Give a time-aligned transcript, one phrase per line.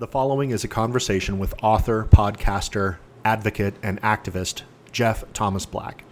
[0.00, 6.04] The following is a conversation with author, podcaster, advocate, and activist Jeff Thomas Black.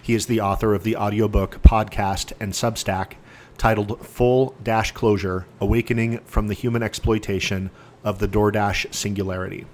[0.00, 3.14] He is the author of the audiobook, podcast, and Substack
[3.58, 7.70] titled Full Dashclosure Awakening from the Human Exploitation
[8.04, 9.66] of the DoorDash Singularity.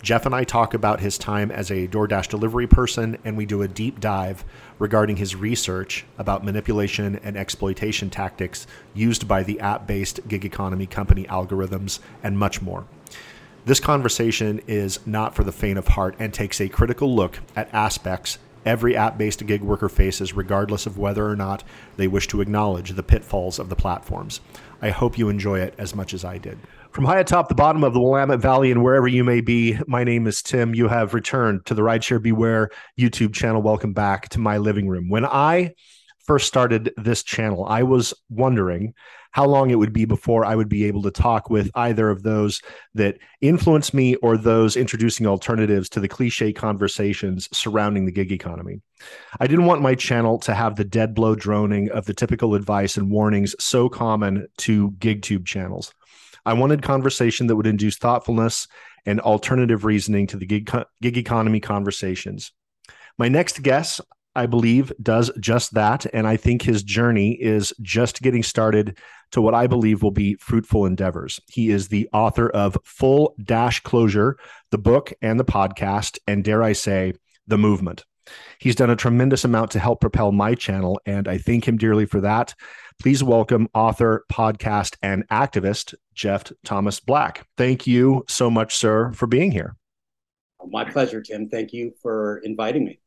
[0.00, 3.60] Jeff and I talk about his time as a DoorDash delivery person, and we do
[3.60, 4.42] a deep dive
[4.78, 10.86] regarding his research about manipulation and exploitation tactics used by the app based gig economy
[10.86, 12.86] company algorithms, and much more.
[13.64, 17.72] This conversation is not for the faint of heart and takes a critical look at
[17.72, 21.62] aspects every app based gig worker faces, regardless of whether or not
[21.96, 24.40] they wish to acknowledge the pitfalls of the platforms.
[24.80, 26.58] I hope you enjoy it as much as I did.
[26.90, 30.02] From high atop the bottom of the Willamette Valley and wherever you may be, my
[30.02, 30.74] name is Tim.
[30.74, 32.68] You have returned to the Rideshare Beware
[32.98, 33.62] YouTube channel.
[33.62, 35.08] Welcome back to my living room.
[35.08, 35.74] When I
[36.24, 38.94] first started this channel, I was wondering
[39.32, 42.22] how long it would be before I would be able to talk with either of
[42.22, 42.60] those
[42.94, 48.82] that influence me or those introducing alternatives to the cliche conversations surrounding the gig economy.
[49.40, 52.96] I didn't want my channel to have the dead blow droning of the typical advice
[52.96, 55.94] and warnings so common to GigTube channels.
[56.44, 58.68] I wanted conversation that would induce thoughtfulness
[59.06, 60.70] and alternative reasoning to the gig,
[61.00, 62.52] gig economy conversations.
[63.18, 64.00] My next guest,
[64.34, 66.06] I believe, does just that.
[66.12, 68.98] And I think his journey is just getting started
[69.32, 71.40] to what I believe will be fruitful endeavors.
[71.48, 74.34] He is the author of Full Dashclosure,
[74.70, 77.14] the book and the podcast, and dare I say,
[77.46, 78.04] the movement.
[78.58, 82.06] He's done a tremendous amount to help propel my channel, and I thank him dearly
[82.06, 82.54] for that.
[83.00, 87.46] Please welcome author, podcast, and activist Jeff Thomas Black.
[87.56, 89.76] Thank you so much, sir, for being here.
[90.68, 91.48] My pleasure, Tim.
[91.48, 93.01] Thank you for inviting me.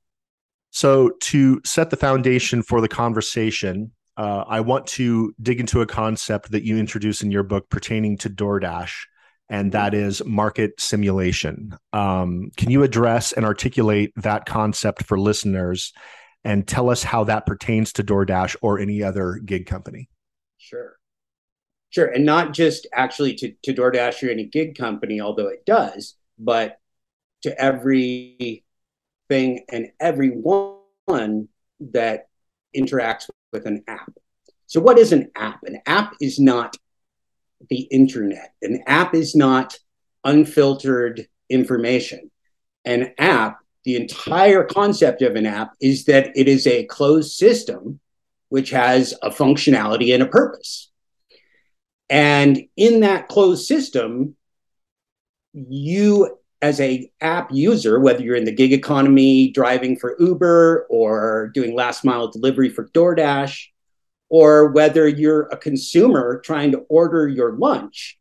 [0.75, 5.85] So, to set the foundation for the conversation, uh, I want to dig into a
[5.85, 8.91] concept that you introduce in your book pertaining to DoorDash,
[9.47, 11.77] and that is market simulation.
[11.93, 15.93] Um, can you address and articulate that concept for listeners
[16.43, 20.09] and tell us how that pertains to DoorDash or any other gig company?
[20.57, 20.97] Sure.
[21.89, 22.07] Sure.
[22.07, 26.79] And not just actually to, to DoorDash or any gig company, although it does, but
[27.43, 28.64] to every
[29.29, 31.47] thing and everyone
[31.79, 32.27] that
[32.75, 34.11] interacts with an app.
[34.67, 35.63] So, what is an app?
[35.63, 36.77] An app is not
[37.69, 39.77] the internet, an app is not
[40.23, 42.31] unfiltered information.
[42.83, 47.99] An app, the entire concept of an app is that it is a closed system
[48.49, 50.91] which has a functionality and a purpose.
[52.09, 54.35] And in that closed system,
[55.53, 61.51] you as a app user, whether you're in the gig economy driving for Uber or
[61.53, 63.67] doing last mile delivery for DoorDash,
[64.29, 68.17] or whether you're a consumer trying to order your lunch,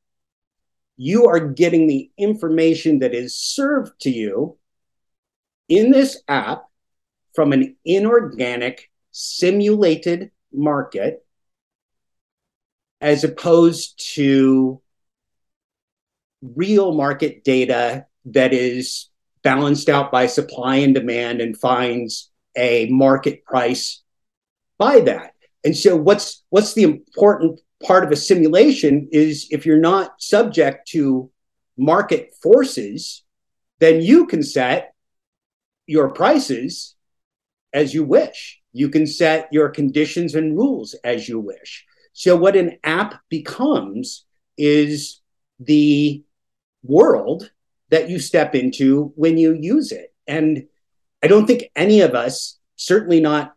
[0.99, 4.59] you are getting the information that is served to you
[5.71, 6.65] in this app
[7.35, 11.25] from an inorganic simulated market
[13.01, 14.83] as opposed to
[16.43, 19.09] real market data that is
[19.43, 24.03] balanced out by supply and demand and finds a market price
[24.79, 25.35] by that.
[25.65, 30.89] And so what's what's the important part of a simulation is if you're not subject
[30.89, 31.31] to
[31.77, 33.23] market forces,
[33.81, 34.95] then you can set
[35.87, 36.95] your prices
[37.73, 38.61] as you wish.
[38.73, 41.85] You can set your conditions and rules as you wish.
[42.13, 44.25] So what an app becomes
[44.57, 45.21] is
[45.59, 46.23] the
[46.83, 47.51] world
[47.91, 50.13] that you step into when you use it.
[50.27, 50.67] And
[51.23, 53.55] I don't think any of us, certainly not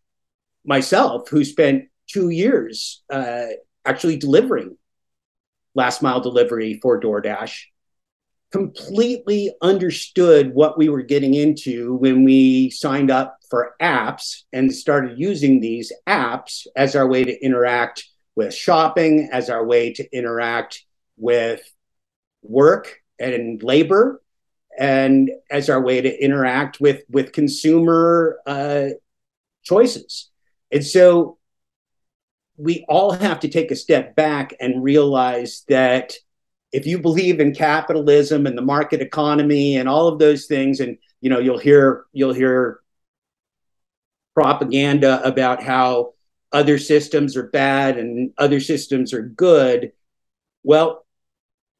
[0.65, 3.47] myself, who spent two years uh,
[3.85, 4.77] actually delivering
[5.75, 7.63] last mile delivery for DoorDash,
[8.51, 15.19] completely understood what we were getting into when we signed up for apps and started
[15.19, 20.83] using these apps as our way to interact with shopping, as our way to interact
[21.17, 21.61] with
[22.41, 24.21] work and labor
[24.77, 28.89] and as our way to interact with with consumer uh,
[29.63, 30.29] choices.
[30.71, 31.37] And so
[32.57, 36.13] we all have to take a step back and realize that
[36.71, 40.97] if you believe in capitalism and the market economy and all of those things and
[41.21, 42.81] you know you'll hear you'll hear
[44.35, 46.13] propaganda about how
[46.51, 49.91] other systems are bad and other systems are good.
[50.63, 51.05] Well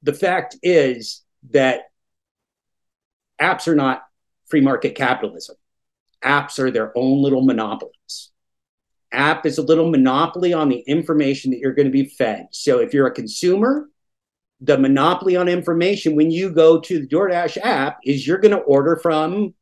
[0.02, 1.82] the fact is that
[3.40, 4.04] apps are not
[4.48, 5.56] free market capitalism.
[6.24, 8.32] Apps are their own little monopolies.
[9.12, 12.48] App is a little monopoly on the information that you're going to be fed.
[12.52, 13.90] So if you're a consumer,
[14.60, 18.58] the monopoly on information when you go to the DoorDash app is you're going to
[18.58, 19.54] order from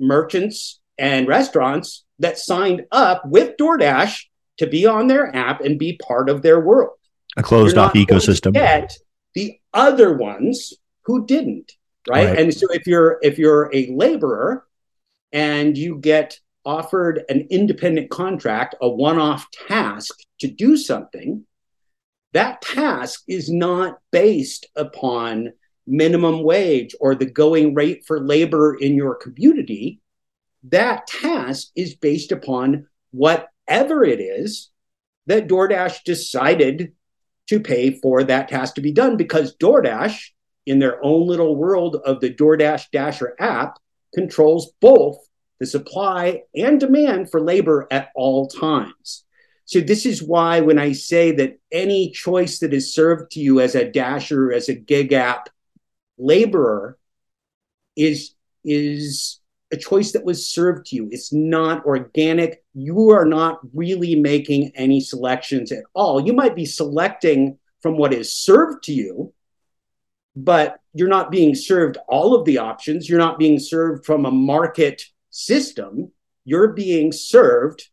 [0.00, 4.24] merchants and restaurants that signed up with DoorDash
[4.58, 6.96] to be on their app and be part of their world.
[7.36, 8.54] A closed off ecosystem.
[8.54, 8.96] Get
[9.34, 10.72] the other ones
[11.06, 11.72] who didn't,
[12.08, 12.28] right?
[12.28, 12.38] right?
[12.38, 14.66] And so if you're if you're a laborer
[15.32, 21.44] and you get offered an independent contract, a one-off task to do something,
[22.32, 25.52] that task is not based upon
[25.86, 30.00] minimum wage or the going rate for labor in your community.
[30.64, 34.70] That task is based upon whatever it is
[35.26, 36.92] that DoorDash decided
[37.48, 40.30] to pay for that task to be done because DoorDash,
[40.66, 43.78] in their own little world of the DoorDash Dasher app,
[44.14, 45.16] controls both
[45.60, 49.24] the supply and demand for labor at all times.
[49.64, 53.60] So this is why when I say that any choice that is served to you
[53.60, 55.48] as a dasher, as a gig app
[56.18, 56.98] laborer,
[57.96, 58.34] is
[58.64, 59.40] is
[59.72, 61.08] a choice that was served to you.
[61.10, 62.62] It's not organic.
[62.74, 66.24] You are not really making any selections at all.
[66.24, 69.32] You might be selecting from what is served to you,
[70.36, 73.08] but you're not being served all of the options.
[73.08, 76.12] You're not being served from a market system.
[76.44, 77.88] You're being served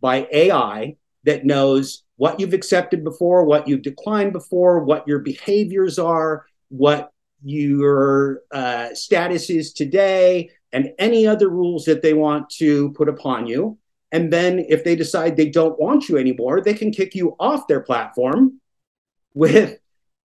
[0.00, 5.98] by AI that knows what you've accepted before, what you've declined before, what your behaviors
[5.98, 7.12] are, what
[7.42, 13.46] your uh, status is today, and any other rules that they want to put upon
[13.46, 13.78] you.
[14.12, 17.68] And then if they decide they don't want you anymore, they can kick you off
[17.68, 18.60] their platform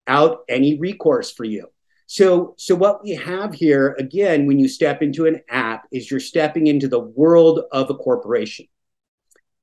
[0.05, 1.67] without any recourse for you.
[2.07, 6.19] So, so what we have here again, when you step into an app, is you're
[6.19, 8.67] stepping into the world of a corporation.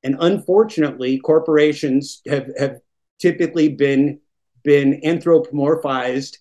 [0.03, 2.79] And unfortunately, corporations have, have
[3.19, 4.21] typically been,
[4.65, 6.39] been anthropomorphized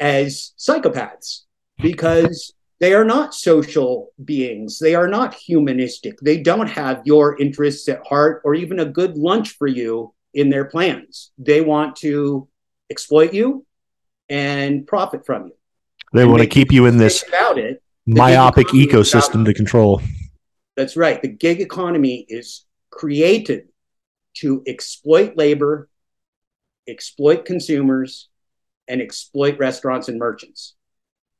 [0.00, 1.42] as psychopaths
[1.80, 4.80] because they are not social beings.
[4.80, 6.18] They are not humanistic.
[6.20, 10.50] They don't have your interests at heart or even a good lunch for you in
[10.50, 11.30] their plans.
[11.38, 12.48] They want to
[12.94, 13.66] exploit you
[14.28, 15.52] and profit from you.
[16.12, 20.00] They and want to keep you in this about it, myopic ecosystem to control.
[20.76, 21.20] That's right.
[21.20, 23.68] The gig economy is created
[24.34, 25.88] to exploit labor,
[26.86, 28.28] exploit consumers,
[28.86, 30.74] and exploit restaurants and merchants.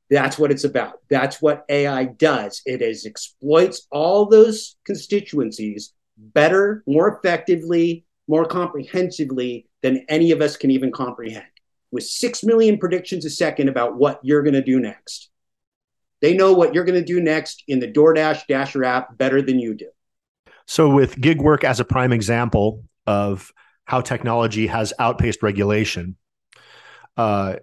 [0.09, 0.99] That's what it's about.
[1.09, 2.61] That's what AI does.
[2.65, 10.57] It is exploits all those constituencies better, more effectively, more comprehensively than any of us
[10.57, 11.45] can even comprehend.
[11.91, 15.29] With 6 million predictions a second about what you're going to do next.
[16.21, 19.59] They know what you're going to do next in the DoorDash Dasher app better than
[19.59, 19.89] you do.
[20.65, 23.51] So, with gig work as a prime example of
[23.85, 26.15] how technology has outpaced regulation,
[27.17, 27.57] uh,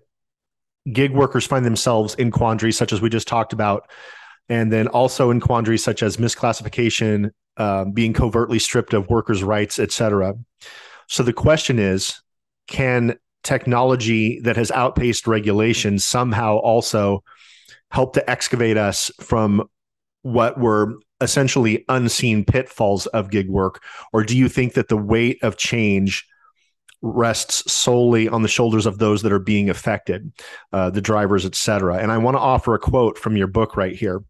[0.91, 3.91] gig workers find themselves in quandaries such as we just talked about,
[4.49, 9.79] and then also in quandaries such as misclassification, um, being covertly stripped of workers' rights,
[9.79, 10.35] etc.
[11.09, 12.21] So the question is,
[12.67, 17.23] can technology that has outpaced regulation somehow also
[17.91, 19.69] help to excavate us from
[20.23, 23.83] what were essentially unseen pitfalls of gig work?
[24.13, 26.27] Or do you think that the weight of change
[27.01, 30.33] rests solely on the shoulders of those that are being affected,
[30.73, 31.97] uh, the drivers, et cetera?
[31.97, 34.23] And I want to offer a quote from your book right here.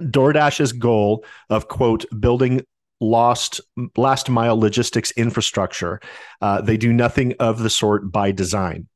[0.00, 2.62] DoorDash's goal of quote building
[3.00, 3.60] lost
[3.96, 6.00] last mile logistics infrastructure.
[6.40, 8.86] Uh, they do nothing of the sort by design.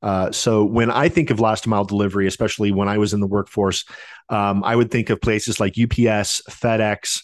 [0.00, 3.26] Uh, so when I think of last mile delivery, especially when I was in the
[3.26, 3.84] workforce,
[4.28, 7.22] um, I would think of places like UPS, FedEx,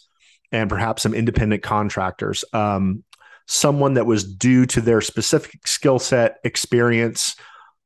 [0.51, 2.45] and perhaps some independent contractors.
[2.53, 3.05] Um,
[3.47, 7.37] someone that was due to their specific skill set, experience,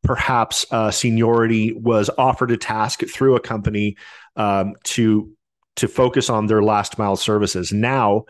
[0.03, 3.97] perhaps uh, seniority, was offered a task through a company
[4.37, 5.31] um, to
[5.79, 7.73] to focus on their last mile services.
[7.73, 8.25] Now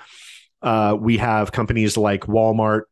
[0.62, 2.82] uh, we have companies like Walmart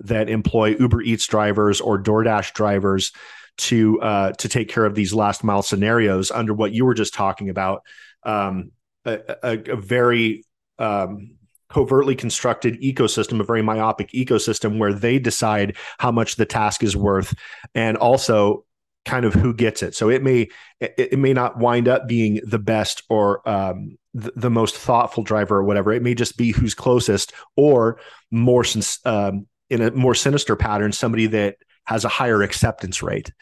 [0.00, 3.12] that employ Uber Eats drivers or DoorDash drivers
[3.56, 7.14] to uh, to take care of these last mile scenarios under what you were just
[7.14, 7.82] talking about.
[8.24, 8.72] Um,
[9.04, 10.44] a, a, a, very
[10.78, 11.36] um,
[11.68, 16.96] covertly constructed ecosystem, a very myopic ecosystem where they decide how much the task is
[16.96, 17.34] worth,
[17.74, 18.64] and also
[19.04, 19.94] kind of who gets it.
[19.94, 20.48] So it may
[20.80, 25.22] it, it may not wind up being the best or um, the, the, most thoughtful
[25.22, 25.92] driver or whatever.
[25.92, 28.64] It may just be who's closest or more
[29.04, 33.32] um, in a more sinister pattern, somebody that has a higher acceptance rate.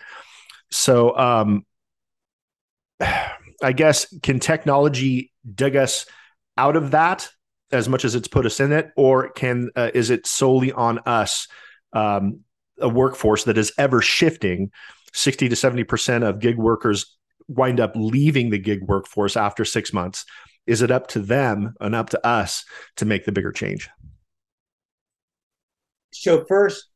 [0.71, 1.67] So, um,
[3.63, 6.07] I guess can technology dig us
[6.57, 7.29] out of that
[7.71, 10.99] as much as it's put us in it, or can uh, is it solely on
[11.01, 11.47] us
[11.93, 12.41] um,
[12.79, 14.71] a workforce that is ever shifting.
[15.13, 17.17] 60 to 70% of gig workers
[17.49, 20.25] wind up leaving the gig workforce after six months.
[20.67, 22.65] Is it up to them and up to us
[22.97, 23.91] to make the bigger change?
[26.13, 26.87] So, first,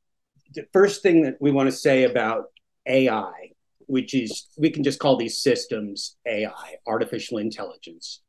[0.55, 2.47] the first thing that we want to say about
[2.87, 3.51] AI,
[3.87, 8.21] which is we can just call these systems AI, artificial intelligence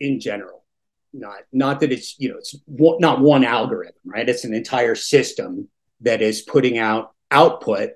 [0.00, 0.64] in general.
[1.12, 4.28] Not, not that it's you know it's not one algorithm, right?
[4.28, 5.68] It's an entire system
[6.00, 7.90] that is putting out output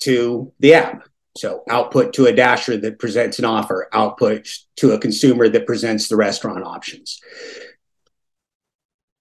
[0.00, 1.04] to the app.
[1.36, 6.08] So output to a dasher that presents an offer, output to a consumer that presents
[6.08, 7.20] the restaurant options.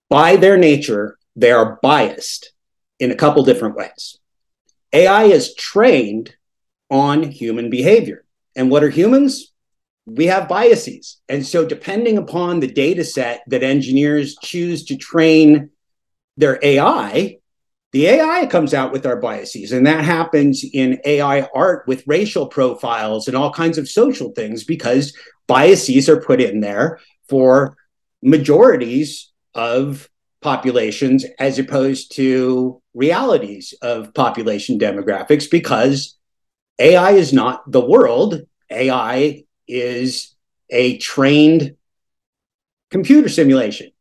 [0.09, 2.51] By their nature, they are biased
[2.99, 4.17] in a couple different ways.
[4.91, 6.35] AI is trained
[6.89, 8.25] on human behavior.
[8.55, 9.53] And what are humans?
[10.05, 11.21] We have biases.
[11.29, 15.69] And so, depending upon the data set that engineers choose to train
[16.37, 17.38] their AI,
[17.91, 22.47] the AI comes out with our biases, and that happens in AI art with racial
[22.47, 25.15] profiles and all kinds of social things because
[25.47, 27.75] biases are put in there for
[28.21, 30.07] majorities of
[30.41, 36.17] populations as opposed to realities of population demographics because
[36.77, 38.41] AI is not the world.
[38.69, 40.35] AI is
[40.69, 41.75] a trained
[42.89, 43.91] computer simulation.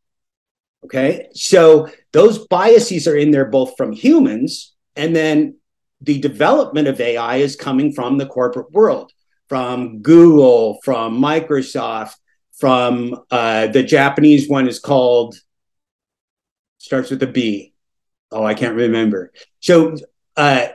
[0.85, 1.27] Okay.
[1.33, 5.55] So those biases are in there both from humans and then
[6.01, 9.11] the development of AI is coming from the corporate world,
[9.47, 12.15] from Google, from Microsoft,
[12.53, 15.35] from uh, the Japanese one is called,
[16.77, 17.73] starts with a B.
[18.31, 19.31] Oh, I can't remember.
[19.59, 19.95] So
[20.37, 20.67] uh,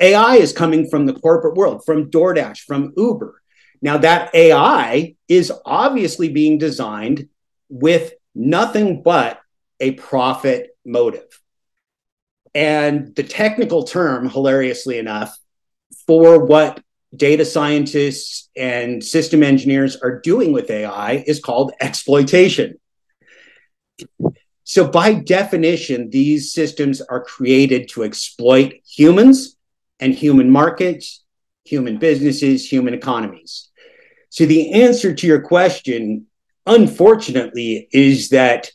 [0.00, 3.40] AI is coming from the corporate world, from DoorDash, from Uber.
[3.82, 7.28] Now, that AI is obviously being designed
[7.68, 9.39] with nothing but
[9.80, 11.40] a profit motive.
[12.54, 15.36] And the technical term, hilariously enough,
[16.06, 16.82] for what
[17.14, 22.78] data scientists and system engineers are doing with AI is called exploitation.
[24.64, 29.56] So, by definition, these systems are created to exploit humans
[29.98, 31.24] and human markets,
[31.64, 33.68] human businesses, human economies.
[34.28, 36.26] So, the answer to your question,
[36.66, 38.70] unfortunately, is that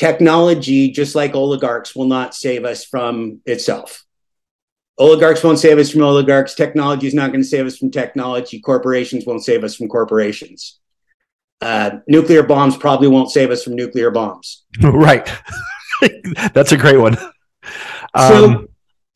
[0.00, 4.06] technology, just like oligarchs, will not save us from itself.
[4.96, 6.54] Oligarchs won't save us from oligarchs.
[6.54, 8.60] Technology is not going to save us from technology.
[8.60, 10.80] Corporations won't save us from corporations.
[11.60, 14.64] Uh, nuclear bombs probably won't save us from nuclear bombs.
[14.82, 15.30] Right.
[16.54, 17.18] That's a great one.
[18.14, 18.68] Um,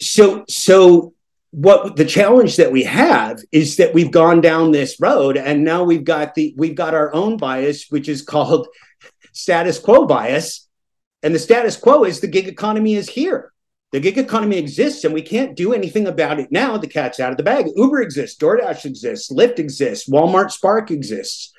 [0.03, 1.15] so, so, so
[1.51, 5.83] what the challenge that we have is that we've gone down this road and now
[5.83, 8.67] we've got the we've got our own bias which is called
[9.33, 10.64] status quo bias
[11.25, 13.51] and the status quo is the gig economy is here.
[13.93, 16.77] The gig economy exists and we can't do anything about it now.
[16.77, 17.67] The cat's out of the bag.
[17.75, 21.53] Uber exists, DoorDash exists, Lyft exists, Walmart Spark exists.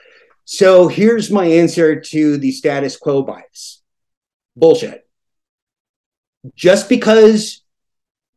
[0.45, 3.81] So here's my answer to the status quo bias
[4.55, 5.07] bullshit.
[6.55, 7.63] Just because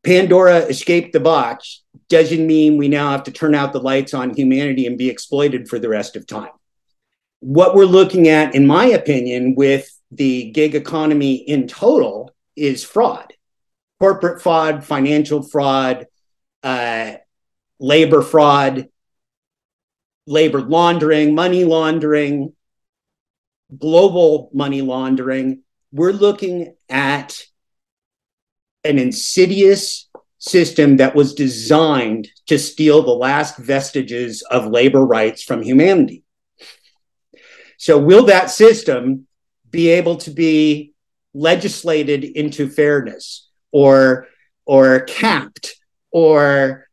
[0.04, 4.35] Pandora escaped the box doesn't mean we now have to turn out the lights on
[4.35, 6.52] humanity and be exploited for the rest of time.
[7.40, 13.32] What we're looking at, in my opinion, with the gig economy in total is fraud
[13.98, 16.06] corporate fraud, financial fraud,
[16.62, 17.14] uh,
[17.80, 18.88] labor fraud,
[20.26, 22.52] labor laundering, money laundering,
[23.76, 25.62] global money laundering.
[25.92, 27.42] We're looking at
[28.84, 35.62] an insidious system that was designed to steal the last vestiges of labor rights from
[35.62, 36.22] humanity.
[37.78, 39.26] So, will that system
[39.70, 40.92] be able to be
[41.34, 44.26] legislated into fairness or
[44.66, 45.76] or capped
[46.10, 46.88] or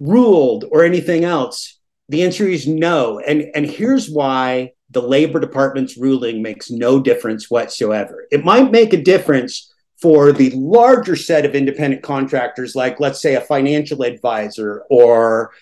[0.00, 1.78] ruled or anything else.
[2.08, 3.18] The answer is no.
[3.18, 8.26] And and here's why the labor department's ruling makes no difference whatsoever.
[8.30, 13.36] It might make a difference for the larger set of independent contractors like let's say
[13.36, 15.52] a financial advisor or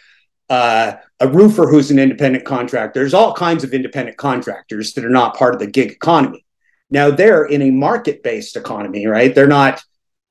[0.51, 3.01] uh, a roofer who's an independent contractor.
[3.01, 6.45] There's all kinds of independent contractors that are not part of the gig economy.
[6.91, 9.33] Now they're in a market based economy, right?
[9.33, 9.83] They're not,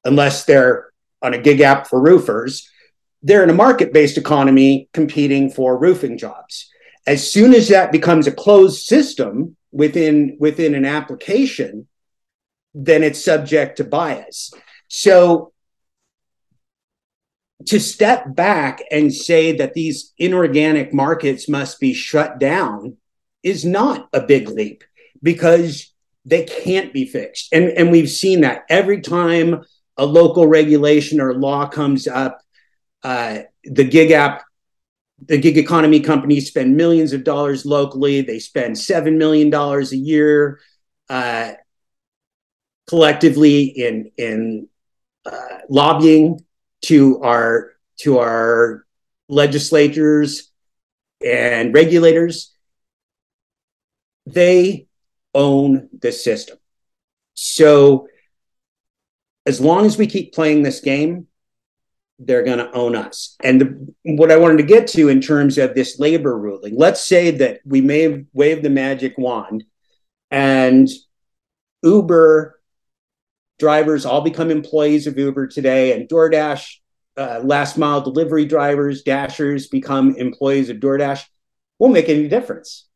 [0.04, 2.70] unless they're on a gig app for roofers,
[3.24, 6.70] they're in a market based economy competing for roofing jobs.
[7.08, 11.88] As soon as that becomes a closed system within, within an application,
[12.74, 14.54] then it's subject to bias.
[14.90, 15.54] So
[17.66, 22.98] to step back and say that these inorganic markets must be shut down
[23.44, 24.84] is not a big leap
[25.22, 25.94] because
[26.26, 27.50] they can't be fixed.
[27.52, 29.64] And, and we've seen that every time
[29.98, 32.40] a local regulation or law comes up,
[33.04, 34.44] uh, the gig app,
[35.28, 38.22] the gig economy companies spend millions of dollars locally.
[38.22, 40.60] They spend $7 million a year
[41.10, 41.54] uh,
[42.88, 44.68] collectively in, in
[45.26, 46.40] uh, lobbying
[46.84, 47.72] to our,
[48.02, 48.86] to our
[49.28, 50.52] legislators
[51.26, 52.54] and regulators.
[54.26, 54.88] They
[55.34, 56.58] own the system.
[57.34, 58.08] So
[59.46, 61.28] as long as we keep playing this game,
[62.20, 63.36] they're going to own us.
[63.42, 67.02] And the, what I wanted to get to in terms of this labor ruling, let's
[67.02, 69.64] say that we may wave the magic wand
[70.30, 70.88] and
[71.82, 72.59] Uber
[73.60, 76.78] drivers all become employees of Uber today, and DoorDash
[77.18, 81.24] uh, last mile delivery drivers, dashers become employees of DoorDash.
[81.78, 82.88] Won't make any difference.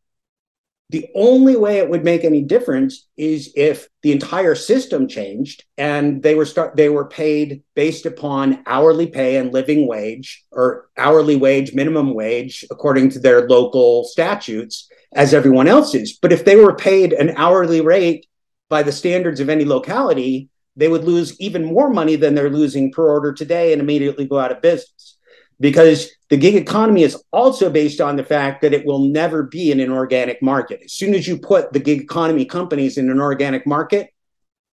[0.89, 6.21] The only way it would make any difference is if the entire system changed and
[6.21, 11.35] they were start they were paid based upon hourly pay and living wage or hourly
[11.35, 16.13] wage, minimum wage according to their local statutes as everyone else is.
[16.21, 18.27] But if they were paid an hourly rate
[18.69, 22.91] by the standards of any locality, they would lose even more money than they're losing
[22.91, 25.17] per order today and immediately go out of business
[25.59, 29.71] because the gig economy is also based on the fact that it will never be
[29.71, 30.81] in an organic market.
[30.83, 34.09] As soon as you put the gig economy companies in an organic market,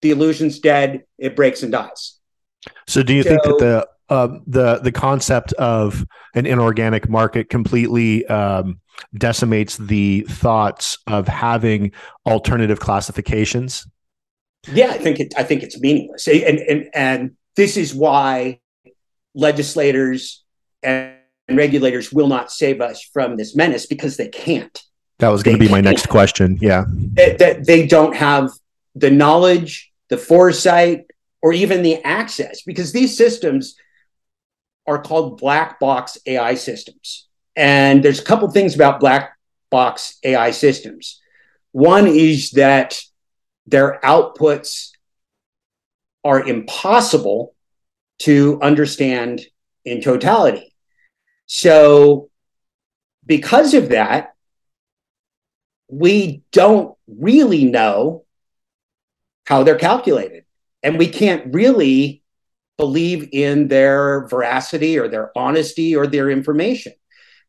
[0.02, 2.19] the illusion's dead, it breaks and dies.
[2.87, 6.04] So, do you so, think that the uh, the the concept of
[6.35, 8.80] an inorganic market completely um,
[9.14, 11.92] decimates the thoughts of having
[12.26, 13.87] alternative classifications?
[14.73, 15.35] Yeah, I think it.
[15.37, 18.61] I think it's meaningless, and and and this is why
[19.35, 20.45] legislators
[20.83, 21.14] and
[21.50, 24.83] regulators will not save us from this menace because they can't.
[25.19, 26.59] That was going to be my next question.
[26.61, 26.85] Yeah.
[27.14, 28.50] That they, they don't have
[28.95, 31.07] the knowledge, the foresight,
[31.43, 33.76] or even the access because these systems
[34.87, 37.29] are called black box AI systems.
[37.55, 39.37] And there's a couple things about black
[39.71, 41.21] box AI systems.
[41.73, 43.00] One is that
[43.66, 44.90] their outputs
[46.25, 47.54] are impossible
[48.20, 49.40] to understand
[49.84, 50.75] in totality.
[51.46, 52.30] So,
[53.26, 54.34] because of that,
[55.88, 58.25] we don't really know
[59.46, 60.44] how they're calculated.
[60.82, 62.23] And we can't really
[62.78, 66.92] believe in their veracity or their honesty or their information.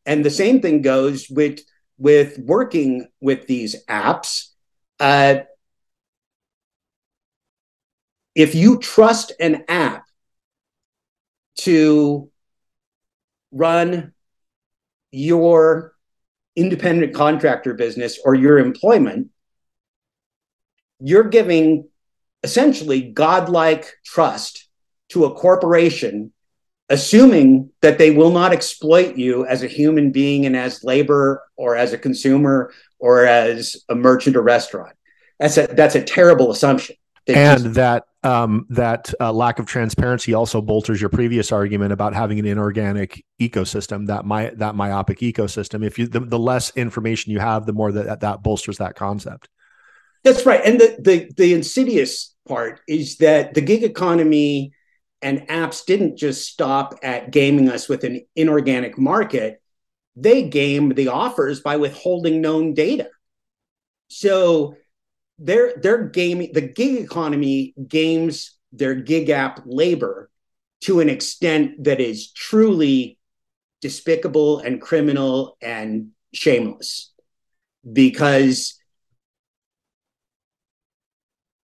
[0.04, 1.60] And the same thing goes with,
[1.96, 4.48] with working with these apps.
[4.98, 5.40] Uh,
[8.34, 10.04] if you trust an app
[11.58, 12.30] to
[13.50, 14.12] run
[15.10, 15.92] your
[16.56, 19.28] independent contractor business or your employment,
[21.00, 21.88] you're giving
[22.42, 24.68] essentially godlike trust
[25.10, 26.32] to a corporation,
[26.88, 31.76] assuming that they will not exploit you as a human being and as labor or
[31.76, 34.96] as a consumer or as a merchant or restaurant.
[35.38, 36.96] That's a that's a terrible assumption.
[37.26, 42.14] And just, that um, that uh, lack of transparency also bolsters your previous argument about
[42.14, 45.84] having an inorganic ecosystem that my that myopic ecosystem.
[45.84, 49.48] If you the, the less information you have the more that that bolsters that concept.
[50.24, 50.60] That's right.
[50.64, 54.72] And the, the the insidious part is that the gig economy
[55.20, 59.60] and apps didn't just stop at gaming us with an inorganic market.
[60.16, 63.08] They game the offers by withholding known data.
[64.08, 64.76] So
[65.42, 70.30] they're they're gaming the gig economy games their gig app labor
[70.82, 73.18] to an extent that is truly
[73.80, 77.12] despicable and criminal and shameless.
[77.90, 78.78] Because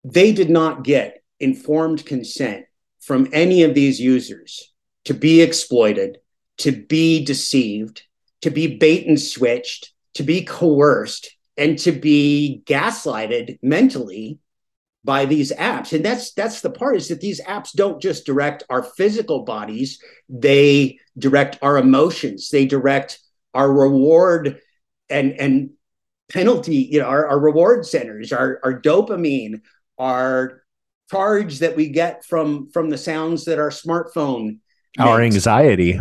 [0.04, 2.66] they did not get informed consent
[3.00, 4.72] from any of these users
[5.04, 6.18] to be exploited,
[6.58, 8.02] to be deceived,
[8.42, 14.38] to be bait and switched, to be coerced and to be gaslighted mentally
[15.04, 15.92] by these apps.
[15.92, 20.00] And that's that's the part is that these apps don't just direct our physical bodies.
[20.28, 22.50] They direct our emotions.
[22.50, 23.18] They direct
[23.54, 24.60] our reward
[25.10, 25.70] and and
[26.30, 29.62] penalty you know our, our reward centers our, our dopamine
[29.96, 30.62] our
[31.10, 34.58] charge that we get from from the sounds that our smartphone
[34.98, 35.36] our makes.
[35.36, 35.98] anxiety.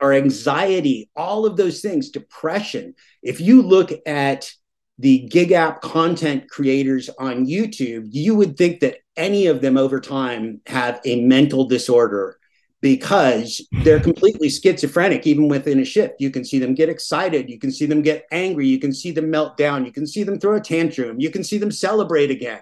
[0.00, 2.94] Our anxiety all of those things depression.
[3.22, 4.52] If you look at
[4.98, 10.00] the gig app content creators on YouTube, you would think that any of them over
[10.00, 12.38] time have a mental disorder
[12.80, 16.20] because they're completely schizophrenic, even within a shift.
[16.20, 17.48] You can see them get excited.
[17.48, 18.68] You can see them get angry.
[18.68, 19.86] You can see them melt down.
[19.86, 21.18] You can see them throw a tantrum.
[21.18, 22.60] You can see them celebrate again.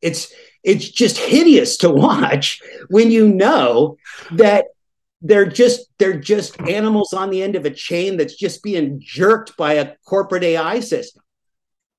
[0.00, 3.96] it's it's just hideous to watch when you know
[4.32, 4.66] that
[5.20, 9.56] they're just they're just animals on the end of a chain that's just being jerked
[9.56, 11.23] by a corporate AI system.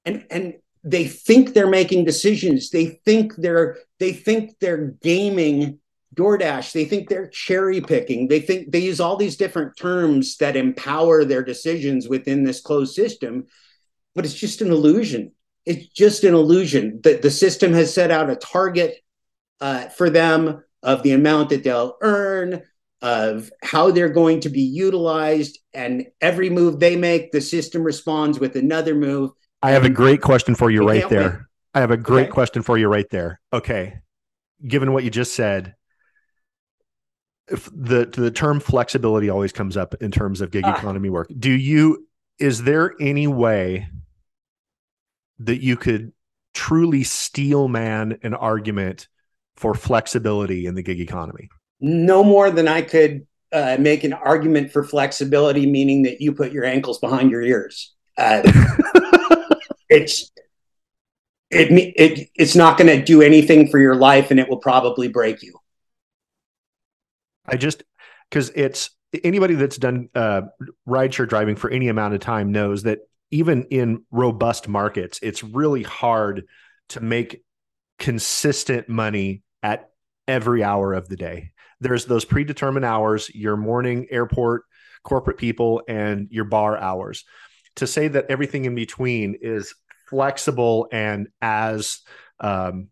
[0.05, 2.69] And and they think they're making decisions.
[2.69, 5.79] They think they're they think they're gaming
[6.15, 6.71] DoorDash.
[6.71, 8.27] They think they're cherry picking.
[8.27, 12.95] They think they use all these different terms that empower their decisions within this closed
[12.95, 13.45] system,
[14.13, 15.31] but it's just an illusion.
[15.65, 17.01] It's just an illusion.
[17.03, 18.97] that the system has set out a target
[19.59, 22.61] uh, for them of the amount that they'll earn,
[23.01, 28.39] of how they're going to be utilized, and every move they make, the system responds
[28.39, 29.31] with another move.
[29.65, 31.29] I have a great question for you right there.
[31.29, 31.39] Wait.
[31.73, 32.31] I have a great okay.
[32.31, 33.41] question for you right there.
[33.51, 33.99] Okay.
[34.65, 35.75] Given what you just said,
[37.47, 40.77] if the the term flexibility always comes up in terms of gig ah.
[40.77, 41.29] economy work.
[41.37, 42.07] Do you
[42.39, 43.87] is there any way
[45.39, 46.13] that you could
[46.53, 49.07] truly steel man an argument
[49.55, 51.49] for flexibility in the gig economy?
[51.79, 56.51] No more than I could uh, make an argument for flexibility, meaning that you put
[56.51, 57.93] your ankles behind your ears.
[58.17, 58.41] Uh,
[59.89, 60.31] it's
[61.51, 65.07] it, it it's not going to do anything for your life, and it will probably
[65.07, 65.59] break you.
[67.45, 67.83] I just
[68.29, 68.89] because it's
[69.23, 70.43] anybody that's done uh,
[70.87, 72.99] rideshare driving for any amount of time knows that
[73.31, 76.45] even in robust markets, it's really hard
[76.89, 77.43] to make
[77.99, 79.89] consistent money at
[80.27, 81.51] every hour of the day.
[81.79, 84.63] There's those predetermined hours, your morning airport
[85.03, 87.23] corporate people and your bar hours.
[87.77, 89.75] To say that everything in between is
[90.09, 91.99] flexible and as
[92.39, 92.89] um,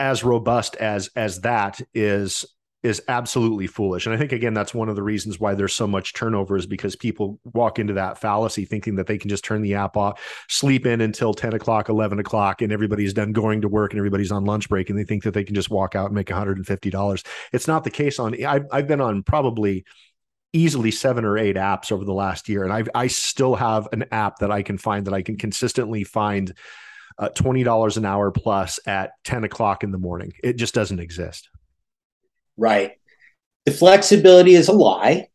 [0.00, 2.44] as robust as as that is
[2.82, 4.04] is absolutely foolish.
[4.04, 6.66] And I think again that's one of the reasons why there's so much turnover is
[6.66, 10.20] because people walk into that fallacy thinking that they can just turn the app off,
[10.50, 14.30] sleep in until 10 o'clock, 11 o'clock, and everybody's done going to work and everybody's
[14.30, 17.26] on lunch break and they think that they can just walk out and make $150.
[17.52, 19.86] It's not the case on I've, I've been on probably
[20.54, 22.64] easily seven or eight apps over the last year.
[22.64, 26.04] And I I still have an app that I can find that I can consistently
[26.04, 26.54] find
[27.18, 30.32] uh, $20 an hour plus at 10 o'clock in the morning.
[30.42, 31.48] It just doesn't exist
[32.56, 32.92] right?
[33.66, 35.28] The flexibility is a lie.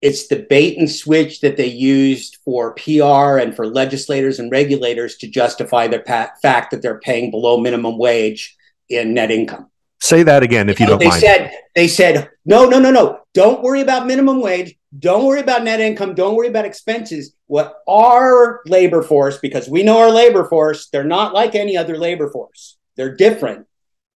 [0.00, 5.16] It's the bait and switch that they used for PR and for legislators and regulators
[5.18, 8.56] to justify the pa- fact that they're paying below minimum wage
[8.88, 9.70] in net income.
[10.02, 11.20] Say that again, if you, don't they mind.
[11.20, 13.20] said they said no, no, no, no.
[13.34, 14.74] Don't worry about minimum wage.
[14.98, 16.16] Don't worry about net income.
[16.16, 17.36] Don't worry about expenses.
[17.46, 21.96] What our labor force, because we know our labor force, they're not like any other
[21.96, 22.78] labor force.
[22.96, 23.68] They're different.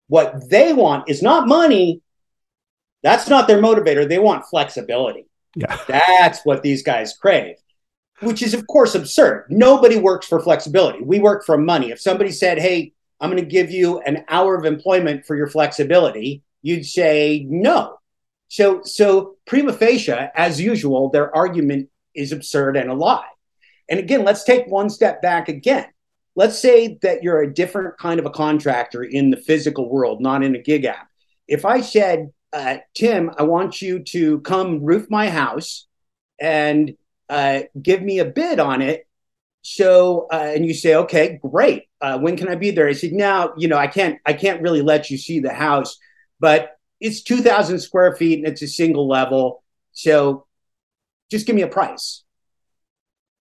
[0.08, 2.00] What they want is not money.
[3.02, 4.08] That's not their motivator.
[4.08, 5.26] They want flexibility.
[5.54, 5.78] Yeah.
[5.86, 7.56] That's what these guys crave,
[8.20, 9.48] which is, of course, absurd.
[9.50, 11.02] Nobody works for flexibility.
[11.02, 11.90] We work for money.
[11.90, 15.46] If somebody said, hey, I'm going to give you an hour of employment for your
[15.46, 17.98] flexibility, you'd say no.
[18.48, 23.28] So, so prima facie, as usual, their argument is absurd and a lie.
[23.88, 25.86] And again, let's take one step back again.
[26.36, 30.42] Let's say that you're a different kind of a contractor in the physical world, not
[30.42, 31.08] in a gig app.
[31.46, 35.86] If I said, uh, Tim, I want you to come roof my house
[36.40, 36.96] and
[37.28, 39.06] uh, give me a bid on it.
[39.66, 41.84] So, uh, and you say, okay, great.
[41.98, 42.86] Uh, when can I be there?
[42.86, 45.98] I said, now, you know, I can't, I can't really let you see the house,
[46.38, 49.64] but it's 2000 square feet and it's a single level.
[49.92, 50.46] So
[51.30, 52.24] just give me a price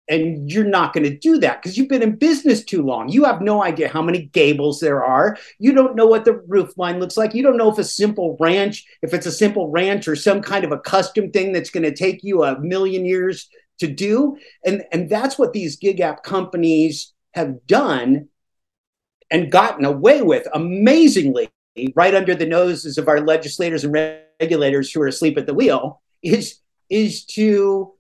[0.08, 3.10] and you're not going to do that because you've been in business too long.
[3.10, 5.38] You have no idea how many gables there are.
[5.60, 7.34] You don't know what the roof line looks like.
[7.34, 10.64] You don't know if a simple ranch, if it's a simple ranch or some kind
[10.64, 13.50] of a custom thing that's going to take you a million years
[13.84, 14.38] to do.
[14.66, 18.30] And, and that's what these gig app companies have done
[19.30, 21.50] and gotten away with amazingly
[21.96, 23.94] right under the noses of our legislators and
[24.40, 27.94] regulators who are asleep at the wheel is is to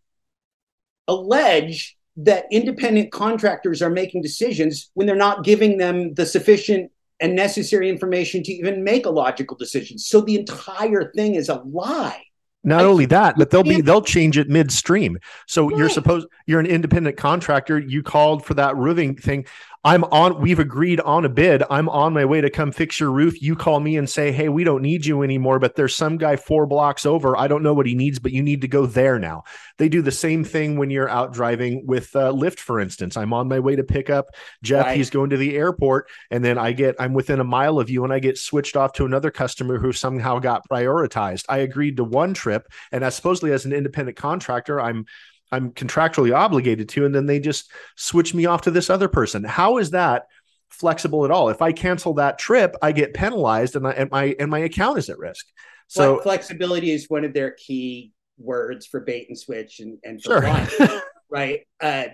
[1.08, 7.36] allege that independent contractors are making decisions when they're not giving them the sufficient and
[7.36, 9.98] necessary information to even make a logical decision.
[9.98, 12.22] So the entire thing is a lie.
[12.64, 15.20] Not I, only that, but they'll be they'll change it midstream.
[15.48, 15.78] So right.
[15.78, 17.78] you're supposed you're an independent contractor.
[17.78, 19.46] You called for that roofing thing.
[19.86, 21.62] I'm on, we've agreed on a bid.
[21.70, 23.42] I'm on my way to come fix your roof.
[23.42, 26.38] You call me and say, Hey, we don't need you anymore, but there's some guy
[26.38, 27.36] four blocks over.
[27.36, 29.44] I don't know what he needs, but you need to go there now.
[29.78, 33.18] They do the same thing when you're out driving with uh, Lyft, for instance.
[33.18, 34.28] I'm on my way to pick up
[34.62, 34.86] Jeff.
[34.86, 34.96] Right.
[34.96, 36.10] He's going to the airport.
[36.32, 38.94] And then I get, I'm within a mile of you and I get switched off
[38.94, 41.44] to another customer who somehow got prioritized.
[41.50, 42.72] I agreed to one trip.
[42.94, 45.06] And as supposedly as an independent contractor, I'm,
[45.54, 49.44] I'm contractually obligated to, and then they just switch me off to this other person.
[49.44, 50.28] How is that
[50.74, 51.50] flexible at all.
[51.50, 54.98] If I cancel that trip, I get penalized and, I, and my and my account
[54.98, 55.46] is at risk.
[55.88, 60.42] So flexibility is one of their key words for bait and switch and, and for
[60.42, 61.02] sure.
[61.30, 61.62] right?
[61.80, 62.06] Uh,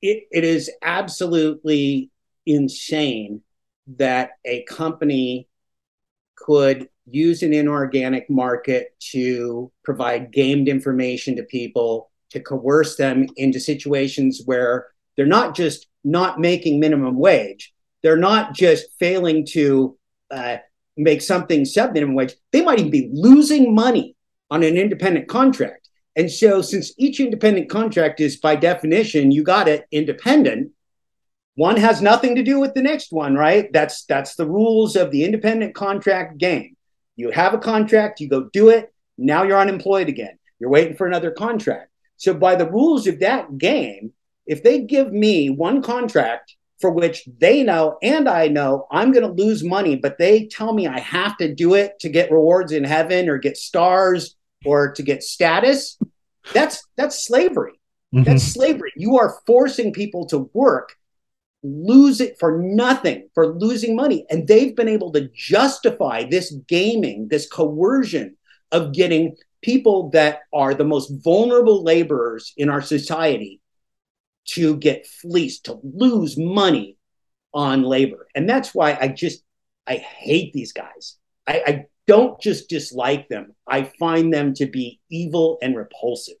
[0.00, 2.10] it, it is absolutely
[2.46, 3.42] insane
[3.96, 5.48] that a company
[6.36, 13.60] could use an inorganic market to provide gamed information to people to coerce them into
[13.60, 19.96] situations where they're not just not making minimum wage they're not just failing to
[20.30, 20.56] uh,
[20.96, 24.16] make something sub minimum wage they might even be losing money
[24.50, 29.68] on an independent contract and so since each independent contract is by definition you got
[29.68, 30.70] it independent
[31.56, 35.10] one has nothing to do with the next one right that's that's the rules of
[35.10, 36.76] the independent contract game
[37.20, 38.92] you have a contract, you go do it.
[39.18, 40.38] Now you're unemployed again.
[40.58, 41.89] You're waiting for another contract.
[42.20, 44.12] So, by the rules of that game,
[44.46, 49.26] if they give me one contract for which they know and I know I'm going
[49.26, 52.72] to lose money, but they tell me I have to do it to get rewards
[52.72, 55.98] in heaven or get stars or to get status,
[56.52, 57.80] that's that's slavery.
[58.14, 58.24] Mm-hmm.
[58.24, 58.92] That's slavery.
[58.96, 60.96] You are forcing people to work
[61.62, 64.26] lose it for nothing, for losing money.
[64.30, 68.36] And they've been able to justify this gaming, this coercion
[68.72, 73.60] of getting people that are the most vulnerable laborers in our society
[74.46, 76.96] to get fleeced, to lose money
[77.52, 78.26] on labor.
[78.34, 79.42] And that's why I just,
[79.86, 81.16] I hate these guys.
[81.46, 86.34] I, I don't just dislike them, I find them to be evil and repulsive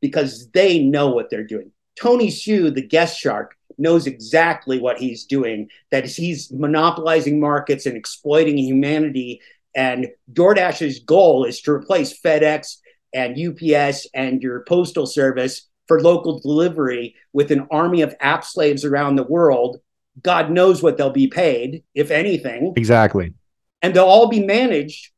[0.00, 1.72] because they know what they're doing.
[1.98, 7.96] Tony Xu, the guest shark, knows exactly what he's doing, that he's monopolizing markets and
[7.96, 9.40] exploiting humanity.
[9.76, 12.78] And DoorDash's goal is to replace FedEx
[13.14, 18.84] and UPS and your postal service for local delivery with an army of app slaves
[18.84, 19.76] around the world.
[20.22, 22.72] God knows what they'll be paid, if anything.
[22.76, 23.34] Exactly.
[23.82, 25.10] And they'll all be managed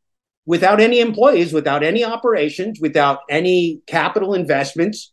[0.45, 5.13] without any employees, without any operations, without any capital investments,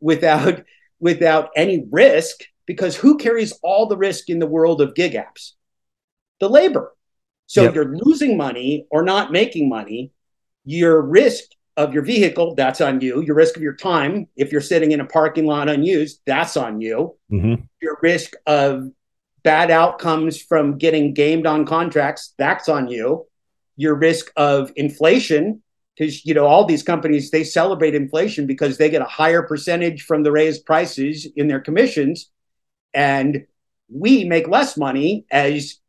[0.00, 0.62] without
[1.00, 5.54] without any risk because who carries all the risk in the world of gig apps?
[6.38, 6.94] The labor.
[7.50, 7.74] So yep.
[7.74, 10.12] you're losing money or not making money.
[10.64, 13.22] Your risk of your vehicle, that's on you.
[13.22, 16.80] Your risk of your time, if you're sitting in a parking lot unused, that's on
[16.80, 17.16] you.
[17.28, 17.60] Mm-hmm.
[17.82, 18.92] Your risk of
[19.42, 23.26] bad outcomes from getting gamed on contracts, that's on you.
[23.74, 25.60] Your risk of inflation,
[25.96, 30.02] because you know all these companies they celebrate inflation because they get a higher percentage
[30.02, 32.30] from the raised prices in their commissions
[32.94, 33.44] and
[33.92, 35.79] we make less money as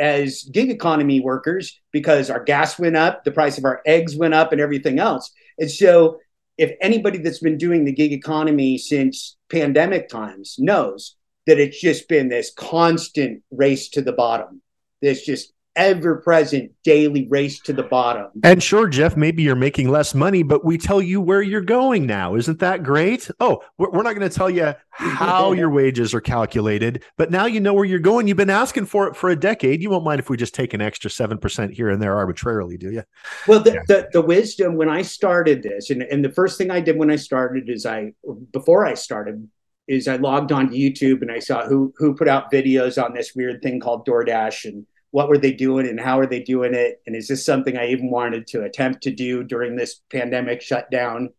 [0.00, 4.34] as gig economy workers because our gas went up, the price of our eggs went
[4.34, 5.30] up, and everything else.
[5.58, 6.18] And so,
[6.58, 12.08] if anybody that's been doing the gig economy since pandemic times knows that it's just
[12.08, 14.60] been this constant race to the bottom,
[15.00, 18.26] this just ever present daily race to the bottom.
[18.42, 22.06] And sure, Jeff, maybe you're making less money, but we tell you where you're going
[22.06, 22.34] now.
[22.34, 23.30] Isn't that great?
[23.40, 27.60] Oh, we're not going to tell you how your wages are calculated, but now you
[27.60, 28.26] know where you're going.
[28.26, 29.82] You've been asking for it for a decade.
[29.82, 32.90] You won't mind if we just take an extra 7% here and there arbitrarily, do
[32.90, 33.04] you?
[33.46, 33.82] Well, the, yeah.
[33.86, 37.10] the, the, wisdom when I started this, and, and the first thing I did when
[37.10, 38.12] I started is I,
[38.52, 39.48] before I started,
[39.88, 43.12] is I logged on to YouTube and I saw who who put out videos on
[43.12, 46.74] this weird thing called DoorDash and what were they doing and how are they doing
[46.74, 47.02] it?
[47.06, 51.30] And is this something i even wanted to attempt to do during this pandemic shutdown?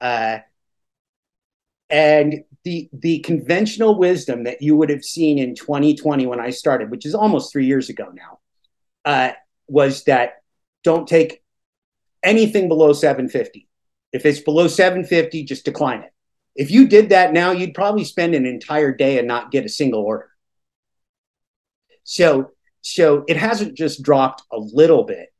[0.00, 0.38] Uh,
[1.88, 6.90] and the the conventional wisdom that you would have seen in 2020 when i started
[6.90, 8.38] which is almost three years ago now
[9.04, 9.32] uh,
[9.68, 10.42] was that
[10.82, 11.42] don't take
[12.22, 13.68] anything below 750
[14.12, 16.12] if it's below 750 just decline it.
[16.54, 19.68] If you did that now you'd probably spend an entire day and not get a
[19.68, 20.28] single order.
[22.04, 22.50] So
[22.82, 25.32] so it hasn't just dropped a little bit.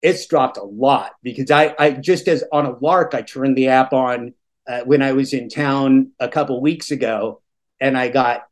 [0.00, 3.68] It's dropped a lot because i i just as on a lark i turned the
[3.68, 4.34] app on
[4.68, 7.40] uh, when i was in town a couple weeks ago
[7.80, 8.42] and i got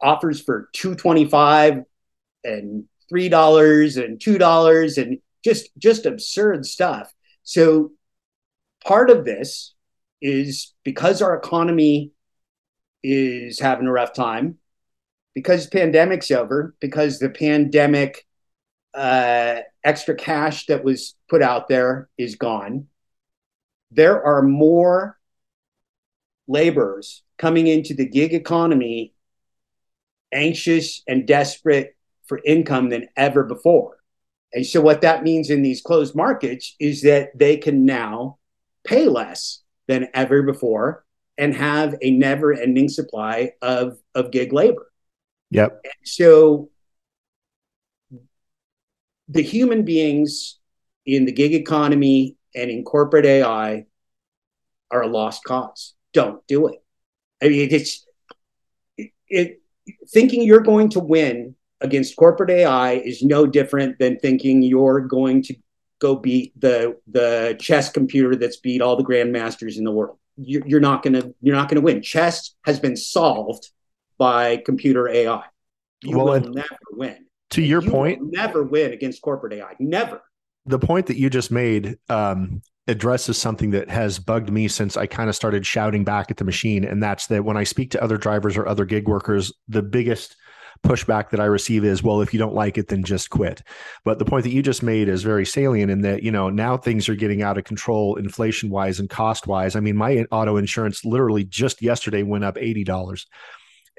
[0.00, 1.84] offers for 225
[2.44, 7.12] and three dollars and two dollars and just just absurd stuff.
[7.42, 7.92] So
[8.84, 9.74] part of this
[10.20, 12.12] is because our economy
[13.02, 14.58] is having a rough time
[15.34, 18.26] because pandemic's over, because the pandemic
[18.94, 22.86] uh, extra cash that was put out there is gone,
[23.90, 25.18] there are more
[26.46, 29.14] laborers coming into the gig economy
[30.32, 33.98] anxious and desperate for income than ever before.
[34.52, 38.38] And so, what that means in these closed markets is that they can now
[38.84, 41.04] pay less than ever before
[41.36, 44.86] and have a never ending supply of, of gig labor.
[45.50, 45.80] Yep.
[45.84, 46.70] And so
[49.28, 50.58] the human beings
[51.06, 53.86] in the gig economy and in corporate AI
[54.90, 55.94] are a lost cause.
[56.12, 56.82] Don't do it.
[57.42, 58.06] I mean, it's
[58.96, 59.60] it, it
[60.08, 65.42] thinking you're going to win against corporate AI is no different than thinking you're going
[65.42, 65.54] to
[65.98, 70.18] go beat the the chess computer that's beat all the grandmasters in the world.
[70.36, 72.02] You're, you're not gonna you're not gonna win.
[72.02, 73.70] Chess has been solved
[74.18, 75.44] by computer AI.
[76.02, 77.26] You well, will never win.
[77.50, 79.74] To your you point, never win against corporate AI.
[79.78, 80.22] Never.
[80.66, 85.06] The point that you just made um, addresses something that has bugged me since I
[85.06, 88.02] kind of started shouting back at the machine, and that's that when I speak to
[88.02, 90.36] other drivers or other gig workers, the biggest
[90.84, 93.62] pushback that I receive is, well, if you don't like it, then just quit.
[94.04, 96.76] But the point that you just made is very salient in that, you know, now
[96.76, 99.76] things are getting out of control inflation wise and cost wise.
[99.76, 103.24] I mean, my auto insurance literally just yesterday went up $80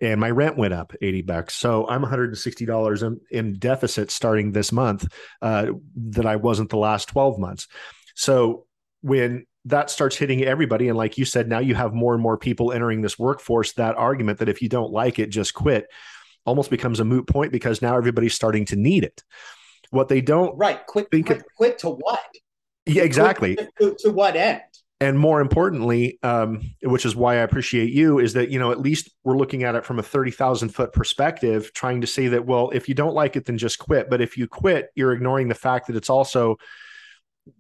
[0.02, 1.56] and my rent went up 80 bucks.
[1.56, 5.08] So I'm $160 in, in deficit starting this month
[5.42, 5.68] uh,
[6.12, 7.68] that I wasn't the last 12 months.
[8.16, 8.66] So
[9.02, 12.38] when that starts hitting everybody, and like you said, now you have more and more
[12.38, 15.88] people entering this workforce, that argument that if you don't like it, just quit
[16.46, 19.24] almost becomes a moot point because now everybody's starting to need it.
[19.90, 22.24] What they don't right quit think quit, quit to what?
[22.86, 23.56] Yeah, exactly.
[23.80, 24.62] To, to, what end?
[25.02, 28.80] And more importantly, um, which is why I appreciate you, is that you know at
[28.80, 32.46] least we're looking at it from a thirty thousand foot perspective, trying to say that
[32.46, 34.10] well, if you don't like it, then just quit.
[34.10, 36.58] But if you quit, you're ignoring the fact that it's also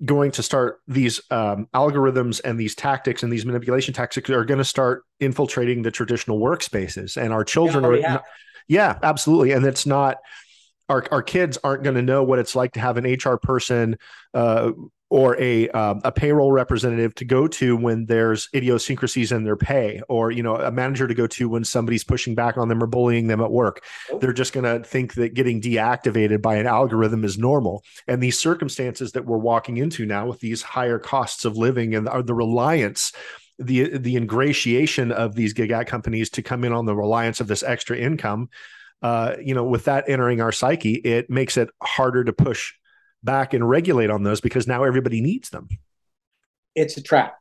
[0.03, 4.57] going to start these um, algorithms and these tactics and these manipulation tactics are going
[4.57, 8.19] to start infiltrating the traditional workspaces and our children yeah, are yeah.
[8.67, 9.51] Yeah, absolutely.
[9.51, 10.17] And it's not
[10.89, 13.97] our our kids aren't going to know what it's like to have an HR person
[14.33, 14.71] uh,
[15.09, 20.01] or a um, a payroll representative to go to when there's idiosyncrasies in their pay,
[20.09, 22.87] or you know a manager to go to when somebody's pushing back on them or
[22.87, 23.83] bullying them at work.
[24.11, 24.17] Oh.
[24.17, 27.83] They're just going to think that getting deactivated by an algorithm is normal.
[28.07, 32.07] And these circumstances that we're walking into now with these higher costs of living and
[32.07, 33.11] the reliance
[33.57, 37.47] the the ingratiation of these gig ad companies to come in on the reliance of
[37.47, 38.49] this extra income
[39.01, 42.73] uh, you know with that entering our psyche it makes it harder to push
[43.25, 45.67] back and regulate on those because now everybody needs them.
[46.75, 47.37] It's a trap.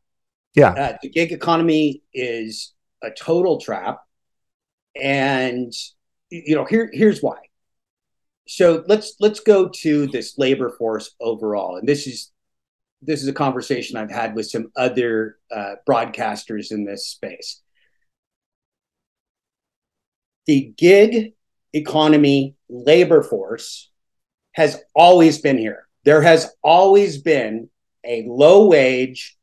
[0.55, 0.71] Yeah.
[0.71, 4.01] Uh, the gig economy is a total trap.
[5.01, 5.73] And
[6.31, 7.39] you know here here's why.
[8.47, 11.77] So let's let's go to this labor force overall.
[11.77, 12.31] And this is
[13.03, 17.61] this is a conversation I've had with some other uh, broadcasters in this space.
[20.47, 21.35] The gig
[21.73, 23.91] economy labor force
[24.55, 25.87] has always been here.
[26.05, 27.69] There has always been
[28.05, 29.37] a low wage,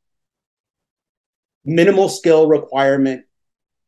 [1.64, 3.26] minimal skill requirement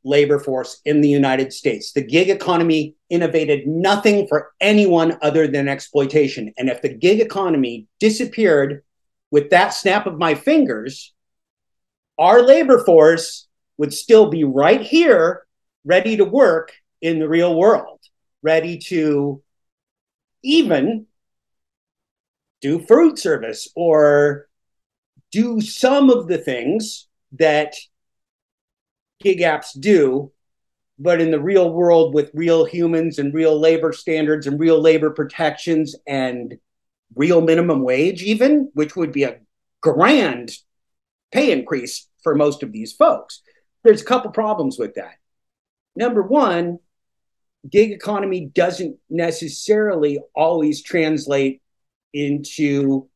[0.03, 1.93] labor force in the United States.
[1.93, 6.53] The gig economy innovated nothing for anyone other than exploitation.
[6.57, 8.83] And if the gig economy disappeared
[9.31, 11.13] with that snap of my fingers,
[12.17, 15.45] our labor force would still be right here,
[15.85, 17.99] ready to work in the real world,
[18.41, 19.41] ready to
[20.43, 21.07] even
[22.63, 24.47] do food service or
[25.31, 27.75] do some of the things that
[29.21, 30.31] gig apps do
[30.99, 35.09] but in the real world with real humans and real labor standards and real labor
[35.09, 36.57] protections and
[37.15, 39.39] real minimum wage, even, which would be a
[39.81, 40.51] grand
[41.31, 43.41] pay increase for most of these folks.
[43.83, 45.15] There's a couple problems with that.
[45.95, 46.77] Number one,
[47.69, 51.62] gig economy doesn't necessarily always translate
[52.13, 53.07] into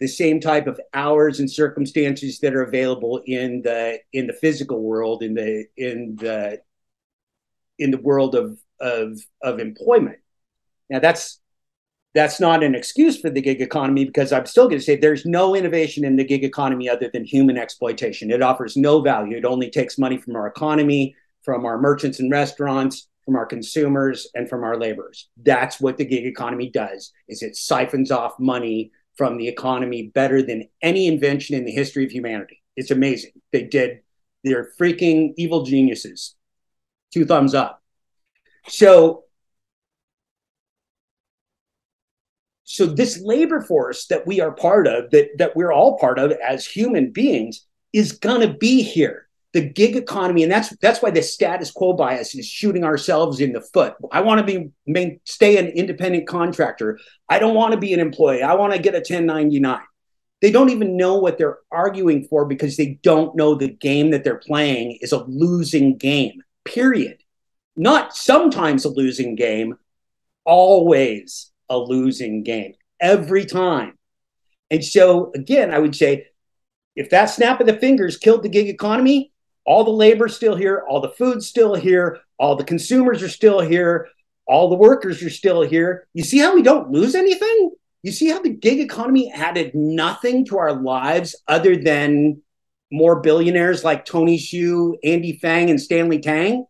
[0.00, 4.82] the same type of hours and circumstances that are available in the in the physical
[4.82, 6.60] world in the in the
[7.78, 10.18] in the world of of of employment
[10.88, 11.40] now that's
[12.14, 15.24] that's not an excuse for the gig economy because I'm still going to say there's
[15.24, 18.32] no innovation in the gig economy other than human exploitation.
[18.32, 19.36] It offers no value.
[19.36, 24.28] It only takes money from our economy, from our merchants and restaurants, from our consumers,
[24.34, 25.28] and from our laborers.
[25.42, 27.12] That's what the gig economy does.
[27.28, 32.04] Is it siphons off money from the economy better than any invention in the history
[32.06, 32.62] of humanity.
[32.74, 33.32] It's amazing.
[33.52, 34.00] They did.
[34.44, 36.36] They're freaking evil geniuses.
[37.12, 37.82] Two thumbs up.
[38.68, 39.24] So
[42.64, 46.32] so this labor force that we are part of that that we're all part of
[46.32, 51.10] as human beings is going to be here the gig economy and that's that's why
[51.10, 53.94] the status quo bias is shooting ourselves in the foot.
[54.12, 56.98] I want to be main, stay an independent contractor.
[57.28, 58.42] I don't want to be an employee.
[58.42, 59.80] I want to get a 1099
[60.40, 64.24] they don't even know what they're arguing for because they don't know the game that
[64.24, 67.18] they're playing is a losing game period.
[67.76, 69.76] Not sometimes a losing game,
[70.44, 73.98] always a losing game every time.
[74.70, 76.26] And so, again, I would say
[76.96, 79.29] if that snap of the fingers killed the gig economy,
[79.70, 83.60] all the labor's still here, all the food's still here, all the consumers are still
[83.60, 84.08] here,
[84.44, 86.08] all the workers are still here.
[86.12, 87.70] You see how we don't lose anything?
[88.02, 92.42] You see how the gig economy added nothing to our lives other than
[92.90, 96.66] more billionaires like Tony Xu, Andy Fang, and Stanley Tang,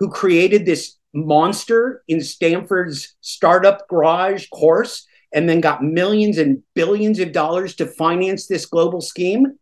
[0.00, 7.20] who created this monster in Stanford's startup garage course and then got millions and billions
[7.20, 9.56] of dollars to finance this global scheme.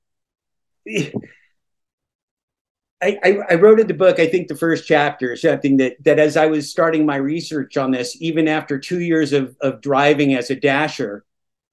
[3.03, 6.21] I, I, I, wrote in the book, I think the first chapter, something that, that
[6.21, 10.35] as I was starting my research on this, even after two years of, of driving
[10.35, 11.25] as a dasher,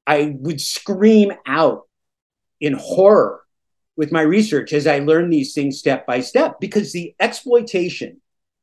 [0.07, 1.87] I would scream out
[2.59, 3.41] in horror
[3.95, 8.21] with my research as I learned these things step by step because the exploitation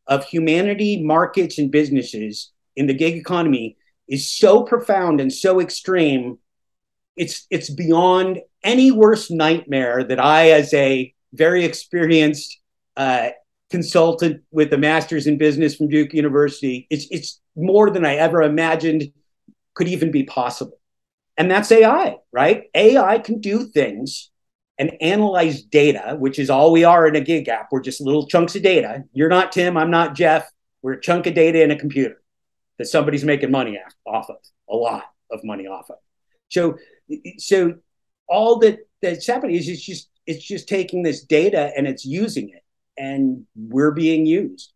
[0.08, 3.76] of humanity, markets, and businesses in the gig economy
[4.08, 6.38] is so profound and so extreme.
[7.16, 12.58] It's it's beyond any worst nightmare that I, as a very experienced
[12.96, 13.30] uh,
[13.70, 18.42] consultant with a master's in business from Duke University, it's it's more than I ever
[18.42, 19.12] imagined
[19.74, 20.78] could even be possible.
[21.36, 22.64] And that's AI, right?
[22.74, 24.30] AI can do things
[24.78, 27.68] and analyze data, which is all we are in a gig app.
[27.70, 29.04] We're just little chunks of data.
[29.12, 30.50] You're not Tim, I'm not Jeff.
[30.82, 32.22] We're a chunk of data in a computer
[32.78, 34.36] that somebody's making money off of,
[34.70, 35.96] a lot of money off of.
[36.48, 36.78] So,
[37.38, 37.74] so
[38.28, 42.50] all that that's happening is it's just it's just taking this data and it's using
[42.50, 42.64] it,
[42.98, 44.72] and we're being used,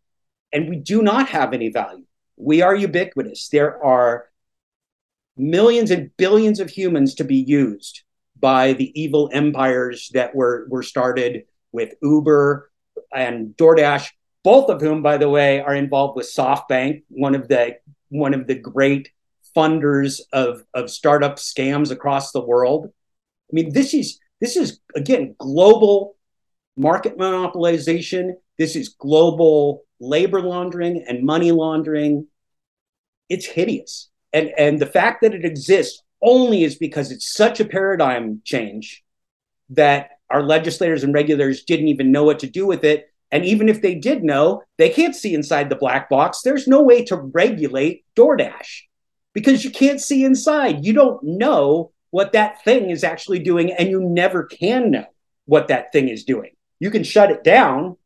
[0.51, 2.05] and we do not have any value.
[2.37, 3.49] We are ubiquitous.
[3.49, 4.29] There are
[5.37, 8.03] millions and billions of humans to be used
[8.39, 12.71] by the evil empires that were were started with Uber
[13.13, 14.09] and DoorDash
[14.43, 17.77] both of whom, by the way, are involved with SoftBank, one of the
[18.09, 19.09] one of the great
[19.55, 22.87] funders of, of startup scams across the world.
[22.87, 26.15] I mean, this is this is again global
[26.75, 28.33] market monopolization.
[28.57, 32.27] This is global labor laundering and money laundering.
[33.29, 34.09] It's hideous.
[34.33, 39.03] And and the fact that it exists only is because it's such a paradigm change
[39.69, 43.69] that our legislators and regulators didn't even know what to do with it and even
[43.69, 46.41] if they did know, they can't see inside the black box.
[46.41, 48.81] There's no way to regulate DoorDash
[49.33, 50.85] because you can't see inside.
[50.85, 55.05] You don't know what that thing is actually doing, and you never can know
[55.45, 56.51] what that thing is doing.
[56.79, 57.97] You can shut it down,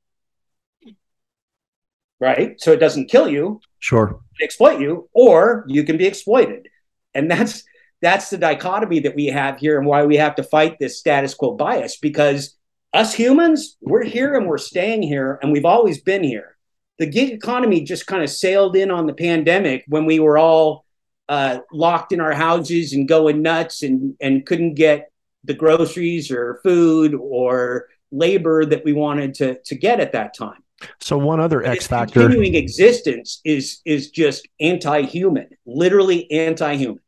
[2.19, 2.59] right?
[2.61, 3.59] So it doesn't kill you.
[3.79, 4.19] Sure.
[4.41, 6.69] Exploit you, or you can be exploited.
[7.13, 7.63] And that's
[8.01, 11.33] that's the dichotomy that we have here and why we have to fight this status
[11.33, 12.55] quo bias because
[12.93, 16.55] us humans, we're here and we're staying here, and we've always been here.
[16.97, 20.84] The gig economy just kind of sailed in on the pandemic when we were all
[21.29, 25.11] uh, locked in our houses and going nuts and, and couldn't get
[25.43, 30.63] the groceries or food or labor that we wanted to, to get at that time.
[30.99, 36.99] So one other X factor continuing existence is is just anti-human, literally anti-human.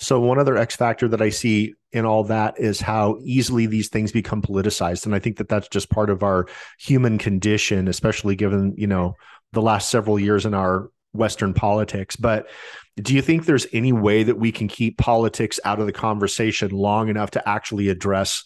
[0.00, 3.88] So one other X factor that I see in all that is how easily these
[3.88, 6.46] things become politicized, and I think that that's just part of our
[6.78, 9.14] human condition, especially given you know
[9.52, 12.16] the last several years in our Western politics.
[12.16, 12.48] But
[12.96, 16.70] do you think there's any way that we can keep politics out of the conversation
[16.70, 18.42] long enough to actually address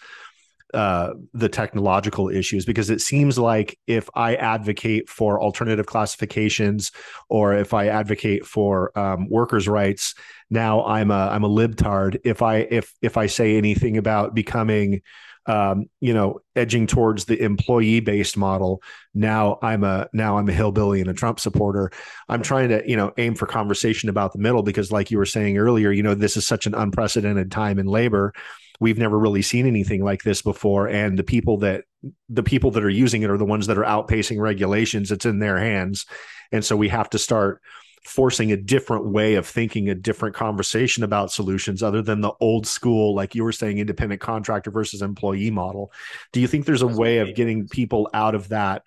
[0.74, 6.92] uh, the technological issues because it seems like if I advocate for alternative classifications
[7.28, 10.14] or if I advocate for um, workers' rights,
[10.48, 12.20] now I'm a I'm a libtard.
[12.22, 15.02] If I if if I say anything about becoming
[15.46, 18.82] um, you know, edging towards the employee-based model.
[19.14, 21.90] Now I'm a now I'm a hillbilly and a Trump supporter.
[22.28, 25.26] I'm trying to you know aim for conversation about the middle because, like you were
[25.26, 28.32] saying earlier, you know, this is such an unprecedented time in labor
[28.80, 31.84] we've never really seen anything like this before and the people that
[32.28, 35.38] the people that are using it are the ones that are outpacing regulations it's in
[35.38, 36.06] their hands
[36.50, 37.60] and so we have to start
[38.04, 42.66] forcing a different way of thinking a different conversation about solutions other than the old
[42.66, 45.92] school like you were saying independent contractor versus employee model
[46.32, 48.82] do you think there's a way of getting people out of that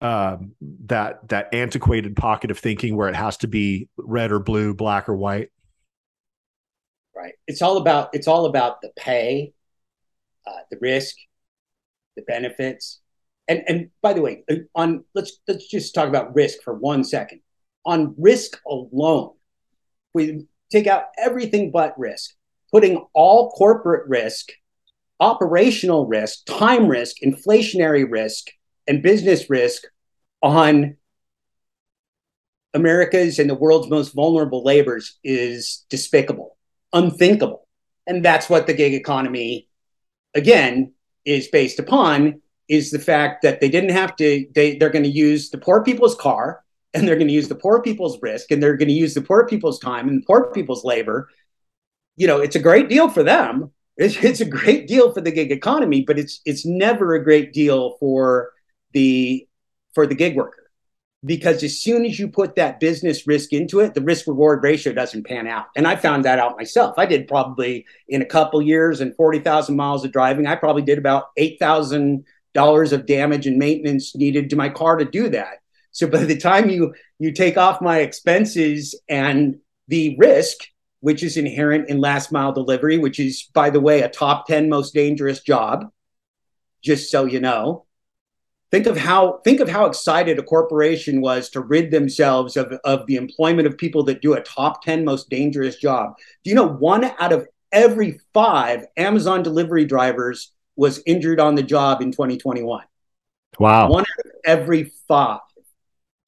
[0.00, 0.52] um,
[0.86, 5.08] that that antiquated pocket of thinking where it has to be red or blue black
[5.08, 5.50] or white
[7.18, 7.34] right?
[7.46, 9.52] It's all about it's all about the pay,
[10.46, 11.16] uh, the risk,
[12.16, 13.00] the benefits,
[13.48, 17.04] and and by the way, uh, on let's let's just talk about risk for one
[17.04, 17.40] second.
[17.88, 19.32] On risk alone,
[20.12, 22.34] we take out everything but risk,
[22.70, 24.50] putting all corporate risk,
[25.20, 28.48] operational risk, time risk, inflationary risk,
[28.86, 29.84] and business risk
[30.42, 30.98] on
[32.74, 36.58] America's and the world's most vulnerable labors is despicable,
[36.92, 37.66] unthinkable.
[38.06, 39.66] And that's what the gig economy,
[40.34, 40.92] again,
[41.24, 45.10] is based upon is the fact that they didn't have to, they, they're going to
[45.10, 46.62] use the poor people's car
[46.94, 49.22] and they're going to use the poor people's risk and they're going to use the
[49.22, 51.28] poor people's time and poor people's labor.
[52.16, 53.72] You know, it's a great deal for them.
[53.96, 57.52] It's, it's a great deal for the gig economy, but it's it's never a great
[57.52, 58.52] deal for
[58.92, 59.46] the
[59.94, 60.68] for the gig worker
[61.24, 64.92] because as soon as you put that business risk into it, the risk reward ratio
[64.92, 65.66] doesn't pan out.
[65.74, 66.94] And I found that out myself.
[66.96, 70.98] I did probably in a couple years and 40,000 miles of driving, I probably did
[70.98, 75.58] about $8,000 of damage and maintenance needed to my car to do that.
[75.98, 80.58] So by the time you you take off my expenses and the risk,
[81.00, 84.68] which is inherent in last mile delivery, which is by the way a top 10
[84.68, 85.90] most dangerous job,
[86.84, 87.84] just so you know,
[88.70, 93.04] think of how think of how excited a corporation was to rid themselves of, of
[93.06, 96.14] the employment of people that do a top 10 most dangerous job.
[96.44, 101.62] Do you know one out of every five amazon delivery drivers was injured on the
[101.62, 102.82] job in 2021
[103.58, 103.90] wow.
[103.90, 105.40] One out of every five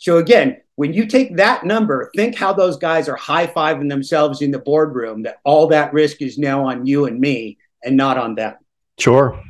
[0.01, 4.51] so again when you take that number think how those guys are high-fiving themselves in
[4.51, 8.35] the boardroom that all that risk is now on you and me and not on
[8.35, 8.57] them
[8.99, 9.41] sure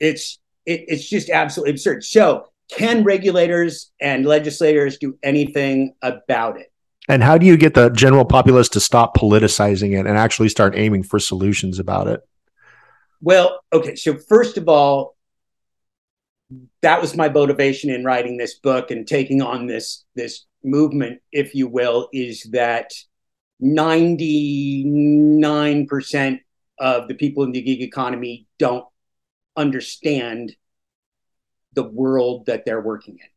[0.00, 2.04] it's it, it's just absolutely absurd.
[2.04, 6.72] So, can regulators and legislators do anything about it?
[7.08, 10.76] And how do you get the general populace to stop politicizing it and actually start
[10.76, 12.20] aiming for solutions about it?
[13.20, 13.96] Well, okay.
[13.96, 15.16] So, first of all,
[16.82, 21.54] that was my motivation in writing this book and taking on this this movement, if
[21.54, 22.92] you will, is that
[23.62, 26.40] 99%
[26.78, 28.84] of the people in the gig economy don't
[29.56, 30.54] understand
[31.74, 33.28] the world that they're working in.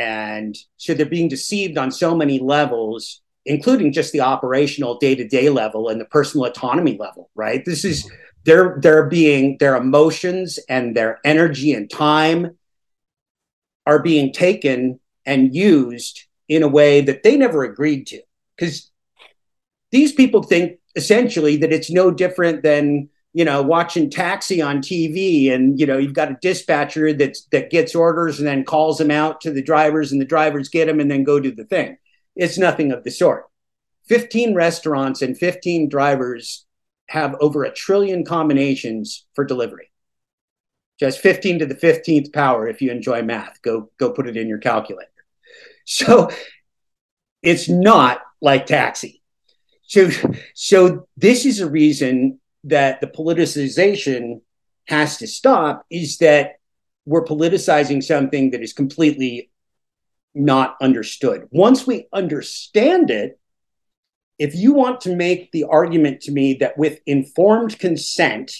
[0.00, 5.26] And so they're being deceived on so many levels, including just the operational day to
[5.26, 7.64] day level and the personal autonomy level, right?
[7.64, 8.14] This is, mm-hmm.
[8.48, 12.56] They're, they're being, their emotions and their energy and time
[13.86, 18.20] are being taken and used in a way that they never agreed to.
[18.56, 18.90] Because
[19.90, 25.52] these people think essentially that it's no different than you know, watching Taxi on TV,
[25.52, 29.10] and you know, you've got a dispatcher that that gets orders and then calls them
[29.10, 31.98] out to the drivers, and the drivers get them and then go do the thing.
[32.34, 33.44] It's nothing of the sort.
[34.06, 36.66] Fifteen restaurants and fifteen drivers
[37.08, 39.90] have over a trillion combinations for delivery.
[41.00, 43.60] Just 15 to the 15th power if you enjoy math.
[43.62, 45.10] Go go put it in your calculator.
[45.84, 46.30] So
[47.42, 49.22] it's not like taxi.
[49.86, 50.10] So
[50.54, 54.42] so this is a reason that the politicization
[54.86, 56.56] has to stop is that
[57.06, 59.50] we're politicizing something that is completely
[60.34, 61.48] not understood.
[61.50, 63.38] Once we understand it,
[64.38, 68.52] if you want to make the argument to me that with informed consent,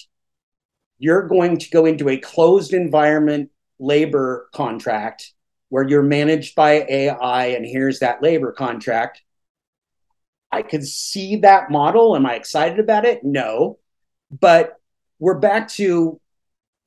[0.97, 3.49] you're going to go into a closed environment
[3.79, 5.33] labor contract
[5.69, 9.21] where you're managed by AI and here's that labor contract.
[10.51, 12.15] I could see that model.
[12.15, 13.23] Am I excited about it?
[13.23, 13.77] No.
[14.31, 14.75] But
[15.19, 16.19] we're back to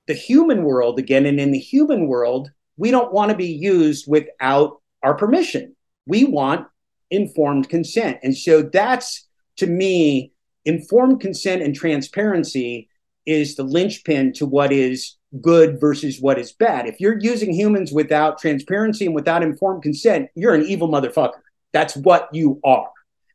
[0.06, 1.26] the human world again.
[1.26, 5.76] And in the human world, we don't want to be used without our permission.
[6.06, 6.66] We want
[7.12, 8.18] informed consent.
[8.24, 10.32] And so that's to me,
[10.64, 12.88] informed consent and transparency
[13.26, 16.86] is the linchpin to what is good versus what is bad.
[16.86, 21.40] If you're using humans without transparency and without informed consent, you're an evil motherfucker.
[21.72, 22.90] That's what you are.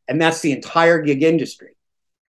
[0.08, 1.76] And that's the entire gig industry.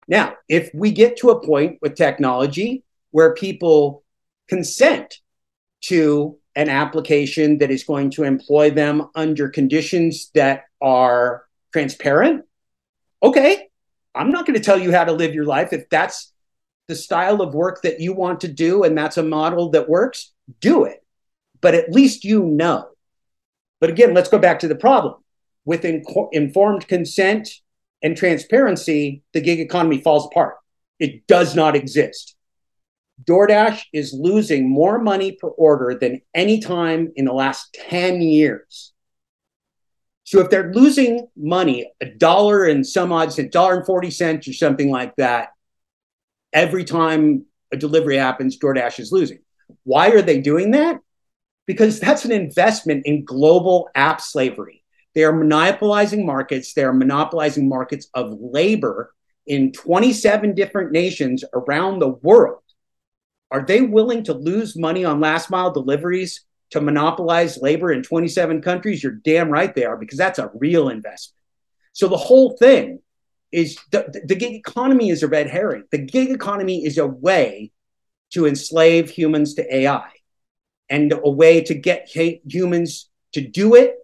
[0.07, 4.03] Now, if we get to a point with technology where people
[4.47, 5.19] consent
[5.81, 12.43] to an application that is going to employ them under conditions that are transparent,
[13.23, 13.69] okay,
[14.13, 15.71] I'm not going to tell you how to live your life.
[15.71, 16.33] If that's
[16.89, 20.33] the style of work that you want to do and that's a model that works,
[20.59, 21.01] do it.
[21.61, 22.89] But at least you know.
[23.79, 25.15] But again, let's go back to the problem.
[25.63, 26.03] With in-
[26.33, 27.47] informed consent
[28.03, 30.55] and transparency, the gig economy falls apart.
[30.99, 32.35] It does not exist.
[33.25, 38.93] DoorDash is losing more money per order than any time in the last 10 years.
[40.23, 44.47] So if they're losing money, a dollar and some odd cent, dollar and 40 cents
[44.47, 45.49] or something like that,
[46.53, 49.39] every time a delivery happens, DoorDash is losing.
[49.83, 50.99] Why are they doing that?
[51.65, 54.83] Because that's an investment in global app slavery.
[55.15, 56.73] They are monopolizing markets.
[56.73, 59.13] They are monopolizing markets of labor
[59.47, 62.61] in 27 different nations around the world.
[63.51, 68.61] Are they willing to lose money on last mile deliveries to monopolize labor in 27
[68.61, 71.41] countries, you're damn right they are, because that's a real investment.
[71.93, 72.99] So the whole thing
[73.51, 75.85] is the, the gig economy is a red herring.
[75.91, 77.71] The gig economy is a way
[78.31, 80.09] to enslave humans to AI
[80.89, 83.95] and a way to get humans to do it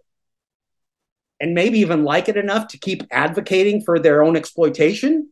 [1.40, 5.28] and maybe even like it enough to keep advocating for their own exploitation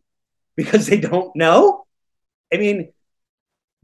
[0.56, 1.86] because they don't know.
[2.52, 2.92] I mean,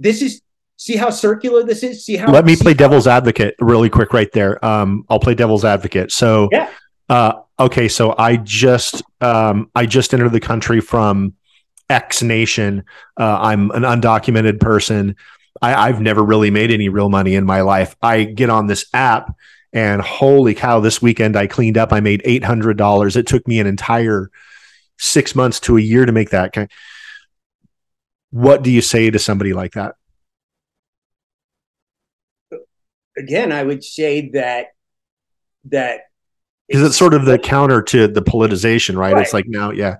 [0.00, 0.42] this is
[0.76, 2.04] see how circular this is.
[2.04, 2.32] See how.
[2.32, 4.64] Let me play devil's advocate really quick right there.
[4.64, 6.10] Um, I'll play devil's advocate.
[6.10, 6.70] So, yeah.
[7.08, 11.34] Uh, okay, so I just um, I just entered the country from
[11.88, 12.84] X nation.
[13.18, 15.16] Uh, I'm an undocumented person.
[15.60, 17.94] I, I've never really made any real money in my life.
[18.00, 19.34] I get on this app
[19.72, 21.92] and holy cow, this weekend I cleaned up.
[21.92, 23.16] I made eight hundred dollars.
[23.16, 24.30] It took me an entire
[24.98, 26.54] six months to a year to make that.
[28.30, 29.96] What do you say to somebody like that?
[33.18, 34.68] Again, I would say that
[35.64, 36.02] that
[36.68, 39.12] because it's, it's, sort of the counter to the politicization, right?
[39.12, 39.22] right.
[39.22, 39.96] It's like now, yeah.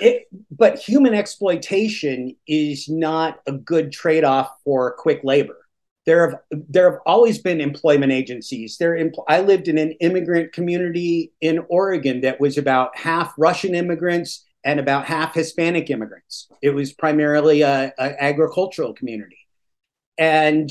[0.00, 5.60] It, but human exploitation is not a good trade-off for quick labor
[6.06, 8.78] there have there have always been employment agencies.
[8.78, 8.98] There,
[9.28, 14.78] I lived in an immigrant community in Oregon that was about half Russian immigrants and
[14.78, 16.48] about half Hispanic immigrants.
[16.62, 19.38] It was primarily a, a agricultural community,
[20.18, 20.70] and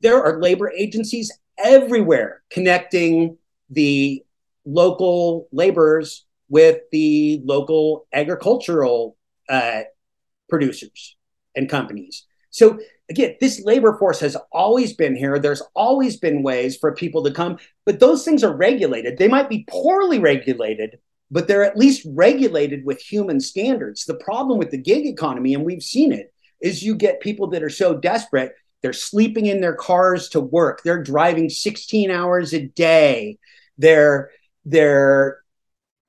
[0.00, 3.36] there are labor agencies everywhere connecting
[3.68, 4.24] the
[4.64, 9.16] local laborers with the local agricultural
[9.48, 9.82] uh,
[10.48, 11.16] producers
[11.54, 12.26] and companies.
[12.50, 12.78] So
[13.08, 15.38] again, this labor force has always been here.
[15.38, 17.58] There's always been ways for people to come,
[17.90, 19.18] but those things are regulated.
[19.18, 24.04] They might be poorly regulated, but they're at least regulated with human standards.
[24.04, 27.64] The problem with the gig economy, and we've seen it, is you get people that
[27.64, 30.84] are so desperate, they're sleeping in their cars to work.
[30.84, 33.38] They're driving 16 hours a day.
[33.76, 34.30] They're
[34.64, 35.40] they're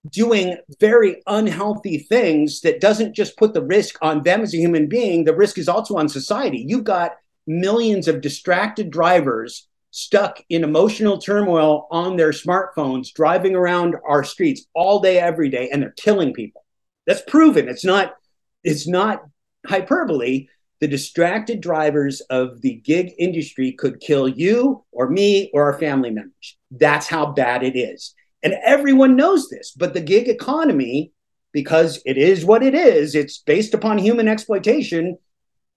[0.08, 4.86] doing very unhealthy things that doesn't just put the risk on them as a human
[4.88, 6.64] being, the risk is also on society.
[6.68, 7.14] You've got
[7.48, 14.66] millions of distracted drivers stuck in emotional turmoil on their smartphones, driving around our streets
[14.74, 16.66] all day, every day, and they're killing people.
[17.06, 17.68] That's proven.
[17.68, 18.16] It's not,
[18.64, 19.24] it's not
[19.68, 20.48] hyperbole.
[20.80, 26.10] The distracted drivers of the gig industry could kill you or me or our family
[26.10, 26.58] members.
[26.72, 28.16] That's how bad it is.
[28.42, 31.12] And everyone knows this, but the gig economy,
[31.52, 35.18] because it is what it is, it's based upon human exploitation,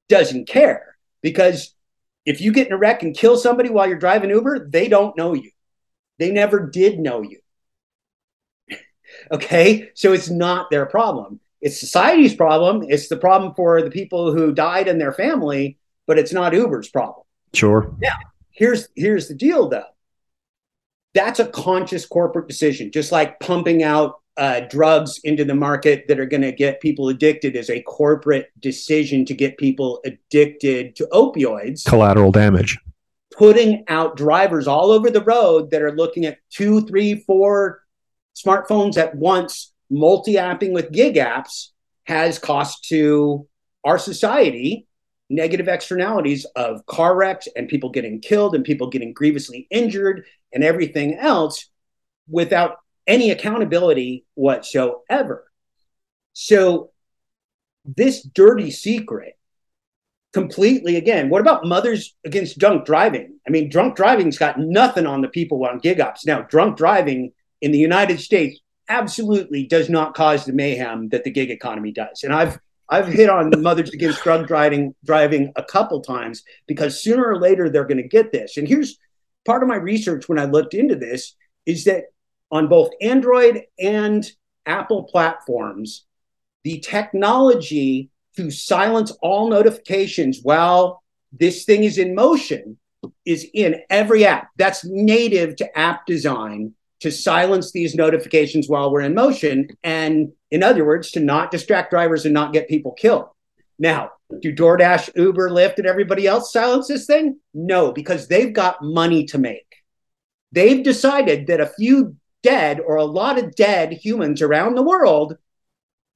[0.08, 0.96] doesn't care.
[1.20, 1.73] Because
[2.24, 5.16] if you get in a wreck and kill somebody while you're driving Uber, they don't
[5.16, 5.50] know you.
[6.18, 7.38] They never did know you.
[9.32, 9.90] okay?
[9.94, 11.40] So it's not their problem.
[11.60, 12.84] It's society's problem.
[12.88, 16.88] It's the problem for the people who died and their family, but it's not Uber's
[16.88, 17.24] problem.
[17.54, 17.94] Sure.
[18.00, 18.16] Now,
[18.50, 19.84] here's here's the deal though
[21.14, 26.18] that's a conscious corporate decision, just like pumping out uh, drugs into the market that
[26.18, 31.06] are going to get people addicted is a corporate decision to get people addicted to
[31.12, 31.84] opioids.
[31.84, 32.78] Collateral damage.
[33.36, 37.82] Putting out drivers all over the road that are looking at two, three, four
[38.36, 41.68] smartphones at once, multi apping with gig apps,
[42.04, 43.46] has cost to
[43.84, 44.86] our society
[45.30, 50.62] negative externalities of car wrecks and people getting killed and people getting grievously injured and
[50.62, 51.70] everything else
[52.28, 55.50] without any accountability whatsoever.
[56.32, 56.90] So,
[57.84, 59.34] this dirty secret
[60.32, 65.20] completely again what about mothers against drunk driving i mean drunk driving's got nothing on
[65.20, 67.30] the people on gig ops now drunk driving
[67.60, 72.24] in the united states absolutely does not cause the mayhem that the gig economy does
[72.24, 77.24] and i've I've hit on mothers against drug driving driving a couple times because sooner
[77.24, 78.56] or later they're going to get this.
[78.56, 78.98] And here's
[79.46, 81.34] part of my research when I looked into this
[81.66, 82.04] is that
[82.50, 84.24] on both Android and
[84.66, 86.04] Apple platforms,
[86.62, 92.78] the technology to silence all notifications while this thing is in motion
[93.24, 94.48] is in every app.
[94.56, 99.68] That's native to app design to silence these notifications while we're in motion.
[99.82, 103.26] And in other words, to not distract drivers and not get people killed.
[103.78, 107.38] Now, do DoorDash, Uber, Lyft, and everybody else silence this thing?
[107.52, 109.66] No, because they've got money to make.
[110.52, 115.36] They've decided that a few dead or a lot of dead humans around the world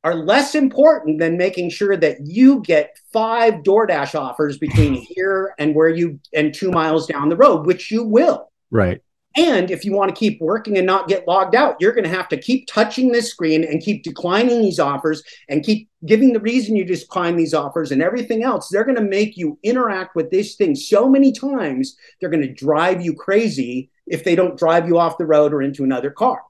[0.05, 5.75] are less important than making sure that you get five DoorDash offers between here and
[5.75, 8.53] where you and two miles down the road, which you will.
[8.71, 9.03] Right.
[9.37, 12.11] And if you want to keep working and not get logged out, you're going to
[12.11, 16.41] have to keep touching this screen and keep declining these offers and keep giving the
[16.41, 18.69] reason you decline these offers and everything else.
[18.69, 22.53] They're going to make you interact with this thing so many times, they're going to
[22.53, 26.43] drive you crazy if they don't drive you off the road or into another car.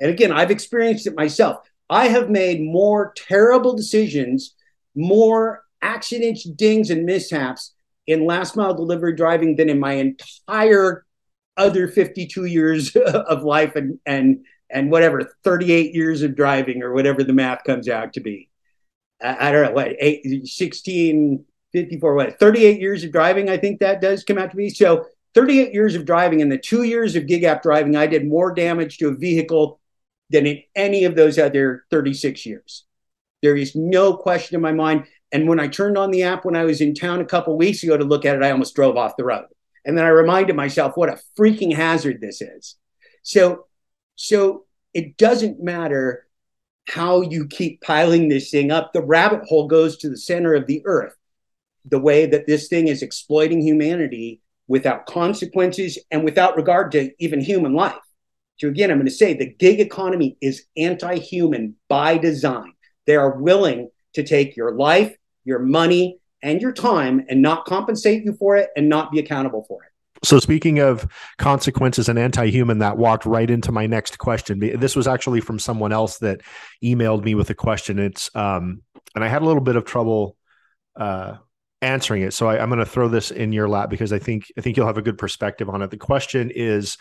[0.00, 1.58] And again, I've experienced it myself.
[1.88, 4.54] I have made more terrible decisions,
[4.94, 7.74] more accidents, dings, and mishaps
[8.06, 11.04] in last mile delivery driving than in my entire
[11.56, 17.24] other 52 years of life and and and whatever 38 years of driving or whatever
[17.24, 18.48] the math comes out to be
[19.22, 23.80] i, I don't know what eight, 16 54 what 38 years of driving i think
[23.80, 27.16] that does come out to be so 38 years of driving and the two years
[27.16, 29.80] of gig app driving i did more damage to a vehicle
[30.30, 32.84] than in any of those other 36 years
[33.42, 36.56] there is no question in my mind and when i turned on the app when
[36.56, 38.96] i was in town a couple weeks ago to look at it i almost drove
[38.96, 39.46] off the road
[39.84, 42.76] and then I reminded myself what a freaking hazard this is.
[43.22, 43.66] So,
[44.16, 46.26] so it doesn't matter
[46.88, 48.92] how you keep piling this thing up.
[48.92, 51.14] The rabbit hole goes to the center of the earth.
[51.84, 57.40] The way that this thing is exploiting humanity without consequences and without regard to even
[57.40, 57.98] human life.
[58.60, 62.72] So again, I'm going to say the gig economy is anti-human by design.
[63.04, 68.24] They are willing to take your life, your money, and your time and not compensate
[68.24, 69.90] you for it and not be accountable for it.
[70.22, 71.04] So, speaking of
[71.36, 74.60] consequences and anti human, that walked right into my next question.
[74.60, 76.42] This was actually from someone else that
[76.84, 77.98] emailed me with a question.
[77.98, 78.82] It's, um,
[79.16, 80.36] and I had a little bit of trouble
[80.94, 81.38] uh,
[81.82, 82.32] answering it.
[82.32, 84.76] So, I, I'm going to throw this in your lap because I think I think
[84.76, 85.90] you'll have a good perspective on it.
[85.90, 86.98] The question is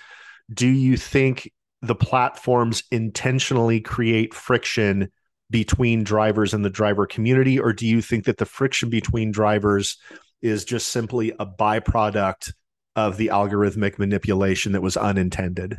[0.53, 1.51] Do you think
[1.81, 5.11] the platforms intentionally create friction
[5.49, 9.97] between drivers and the driver community, or do you think that the friction between drivers
[10.41, 12.53] is just simply a byproduct
[12.95, 15.77] of the algorithmic manipulation that was unintended?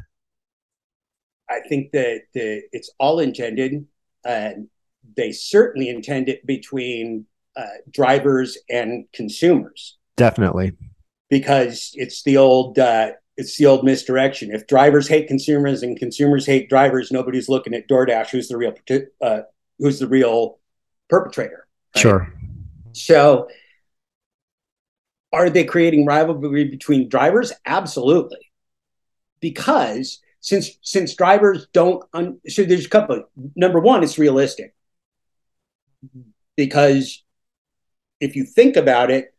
[1.49, 3.87] I think that the, it's all intended.
[4.25, 4.51] Uh,
[5.17, 7.27] they certainly intend it between
[7.57, 9.97] uh, drivers and consumers.
[10.17, 10.73] Definitely,
[11.29, 14.53] because it's the old uh, it's the old misdirection.
[14.53, 18.75] If drivers hate consumers and consumers hate drivers, nobody's looking at DoorDash, who's the real
[19.21, 19.41] uh,
[19.79, 20.59] who's the real
[21.09, 21.67] perpetrator.
[21.95, 22.03] Right?
[22.03, 22.33] Sure.
[22.93, 23.49] So,
[25.33, 27.53] are they creating rivalry between drivers?
[27.65, 28.51] Absolutely,
[29.41, 33.25] because since since drivers don't, un- so there's a couple.
[33.55, 34.75] Number one, it's realistic
[36.57, 37.23] because
[38.21, 39.35] if you think about it,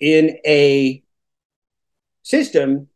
[0.00, 1.02] in a
[2.22, 2.88] system,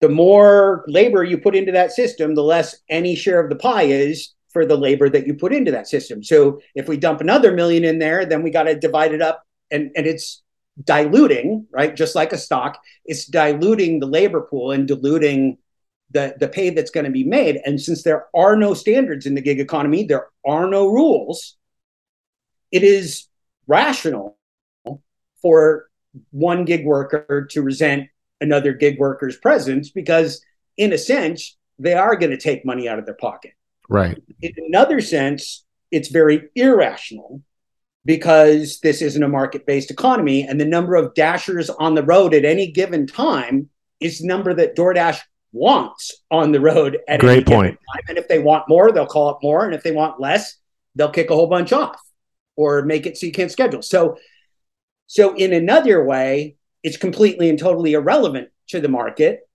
[0.00, 3.84] the more labor you put into that system, the less any share of the pie
[3.84, 6.22] is for the labor that you put into that system.
[6.22, 9.44] So if we dump another million in there, then we got to divide it up
[9.70, 10.42] and, and it's
[10.84, 11.94] diluting, right?
[11.94, 15.58] Just like a stock, it's diluting the labor pool and diluting
[16.10, 17.60] the, the pay that's going to be made.
[17.66, 21.57] And since there are no standards in the gig economy, there are no rules,
[22.70, 23.26] it is
[23.66, 24.36] rational
[25.40, 25.88] for
[26.30, 28.08] one gig worker to resent
[28.40, 30.44] another gig worker's presence because,
[30.76, 33.52] in a sense, they are going to take money out of their pocket.
[33.88, 34.20] Right.
[34.42, 37.42] In another sense, it's very irrational
[38.04, 40.42] because this isn't a market based economy.
[40.42, 43.68] And the number of dashers on the road at any given time
[44.00, 45.20] is the number that DoorDash
[45.52, 47.78] wants on the road at Great point.
[48.08, 49.64] And if they want more, they'll call it more.
[49.64, 50.56] And if they want less,
[50.94, 52.00] they'll kick a whole bunch off
[52.58, 53.82] or make it so you can't schedule.
[53.82, 54.18] So,
[55.06, 59.48] so in another way, it's completely and totally irrelevant to the market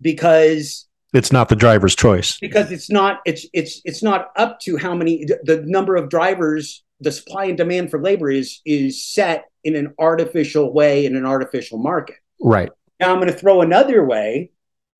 [0.00, 2.38] because it's not the driver's choice.
[2.40, 6.82] Because it's not it's it's it's not up to how many the number of drivers
[7.00, 11.26] the supply and demand for labor is is set in an artificial way in an
[11.26, 12.16] artificial market.
[12.40, 12.70] Right.
[12.98, 14.52] Now i'm going to throw another way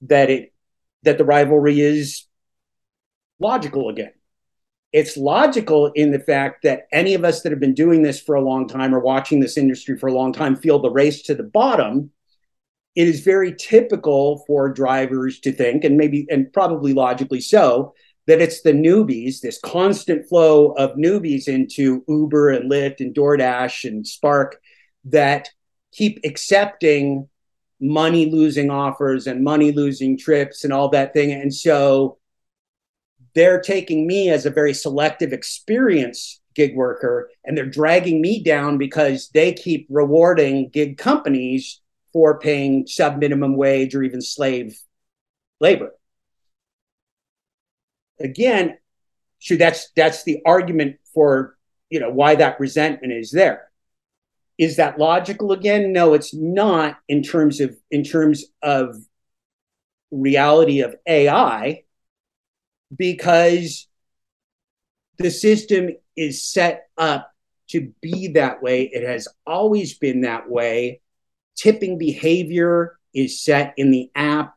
[0.03, 0.53] that it
[1.03, 2.27] that the rivalry is
[3.41, 4.13] logical again
[4.93, 8.35] it's logical in the fact that any of us that have been doing this for
[8.35, 11.35] a long time or watching this industry for a long time feel the race to
[11.35, 12.11] the bottom.
[12.95, 17.95] It is very typical for drivers to think, and maybe, and probably logically so,
[18.27, 23.89] that it's the newbies, this constant flow of newbies into Uber and Lyft and DoorDash
[23.89, 24.61] and Spark
[25.07, 25.49] that
[25.93, 27.29] keep accepting
[27.81, 31.33] money losing offers and money losing trips and all that thing.
[31.33, 32.19] And so
[33.35, 38.77] they're taking me as a very selective experience gig worker and they're dragging me down
[38.77, 41.81] because they keep rewarding gig companies
[42.13, 44.79] for paying sub minimum wage or even slave
[45.61, 45.93] labor.
[48.21, 48.77] Again
[49.43, 51.57] so that's that's the argument for
[51.91, 53.69] you know why that resentment is there.
[54.57, 55.93] Is that logical again?
[55.93, 58.97] No, it's not in terms of in terms of
[60.13, 61.83] reality of AI
[62.95, 63.87] because
[65.19, 67.31] the system is set up
[67.69, 68.83] to be that way.
[68.83, 71.01] It has always been that way.
[71.57, 74.55] Tipping behavior is set in the app.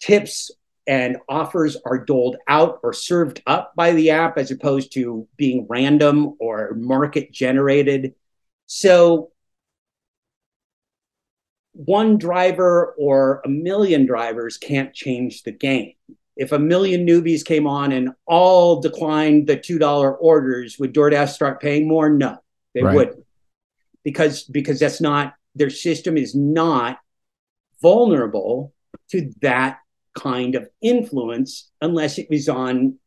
[0.00, 0.50] Tips
[0.86, 5.66] and offers are doled out or served up by the app as opposed to being
[5.68, 8.14] random or market generated.
[8.66, 9.30] So,
[11.72, 15.92] one driver or a million drivers can't change the game.
[16.36, 21.60] If a million newbies came on and all declined the $2 orders, would DoorDash start
[21.60, 22.10] paying more?
[22.10, 22.38] No,
[22.74, 22.94] they right.
[22.94, 23.24] wouldn't.
[24.04, 26.98] Because because that's not their system is not
[27.82, 28.72] vulnerable
[29.10, 29.78] to that
[30.14, 32.98] kind of influence unless it was on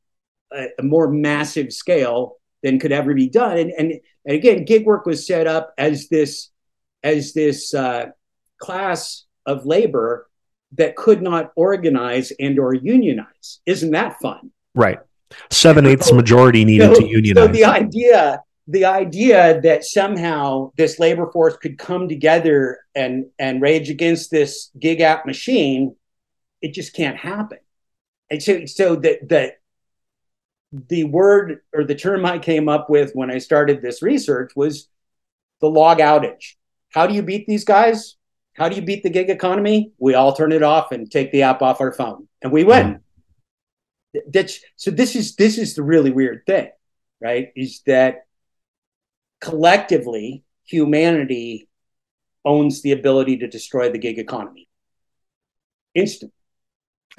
[0.52, 3.58] a, a more massive scale than could ever be done.
[3.58, 3.94] And, and,
[4.26, 6.50] and again, gig work was set up as this
[7.04, 8.08] as this uh,
[8.58, 10.29] class of labor
[10.74, 13.60] that could not organize and or unionize.
[13.66, 14.52] Isn't that fun?
[14.76, 15.00] Right.
[15.50, 17.46] Seven eighths majority needed so, to unionize.
[17.46, 23.62] So the idea the idea that somehow this labor force could come together and and
[23.62, 25.96] rage against this gig app machine
[26.62, 27.60] it just can't happen.
[28.30, 29.54] And so, so that the
[30.72, 34.88] the word or the term I came up with when I started this research was
[35.62, 36.54] the log outage.
[36.94, 38.16] How do you beat these guys?
[38.60, 39.94] How do you beat the gig economy?
[39.98, 43.02] We all turn it off and take the app off our phone, and we win.
[44.16, 44.22] Mm.
[44.32, 44.92] That's so.
[44.92, 46.70] This is this is the really weird thing,
[47.22, 47.50] right?
[47.56, 48.26] Is that
[49.40, 51.70] collectively humanity
[52.44, 54.68] owns the ability to destroy the gig economy
[55.96, 56.34] instantly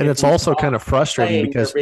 [0.01, 1.75] and it's also kind of frustrating because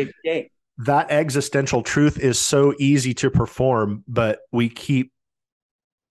[0.78, 5.12] that existential truth is so easy to perform, but we keep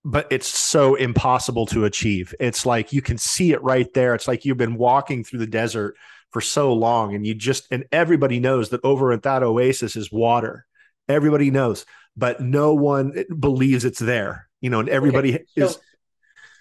[0.07, 2.33] but it's so impossible to achieve.
[2.39, 4.15] It's like you can see it right there.
[4.15, 5.97] It's like you've been walking through the desert
[6.31, 10.09] for so long and you just and everybody knows that over at that oasis is
[10.09, 10.65] water.
[11.09, 11.85] Everybody knows,
[12.15, 14.47] but no one believes it's there.
[14.61, 15.45] You know, and everybody okay.
[15.57, 15.79] so is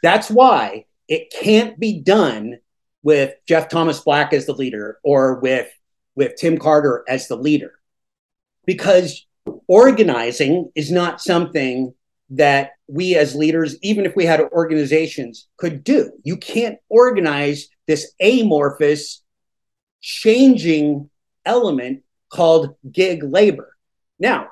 [0.03, 2.59] that's why it can't be done
[3.05, 5.68] with Jeff Thomas Black as the leader or with
[6.16, 7.74] with Tim Carter as the leader.
[8.64, 9.24] Because
[9.68, 11.94] organizing is not something
[12.31, 16.11] that we as leaders, even if we had organizations, could do.
[16.24, 19.22] You can't organize this amorphous,
[20.01, 21.09] changing
[21.45, 23.77] element called gig labor.
[24.18, 24.49] Now,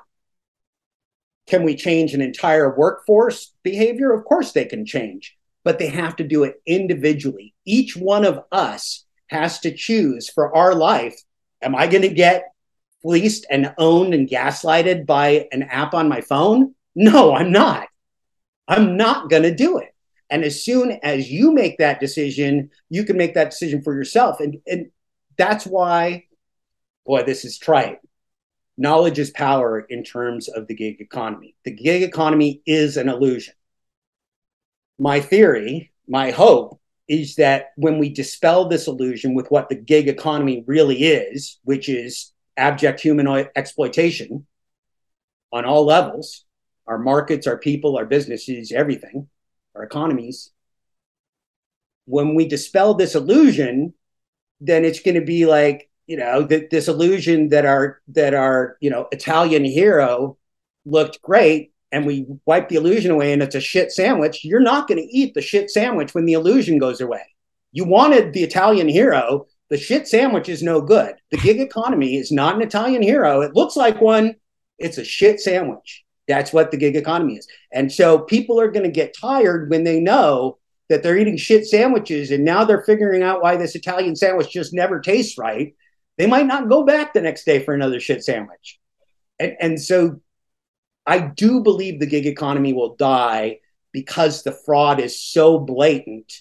[1.47, 4.13] can we change an entire workforce behavior?
[4.13, 7.53] Of course, they can change but they have to do it individually.
[7.65, 11.19] Each one of us has to choose for our life
[11.61, 12.45] am I going to get
[13.01, 16.74] fleeced and owned and gaslighted by an app on my phone?
[16.95, 17.87] No, I'm not.
[18.67, 19.93] I'm not going to do it.
[20.29, 24.39] And as soon as you make that decision, you can make that decision for yourself.
[24.39, 24.89] And, and
[25.37, 26.25] that's why,
[27.05, 27.99] boy, this is trite.
[28.77, 31.55] Knowledge is power in terms of the gig economy.
[31.63, 33.53] The gig economy is an illusion
[34.97, 40.07] my theory, my hope is that when we dispel this illusion with what the gig
[40.07, 44.45] economy really is, which is abject human exploitation
[45.51, 46.44] on all levels
[46.87, 49.27] our markets, our people, our businesses, everything,
[49.75, 50.51] our economies.
[52.05, 53.93] When we dispel this illusion,
[54.61, 58.77] then it's going to be like, you know, th- this illusion that our that our,
[58.79, 60.37] you know, Italian hero
[60.85, 64.87] looked great and we wipe the illusion away and it's a shit sandwich, you're not
[64.87, 67.23] going to eat the shit sandwich when the illusion goes away.
[67.71, 69.47] You wanted the Italian hero.
[69.69, 71.15] The shit sandwich is no good.
[71.31, 73.41] The gig economy is not an Italian hero.
[73.41, 74.35] It looks like one,
[74.77, 76.04] it's a shit sandwich.
[76.27, 77.47] That's what the gig economy is.
[77.71, 80.57] And so people are going to get tired when they know
[80.89, 84.73] that they're eating shit sandwiches and now they're figuring out why this Italian sandwich just
[84.73, 85.75] never tastes right.
[86.17, 88.79] They might not go back the next day for another shit sandwich.
[89.39, 90.21] And, and so
[91.05, 93.59] I do believe the gig economy will die
[93.91, 96.31] because the fraud is so blatant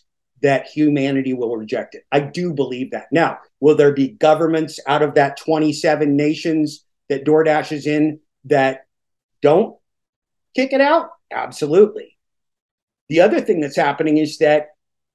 [0.42, 2.04] that humanity will reject it.
[2.12, 3.06] I do believe that.
[3.10, 8.86] Now, will there be governments out of that 27 nations that DoorDash is in that
[9.44, 9.76] don't
[10.56, 11.10] kick it out?
[11.30, 12.16] Absolutely.
[13.10, 14.68] The other thing that's happening is that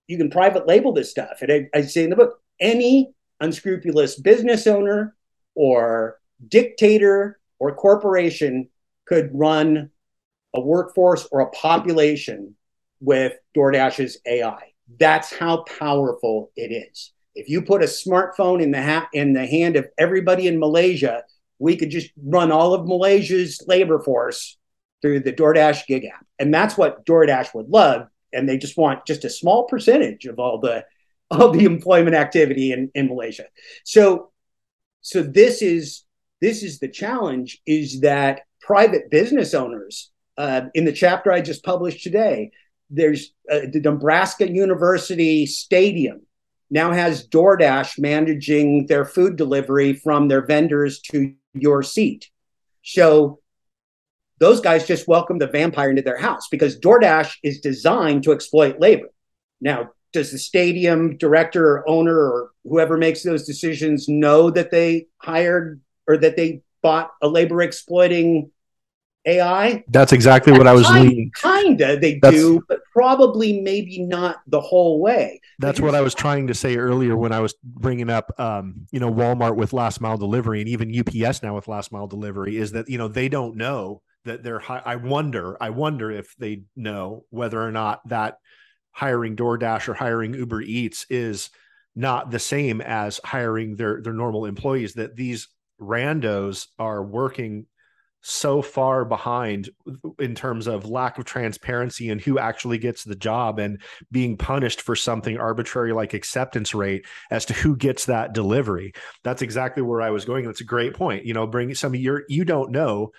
[0.07, 1.41] you can private label this stuff.
[1.41, 5.15] And I, I say in the book, any unscrupulous business owner
[5.55, 8.69] or dictator or corporation
[9.05, 9.89] could run
[10.53, 12.55] a workforce or a population
[13.01, 14.73] with DoorDash's AI.
[14.99, 17.13] That's how powerful it is.
[17.33, 21.23] If you put a smartphone in the ha- in the hand of everybody in Malaysia,
[21.59, 24.57] we could just run all of Malaysia's labor force
[25.01, 26.25] through the DoorDash gig app.
[26.39, 28.07] And that's what DoorDash would love.
[28.33, 30.85] And they just want just a small percentage of all the
[31.31, 33.45] all the employment activity in, in Malaysia.
[33.83, 34.31] So
[35.01, 36.03] so this is
[36.41, 41.65] this is the challenge is that private business owners uh, in the chapter I just
[41.65, 42.51] published today,
[42.89, 46.21] there's uh, the Nebraska University Stadium
[46.69, 52.29] now has DoorDash managing their food delivery from their vendors to your seat.
[52.83, 53.39] So
[54.39, 58.79] those guys just welcome the vampire into their house because DoorDash is designed to exploit
[58.79, 59.09] labor.
[59.59, 65.07] Now, does the stadium director or owner or whoever makes those decisions know that they
[65.17, 68.51] hired or that they bought a labor exploiting
[69.25, 69.83] AI?
[69.89, 71.31] That's exactly what I was kind, leaning.
[71.35, 75.41] Kinda, they That's- do, but probably maybe not the whole way.
[75.59, 78.99] That's what I was trying to say earlier when I was bringing up, um, you
[78.99, 82.71] know, Walmart with last mile delivery and even UPS now with last mile delivery is
[82.71, 84.59] that you know they don't know that they're.
[84.59, 85.57] Hi- I wonder.
[85.61, 88.37] I wonder if they know whether or not that
[88.91, 91.49] hiring DoorDash or hiring Uber Eats is
[91.95, 94.93] not the same as hiring their their normal employees.
[94.93, 95.47] That these
[95.81, 97.65] randos are working
[98.21, 99.69] so far behind
[100.19, 104.81] in terms of lack of transparency and who actually gets the job and being punished
[104.81, 108.91] for something arbitrary like acceptance rate as to who gets that delivery.
[109.23, 110.45] That's exactly where I was going.
[110.45, 111.25] That's a great point.
[111.25, 113.11] You know, bring some of your you don't know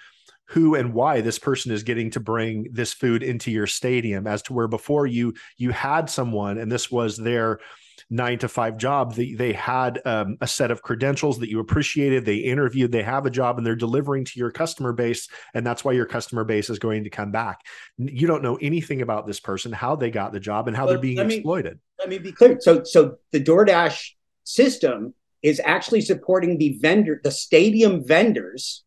[0.50, 4.42] who and why this person is getting to bring this food into your stadium as
[4.42, 7.60] to where before you you had someone and this was their
[8.08, 12.24] nine to five job they, they had um, a set of credentials that you appreciated
[12.24, 15.84] they interviewed they have a job and they're delivering to your customer base and that's
[15.84, 17.60] why your customer base is going to come back
[17.98, 20.94] you don't know anything about this person how they got the job and how Well,
[20.94, 22.58] they're being let me- exploited Let me be clear.
[22.60, 24.12] So, so the DoorDash
[24.44, 28.84] system is actually supporting the vendor, the stadium vendors,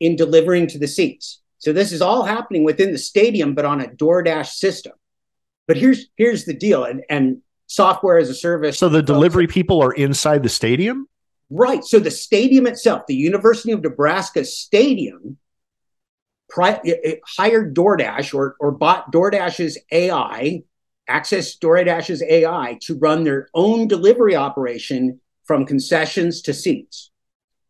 [0.00, 1.40] in delivering to the seats.
[1.58, 4.92] So this is all happening within the stadium, but on a DoorDash system.
[5.66, 8.78] But here's here's the deal, and and software as a service.
[8.78, 11.08] so the delivery people are inside the stadium
[11.48, 11.84] Right.
[11.84, 15.36] So the stadium itself, the University of Nebraska Stadium,
[16.48, 20.62] pri- it, it hired DoorDash or, or bought DoorDash's AI,
[21.06, 27.12] access DoorDash's AI to run their own delivery operation from concessions to seats,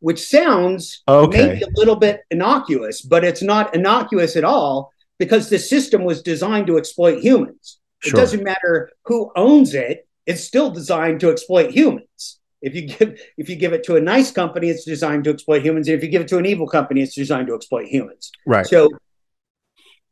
[0.01, 1.49] which sounds Okay.
[1.49, 6.22] maybe a little bit innocuous, but it's not innocuous at all because the system was
[6.22, 7.78] designed to exploit humans.
[8.05, 12.40] It doesn't matter who owns it; it's still designed to exploit humans.
[12.62, 15.62] If you give if you give it to a nice company, it's designed to exploit
[15.62, 15.88] humans.
[15.88, 18.30] And if you give it to an evil company, it's designed to exploit humans.
[18.47, 18.90] right So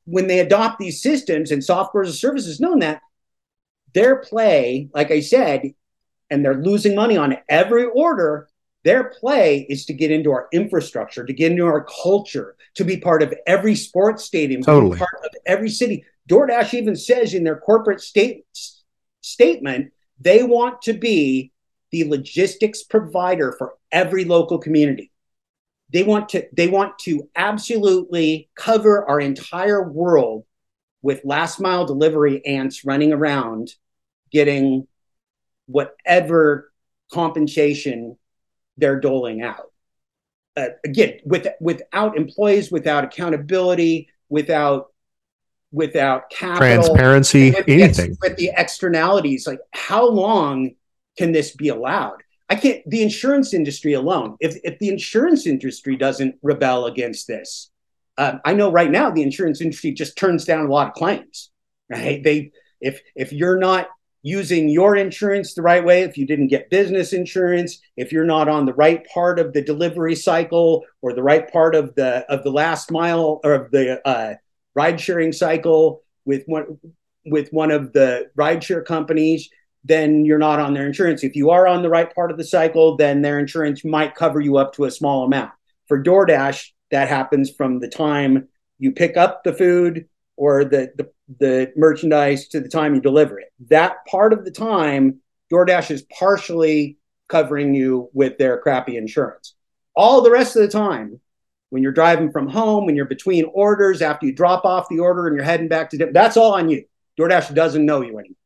[0.05, 3.01] when they adopt these systems and software as a service is known that
[3.95, 5.73] their play, like I said,
[6.31, 8.49] and they're losing money on every order,
[8.83, 12.99] their play is to get into our infrastructure, to get into our culture, to be
[12.99, 14.97] part of every sports stadium, to Totally.
[14.97, 16.05] be part of every city.
[16.29, 18.45] DoorDash even says in their corporate state,
[19.21, 21.53] statement they want to be
[21.91, 25.11] the logistics provider for every local community.
[25.93, 30.45] They want to they want to absolutely cover our entire world
[31.03, 33.73] with last mile delivery ants running around
[34.33, 34.87] getting
[35.67, 36.73] whatever
[37.13, 38.17] compensation
[38.77, 39.71] they're doling out.
[40.57, 44.94] Uh, again with without employees without accountability without
[45.75, 50.75] without capital transparency with anything ex- with the externalities like how long
[51.19, 52.23] can this be allowed?
[52.49, 57.71] I can't the insurance industry alone if, if the insurance industry doesn't rebel against this
[58.19, 61.51] um, i know right now the insurance industry just turns down a lot of claims
[61.89, 62.23] right?
[62.23, 63.89] They if if you're not
[64.23, 68.49] using your insurance the right way if you didn't get business insurance if you're not
[68.49, 72.43] on the right part of the delivery cycle or the right part of the of
[72.43, 74.35] the last mile or of the uh,
[74.75, 76.79] ride sharing cycle with one
[77.27, 79.49] with one of the rideshare companies,
[79.85, 81.25] then you're not on their insurance.
[81.25, 84.41] If you are on the right part of the cycle, then their insurance might cover
[84.41, 85.53] you up to a small amount.
[85.89, 88.49] For DoorDash, that happens from the time
[88.79, 90.07] you pick up the food
[90.37, 93.53] or the, the, the merchandise to the time you deliver it.
[93.69, 95.21] That part of the time,
[95.53, 96.99] DoorDash is partially
[97.29, 99.55] covering you with their crappy insurance.
[99.97, 101.21] All the rest of the time,
[101.75, 105.27] when you're driving from home, when you're between orders, after you drop off the order
[105.27, 106.85] and you're heading back to, that's all on you.
[107.19, 108.37] DoorDash doesn't know you anymore,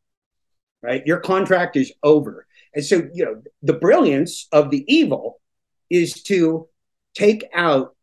[0.83, 1.07] right?
[1.07, 2.47] Your contract is over.
[2.74, 5.43] And so, you know, the brilliance of the evil
[5.91, 6.68] is to
[7.14, 7.95] take out,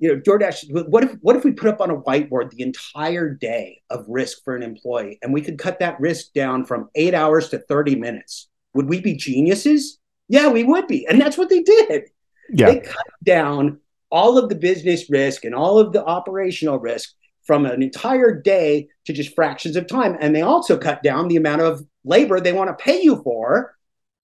[0.00, 0.86] you know, DoorDash.
[0.90, 4.44] What if, what if we put up on a whiteboard the entire day of risk
[4.44, 7.96] for an employee and we could cut that risk down from eight hours to 30
[7.96, 8.50] minutes?
[8.74, 9.98] Would we be geniuses?
[10.28, 11.06] Yeah, we would be.
[11.06, 12.10] And that's what they did
[12.50, 13.78] yeah they cut down
[14.10, 18.88] all of the business risk and all of the operational risk from an entire day
[19.06, 20.16] to just fractions of time.
[20.20, 23.74] And they also cut down the amount of labor they want to pay you for.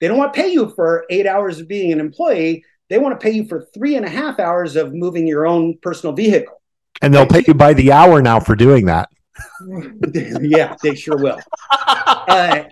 [0.00, 2.64] They don't want to pay you for eight hours of being an employee.
[2.90, 5.78] They want to pay you for three and a half hours of moving your own
[5.78, 6.60] personal vehicle.
[7.00, 9.08] And they'll pay you by the hour now for doing that.
[10.42, 11.38] yeah, they sure will.
[11.70, 12.64] Uh,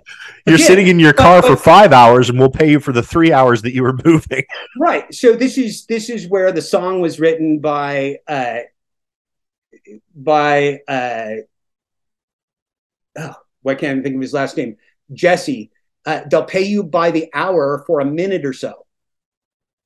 [0.47, 2.81] You're again, sitting in your car but, but, for five hours, and we'll pay you
[2.81, 4.45] for the three hours that you were moving.
[4.79, 5.13] Right.
[5.15, 8.61] So this is this is where the song was written by uh,
[10.15, 11.35] by uh,
[13.19, 14.77] oh, why can't I think of his last name?
[15.13, 15.71] Jesse.
[16.05, 18.87] Uh, they'll pay you by the hour for a minute or so.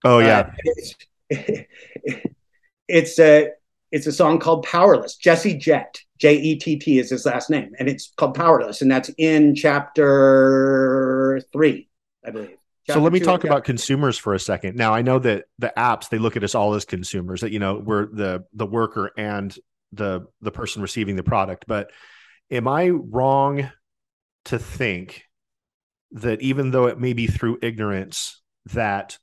[0.02, 0.38] Oh yeah.
[0.38, 0.94] Uh, it's,
[2.88, 3.50] it's a
[3.92, 5.16] it's a song called Powerless.
[5.16, 8.90] Jesse Jett, J E T T is his last name, and it's called Powerless, and
[8.90, 11.88] that's in chapter three,
[12.24, 12.56] I believe.
[12.86, 14.76] Chapter so let me talk about consumers for a second.
[14.76, 17.40] Now I know that the apps they look at us all as consumers.
[17.40, 19.56] That you know we're the the worker and
[19.92, 21.64] the the person receiving the product.
[21.66, 21.90] But
[22.50, 23.70] am I wrong
[24.46, 25.24] to think
[26.12, 29.18] that even though it may be through ignorance that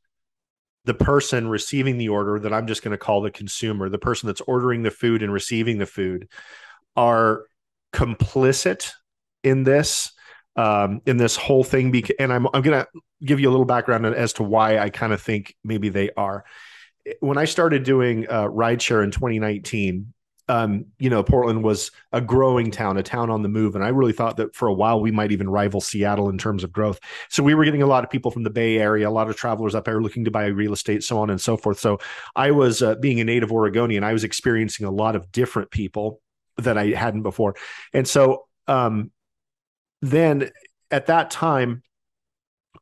[0.86, 4.28] the person receiving the order that I'm just going to call the consumer, the person
[4.28, 6.28] that's ordering the food and receiving the food,
[6.96, 7.46] are
[7.94, 8.91] complicit
[9.44, 10.12] in this
[10.56, 12.04] um, in this whole thing.
[12.20, 12.88] And I'm I'm to
[13.24, 16.46] give you a little background as to why I kind of think maybe they are.
[17.20, 20.14] When I started doing uh, rideshare in 2019,
[20.50, 23.76] um, you know, Portland was a growing town, a town on the move.
[23.76, 26.64] And I really thought that for a while we might even rival Seattle in terms
[26.64, 27.00] of growth.
[27.30, 29.38] So we were getting a lot of people from the Bay Area, a lot of
[29.38, 31.80] travelers up there looking to buy real estate, so on and so forth.
[31.80, 32.00] So
[32.36, 36.20] I was, uh, being a native Oregonian, I was experiencing a lot of different people
[36.58, 37.56] that I hadn't before.
[37.93, 39.12] And so um,
[40.01, 40.51] then
[40.91, 41.84] at that time,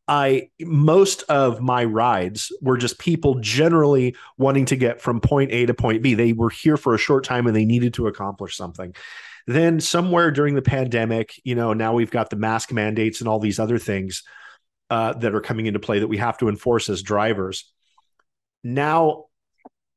[0.08, 5.66] I most of my rides were just people generally wanting to get from point A
[5.68, 6.16] to point B.
[6.16, 8.94] They were here for a short time and they needed to accomplish something.
[9.48, 13.40] Then somewhere during the pandemic, you know, now we've got the mask mandates and all
[13.40, 14.24] these other things
[14.90, 17.72] uh, that are coming into play that we have to enforce as drivers.
[18.64, 19.26] Now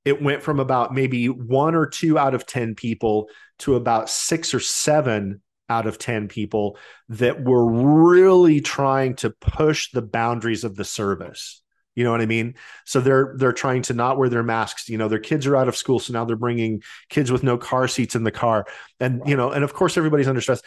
[0.04, 3.28] it went from about maybe one or two out of 10 people
[3.60, 6.76] to about six or seven out of 10 people
[7.08, 11.62] that were really trying to push the boundaries of the service.
[11.94, 12.54] You know what i mean?
[12.84, 14.88] So they're they're trying to not wear their masks.
[14.88, 17.56] You know their kids are out of school so now they're bringing kids with no
[17.56, 18.66] car seats in the car.
[18.98, 20.60] And you know and of course everybody's under stress.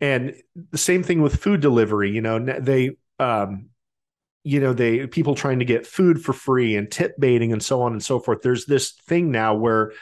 [0.00, 0.34] And
[0.70, 2.12] the same thing with food delivery.
[2.12, 3.70] You know they um
[4.44, 7.82] you know they people trying to get food for free and tip baiting and so
[7.82, 8.42] on and so forth.
[8.42, 9.92] There's this thing now where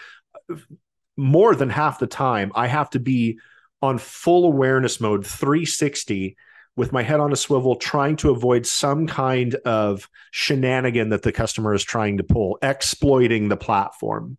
[1.18, 3.38] more than half the time i have to be
[3.82, 6.36] on full awareness mode 360
[6.78, 11.32] with my head on a swivel trying to avoid some kind of shenanigan that the
[11.32, 14.38] customer is trying to pull exploiting the platform.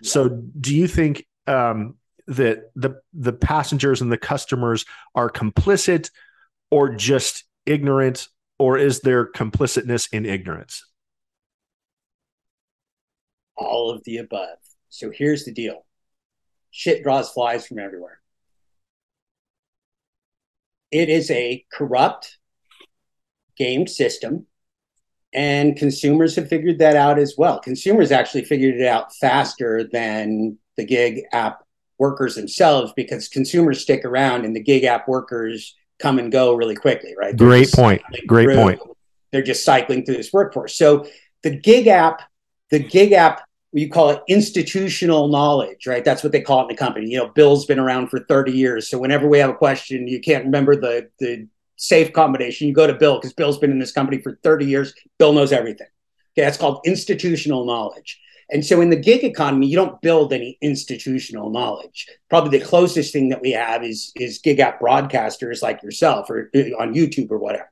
[0.00, 0.08] Yeah.
[0.08, 1.96] so do you think um,
[2.28, 4.84] that the the passengers and the customers
[5.16, 6.10] are complicit
[6.70, 8.28] or just ignorant
[8.60, 10.84] or is there complicitness in ignorance?
[13.56, 14.58] All of the above.
[14.88, 15.84] So here's the deal
[16.72, 18.18] shit draws flies from everywhere.
[20.90, 22.38] It is a corrupt
[23.56, 24.46] game system
[25.32, 27.60] and consumers have figured that out as well.
[27.60, 31.64] Consumers actually figured it out faster than the gig app
[31.98, 36.74] workers themselves because consumers stick around and the gig app workers come and go really
[36.74, 37.36] quickly right?
[37.36, 38.02] They're great point.
[38.26, 38.80] great through, point.
[39.30, 40.74] They're just cycling through this workforce.
[40.74, 41.06] So
[41.42, 42.22] the gig app
[42.70, 43.42] the gig app
[43.72, 46.04] you call it institutional knowledge, right?
[46.04, 47.08] That's what they call it in the company.
[47.08, 48.88] You know, Bill's been around for 30 years.
[48.90, 51.48] So whenever we have a question, you can't remember the the
[51.82, 54.94] safe combination, you go to Bill because Bill's been in this company for 30 years.
[55.18, 55.88] Bill knows everything.
[56.32, 58.20] Okay, that's called institutional knowledge.
[58.50, 62.06] And so in the gig economy, you don't build any institutional knowledge.
[62.28, 66.50] Probably the closest thing that we have is is gig app broadcasters like yourself or
[66.54, 67.70] uh, on YouTube or whatever.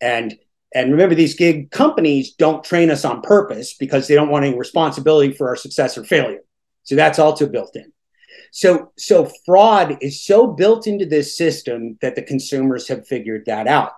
[0.00, 0.36] And
[0.74, 4.56] and remember, these gig companies don't train us on purpose because they don't want any
[4.56, 6.40] responsibility for our success or failure.
[6.84, 7.92] So that's also built in.
[8.52, 13.66] So, so fraud is so built into this system that the consumers have figured that
[13.66, 13.92] out.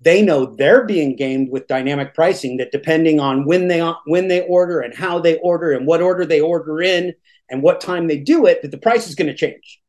[0.00, 4.42] They know they're being gamed with dynamic pricing that depending on when they when they
[4.42, 7.14] order and how they order and what order they order in
[7.48, 9.80] and what time they do it, that the price is going to change.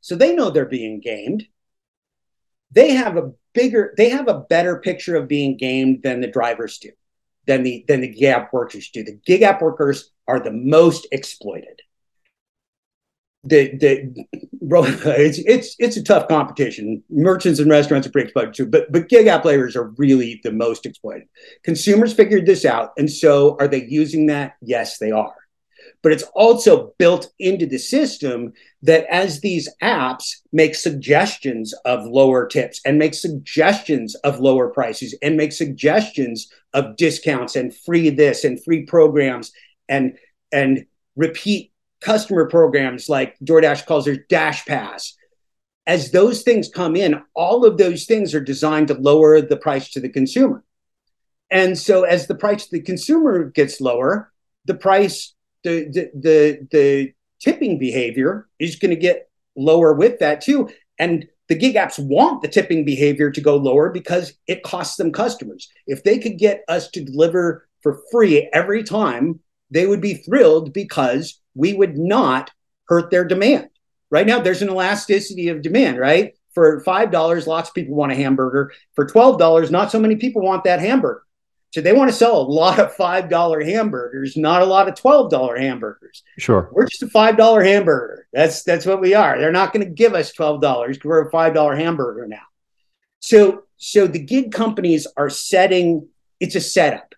[0.00, 1.44] So they know they're being gamed.
[2.70, 6.78] They have a bigger they have a better picture of being gamed than the drivers
[6.78, 6.90] do
[7.46, 9.02] than the than the gig app workers do.
[9.02, 11.80] The gig app workers are the most exploited.
[13.44, 14.26] The the
[15.18, 17.02] it's it's it's a tough competition.
[17.08, 20.52] Merchants and restaurants are pretty exploited too but but gig app laborers are really the
[20.52, 21.28] most exploited.
[21.64, 24.56] Consumers figured this out and so are they using that?
[24.60, 25.34] Yes they are
[26.02, 28.52] but it's also built into the system
[28.82, 35.16] that as these apps make suggestions of lower tips and make suggestions of lower prices
[35.22, 39.52] and make suggestions of discounts and free this and free programs
[39.88, 40.16] and
[40.52, 40.86] and
[41.16, 45.12] repeat customer programs like DoorDash calls their DashPass.
[45.86, 49.90] As those things come in, all of those things are designed to lower the price
[49.90, 50.64] to the consumer.
[51.50, 54.32] And so as the price to the consumer gets lower,
[54.64, 60.40] the price, the the the, the tipping behavior is going to get lower with that
[60.40, 60.70] too.
[60.98, 65.12] And the gig apps want the tipping behavior to go lower because it costs them
[65.12, 65.68] customers.
[65.86, 70.72] If they could get us to deliver for free every time, they would be thrilled
[70.72, 72.50] because we would not
[72.88, 73.68] hurt their demand.
[74.10, 76.34] Right now, there's an elasticity of demand, right?
[76.54, 78.72] For $5, lots of people want a hamburger.
[78.94, 81.22] For $12, not so many people want that hamburger.
[81.76, 85.60] So they want to sell a lot of $5 hamburgers, not a lot of $12
[85.60, 86.22] hamburgers.
[86.38, 86.70] Sure.
[86.72, 88.26] We're just a $5 hamburger.
[88.32, 89.38] That's that's what we are.
[89.38, 92.46] They're not going to give us $12 because we're a $5 hamburger now.
[93.20, 96.08] So so the gig companies are setting
[96.40, 97.14] it's a setup.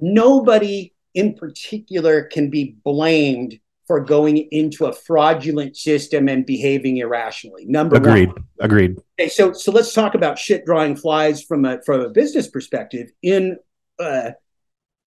[0.00, 7.64] Nobody in particular can be blamed for going into a fraudulent system and behaving irrationally.
[7.66, 8.28] Number agreed.
[8.28, 8.44] one.
[8.60, 8.98] Agreed.
[9.18, 13.10] Okay, so so let's talk about shit drawing flies from a from a business perspective.
[13.22, 13.58] In
[13.98, 14.30] uh,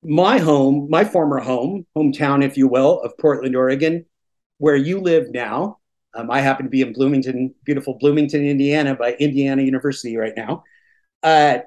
[0.03, 4.06] my home, my former home, hometown, if you will, of Portland, Oregon,
[4.57, 5.77] where you live now.
[6.15, 10.64] Um, I happen to be in Bloomington, beautiful Bloomington, Indiana, by Indiana University right now.
[11.22, 11.60] Uh,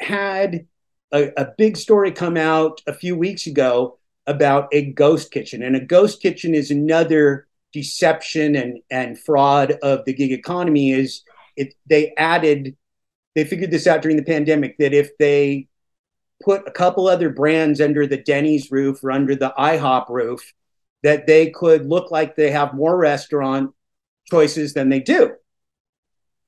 [0.00, 0.66] had
[1.12, 5.62] a, a big story come out a few weeks ago about a ghost kitchen.
[5.62, 11.22] And a ghost kitchen is another deception and, and fraud of the gig economy is
[11.56, 12.74] it they added
[13.34, 15.68] they figured this out during the pandemic that if they
[16.42, 20.52] put a couple other brands under the Denny's roof or under the IHOP roof,
[21.02, 23.74] that they could look like they have more restaurant
[24.30, 25.34] choices than they do.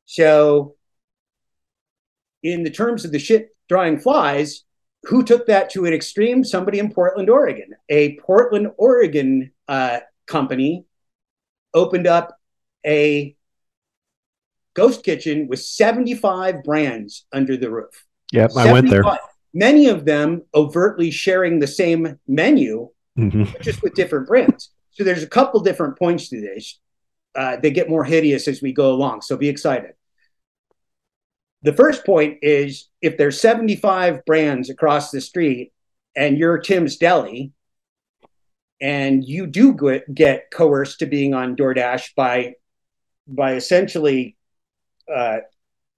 [0.07, 0.77] So,
[2.43, 4.65] in the terms of the shit drawing flies,
[5.05, 6.45] who took that to an extreme?
[6.45, 7.75] Somebody in Portland, Oregon.
[7.89, 10.85] A Portland, Oregon uh, company
[11.75, 12.39] opened up
[12.85, 13.37] a
[14.75, 18.07] ghost kitchen with 75 brands under the roof.
[18.33, 19.03] Yep, I went there.
[19.55, 23.45] Many of them overtly sharing the same menu, mm-hmm.
[23.63, 24.71] just with different brands.
[24.91, 26.79] So there's a couple different points to this.
[27.35, 29.23] Uh, they get more hideous as we go along.
[29.23, 29.93] So be excited
[31.63, 35.73] the first point is if there's 75 brands across the street
[36.17, 37.53] and you're Tim's Deli
[38.81, 39.77] and you do
[40.15, 42.55] get coerced to being on DoorDash by
[43.27, 44.37] by essentially
[45.13, 45.39] uh,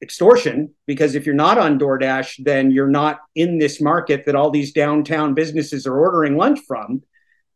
[0.03, 4.51] extortion because if you're not on DoorDash then you're not in this market that all
[4.51, 7.03] these downtown businesses are ordering lunch from.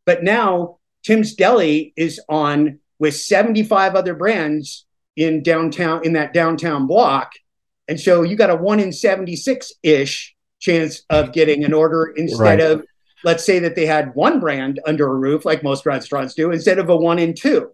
[0.04, 4.84] But now Tim's Deli is on with 75 other brands
[5.16, 7.32] in downtown in that downtown block
[7.88, 12.40] and so you got a one in 76 ish chance of getting an order instead
[12.40, 12.60] right.
[12.60, 12.84] of,
[13.22, 16.78] let's say that they had one brand under a roof, like most restaurants do, instead
[16.78, 17.70] of a one in two.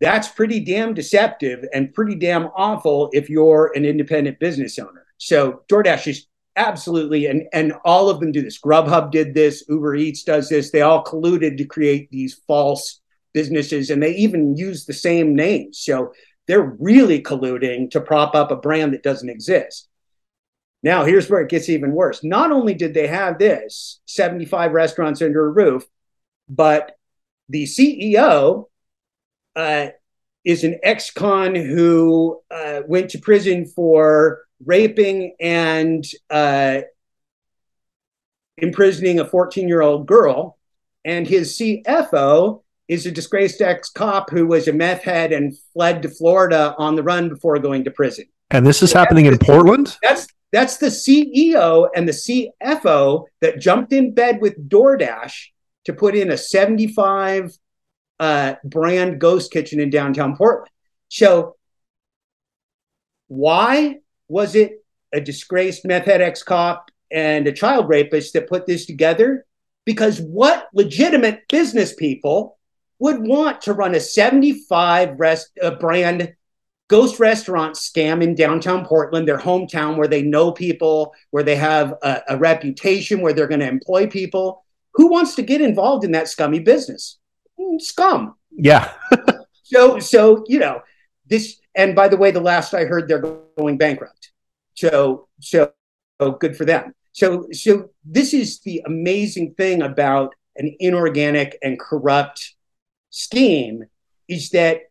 [0.00, 5.06] That's pretty damn deceptive and pretty damn awful if you're an independent business owner.
[5.18, 6.26] So DoorDash is
[6.56, 8.58] absolutely, and, and all of them do this.
[8.58, 10.70] Grubhub did this, Uber Eats does this.
[10.70, 13.00] They all colluded to create these false
[13.32, 15.78] businesses and they even use the same names.
[15.78, 16.12] So
[16.50, 19.88] they're really colluding to prop up a brand that doesn't exist.
[20.82, 22.24] Now, here's where it gets even worse.
[22.24, 25.84] Not only did they have this 75 restaurants under a roof,
[26.48, 26.96] but
[27.48, 28.64] the CEO
[29.54, 29.86] uh,
[30.44, 36.80] is an ex con who uh, went to prison for raping and uh,
[38.56, 40.58] imprisoning a 14 year old girl.
[41.04, 46.02] And his CFO is a disgraced ex cop who was a meth head and fled
[46.02, 48.24] to Florida on the run before going to prison.
[48.50, 49.96] And this is so happening in Portland?
[50.02, 55.34] That's that's the CEO and the CFO that jumped in bed with DoorDash
[55.84, 57.56] to put in a 75
[58.18, 60.68] uh, brand ghost kitchen in downtown Portland.
[61.08, 61.54] So,
[63.28, 68.66] why was it a disgraced meth head ex cop and a child rapist that put
[68.66, 69.46] this together?
[69.84, 72.56] Because what legitimate business people
[73.00, 76.34] would want to run a 75 rest uh, brand
[76.88, 81.94] ghost restaurant scam in downtown Portland, their hometown, where they know people, where they have
[82.02, 84.64] a, a reputation, where they're going to employ people.
[84.94, 87.18] Who wants to get involved in that scummy business?
[87.58, 88.34] Mm, scum.
[88.50, 88.92] Yeah.
[89.62, 90.82] so, so you know
[91.26, 91.60] this.
[91.74, 93.22] And by the way, the last I heard, they're
[93.56, 94.32] going bankrupt.
[94.74, 95.72] So, so
[96.40, 96.92] good for them.
[97.12, 102.54] So, so this is the amazing thing about an inorganic and corrupt
[103.10, 103.84] scheme
[104.28, 104.82] is that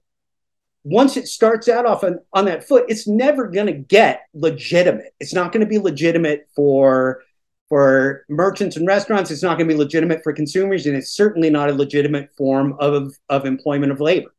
[0.83, 5.13] once it starts out off on, on that foot, it's never going to get legitimate.
[5.19, 7.21] It's not going to be legitimate for
[7.67, 9.29] for merchants and restaurants.
[9.29, 12.75] It's not going to be legitimate for consumers, and it's certainly not a legitimate form
[12.79, 14.33] of of employment of labor,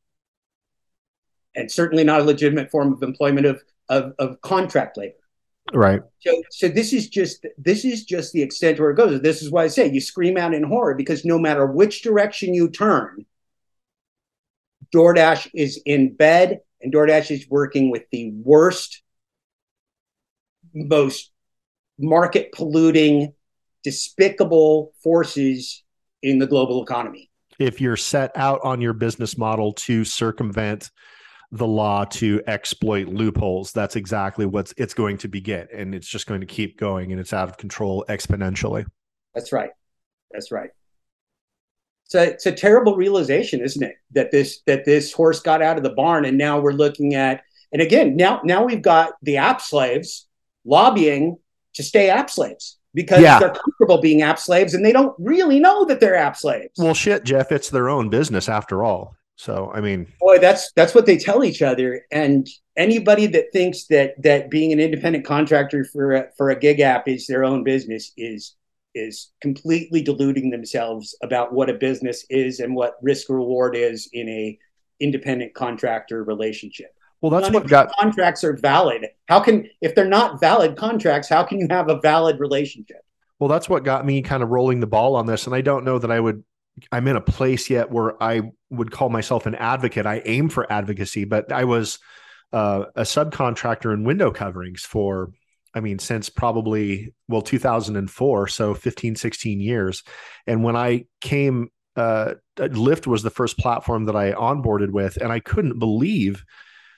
[1.54, 5.14] and certainly not a legitimate form of employment of of, of contract labor.
[5.72, 6.00] Right.
[6.20, 9.20] So, so this is just this is just the extent where it goes.
[9.20, 12.54] This is why I say you scream out in horror because no matter which direction
[12.54, 13.24] you turn,
[14.94, 19.02] DoorDash is in bed and DoorDash is working with the worst,
[20.74, 21.30] most
[21.98, 23.34] market polluting,
[23.84, 25.82] despicable forces
[26.22, 27.30] in the global economy.
[27.58, 30.90] If you're set out on your business model to circumvent
[31.52, 35.68] the law to exploit loopholes, that's exactly what it's going to begin.
[35.72, 38.86] And it's just going to keep going and it's out of control exponentially.
[39.34, 39.70] That's right.
[40.30, 40.70] That's right.
[42.10, 43.94] So it's a terrible realization, isn't it?
[44.10, 47.44] That this that this horse got out of the barn, and now we're looking at,
[47.72, 50.26] and again, now now we've got the app slaves
[50.64, 51.38] lobbying
[51.74, 53.38] to stay app slaves because yeah.
[53.38, 56.72] they're comfortable being app slaves and they don't really know that they're app slaves.
[56.76, 59.14] Well, shit, Jeff, it's their own business after all.
[59.36, 62.02] So, I mean, boy, that's that's what they tell each other.
[62.10, 66.80] And anybody that thinks that that being an independent contractor for a, for a gig
[66.80, 68.56] app is their own business is
[68.94, 74.28] is completely deluding themselves about what a business is and what risk reward is in
[74.28, 74.58] a
[75.00, 76.94] independent contractor relationship.
[77.20, 79.06] Well, that's None what got contracts are valid.
[79.28, 83.02] How can if they're not valid contracts, how can you have a valid relationship?
[83.38, 85.84] Well, that's what got me kind of rolling the ball on this and I don't
[85.84, 86.42] know that I would
[86.92, 90.06] I'm in a place yet where I would call myself an advocate.
[90.06, 91.98] I aim for advocacy, but I was
[92.52, 95.30] uh, a subcontractor in window coverings for
[95.74, 100.02] I mean, since probably, well, 2004, so 15, 16 years.
[100.46, 105.32] And when I came, uh, Lyft was the first platform that I onboarded with, and
[105.32, 106.44] I couldn't believe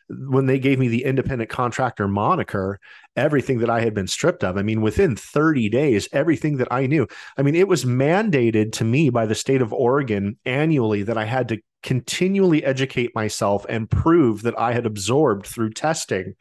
[0.09, 2.79] when they gave me the independent contractor moniker,
[3.17, 4.57] everything that I had been stripped of.
[4.57, 7.07] I mean, within 30 days, everything that I knew.
[7.37, 11.25] I mean, it was mandated to me by the state of Oregon annually that I
[11.25, 16.35] had to continually educate myself and prove that I had absorbed through testing,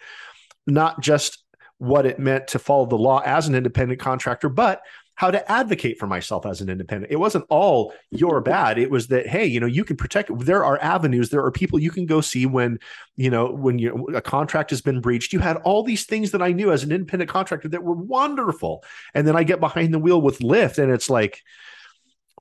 [0.67, 1.43] not just
[1.81, 4.83] what it meant to follow the law as an independent contractor, but
[5.15, 7.11] how to advocate for myself as an independent.
[7.11, 8.77] It wasn't all you're bad.
[8.77, 10.29] It was that hey, you know, you can protect.
[10.45, 11.31] There are avenues.
[11.31, 12.77] There are people you can go see when
[13.15, 15.33] you know when you a contract has been breached.
[15.33, 18.83] You had all these things that I knew as an independent contractor that were wonderful,
[19.15, 21.41] and then I get behind the wheel with Lyft, and it's like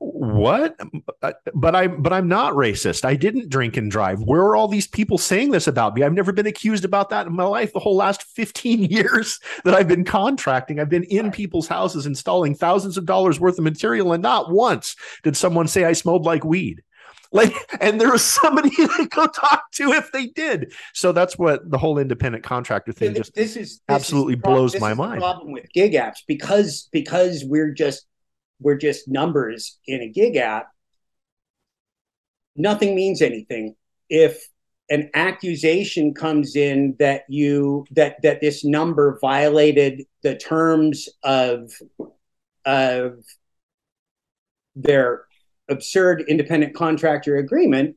[0.01, 0.77] what?
[1.23, 3.05] Uh, but i but i'm not racist.
[3.05, 4.23] I didn't drink and drive.
[4.23, 6.03] Where are all these people saying this about me?
[6.03, 7.75] I've never been accused about that in my life.
[7.75, 12.55] The whole last 15 years that i've been contracting i've been in people's houses installing
[12.55, 16.45] thousands of dollars worth of material and not once did someone say i smelled like
[16.45, 16.83] weed.
[17.33, 20.73] Like and there was somebody to go talk to if they did.
[20.95, 24.81] So that's what the whole independent contractor thing just this is this absolutely is blows
[24.81, 25.21] my mind.
[25.21, 28.07] problem with gig apps because because we're just
[28.61, 30.69] we're just numbers in a gig app,
[32.57, 33.75] nothing means anything.
[34.09, 34.49] If
[34.91, 41.73] an accusation comes in that you that that this number violated the terms of
[42.65, 43.25] of
[44.75, 45.25] their
[45.69, 47.97] absurd independent contractor agreement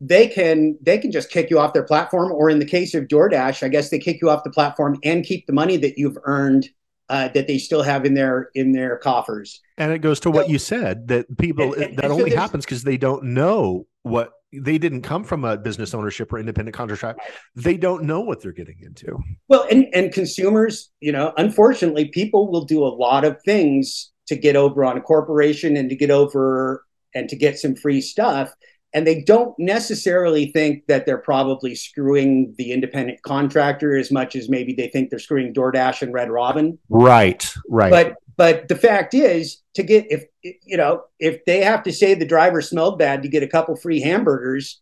[0.00, 3.04] they can they can just kick you off their platform or in the case of
[3.04, 6.18] DoorDash I guess they kick you off the platform and keep the money that you've
[6.22, 6.68] earned
[7.08, 9.60] uh, that they still have in their in their coffers.
[9.76, 12.36] And it goes to what you said that people and, and, that and only so
[12.36, 16.76] happens because they don't know what they didn't come from a business ownership or independent
[16.76, 17.20] contract.
[17.56, 19.18] They don't know what they're getting into.
[19.48, 24.36] Well, and and consumers, you know, unfortunately, people will do a lot of things to
[24.36, 28.52] get over on a corporation and to get over and to get some free stuff
[28.94, 34.48] and they don't necessarily think that they're probably screwing the independent contractor as much as
[34.48, 36.78] maybe they think they're screwing DoorDash and Red Robin.
[36.88, 37.90] Right, right.
[37.90, 42.14] But but the fact is to get if you know if they have to say
[42.14, 44.80] the driver smelled bad to get a couple free hamburgers,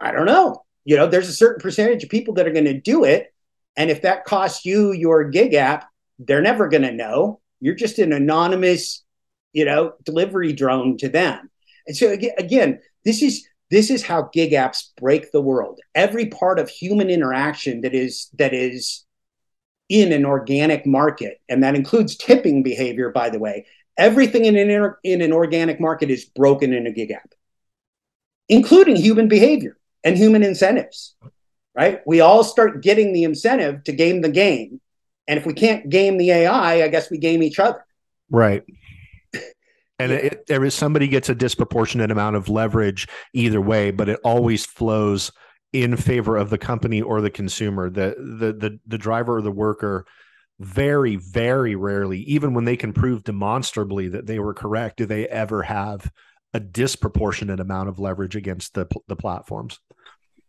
[0.00, 0.62] I don't know.
[0.86, 3.34] You know, there's a certain percentage of people that are going to do it,
[3.76, 5.88] and if that costs you your gig app,
[6.18, 7.40] they're never going to know.
[7.60, 9.04] You're just an anonymous,
[9.52, 11.50] you know, delivery drone to them.
[11.86, 15.80] And so again, this is this is how gig apps break the world.
[15.94, 19.04] Every part of human interaction that is that is
[19.88, 23.66] in an organic market, and that includes tipping behavior, by the way.
[23.96, 27.32] Everything in an inter- in an organic market is broken in a gig app,
[28.48, 31.14] including human behavior and human incentives.
[31.74, 32.00] Right?
[32.06, 34.80] We all start getting the incentive to game the game,
[35.28, 37.84] And if we can't game the AI, I guess we game each other.
[38.30, 38.64] Right.
[39.98, 40.18] And yeah.
[40.18, 44.66] it, there is somebody gets a disproportionate amount of leverage either way, but it always
[44.66, 45.32] flows
[45.72, 47.88] in favor of the company or the consumer.
[47.90, 50.06] The the the the driver or the worker
[50.58, 55.28] very very rarely even when they can prove demonstrably that they were correct do they
[55.28, 56.10] ever have
[56.54, 59.78] a disproportionate amount of leverage against the the platforms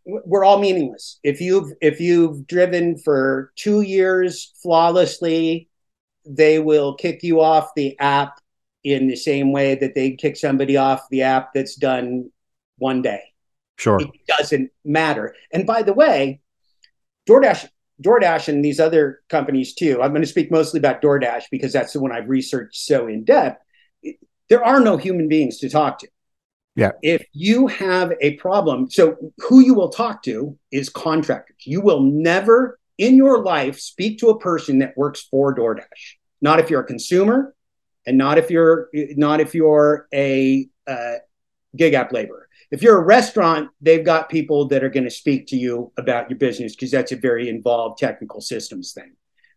[0.06, 5.68] we're all meaningless if you've if you've driven for 2 years flawlessly
[6.24, 8.40] they will kick you off the app
[8.92, 12.30] in the same way that they kick somebody off the app that's done
[12.78, 13.22] one day
[13.76, 16.40] sure it doesn't matter and by the way
[17.28, 17.68] DoorDash
[18.02, 20.00] DoorDash and these other companies too.
[20.02, 23.24] I'm going to speak mostly about DoorDash because that's the one I've researched so in
[23.24, 23.62] depth.
[24.48, 26.08] There are no human beings to talk to.
[26.76, 26.92] Yeah.
[27.02, 31.56] If you have a problem, so who you will talk to is contractors.
[31.64, 36.16] You will never in your life speak to a person that works for DoorDash.
[36.40, 37.54] Not if you're a consumer,
[38.08, 41.14] and not if you're not if you're a uh,
[41.76, 45.46] gig app laborer if you're a restaurant, they've got people that are going to speak
[45.48, 49.14] to you about your business because that's a very involved technical systems thing,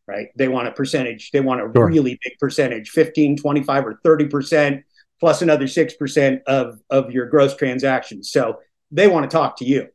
[0.07, 0.30] right?
[0.38, 1.88] They want a percentage, they want a sure.
[1.88, 4.84] really big percentage 15, 25, or 30%,
[5.19, 8.32] plus another 6% of, of your gross transactions.
[8.32, 8.60] So
[8.91, 9.88] they want to talk to you.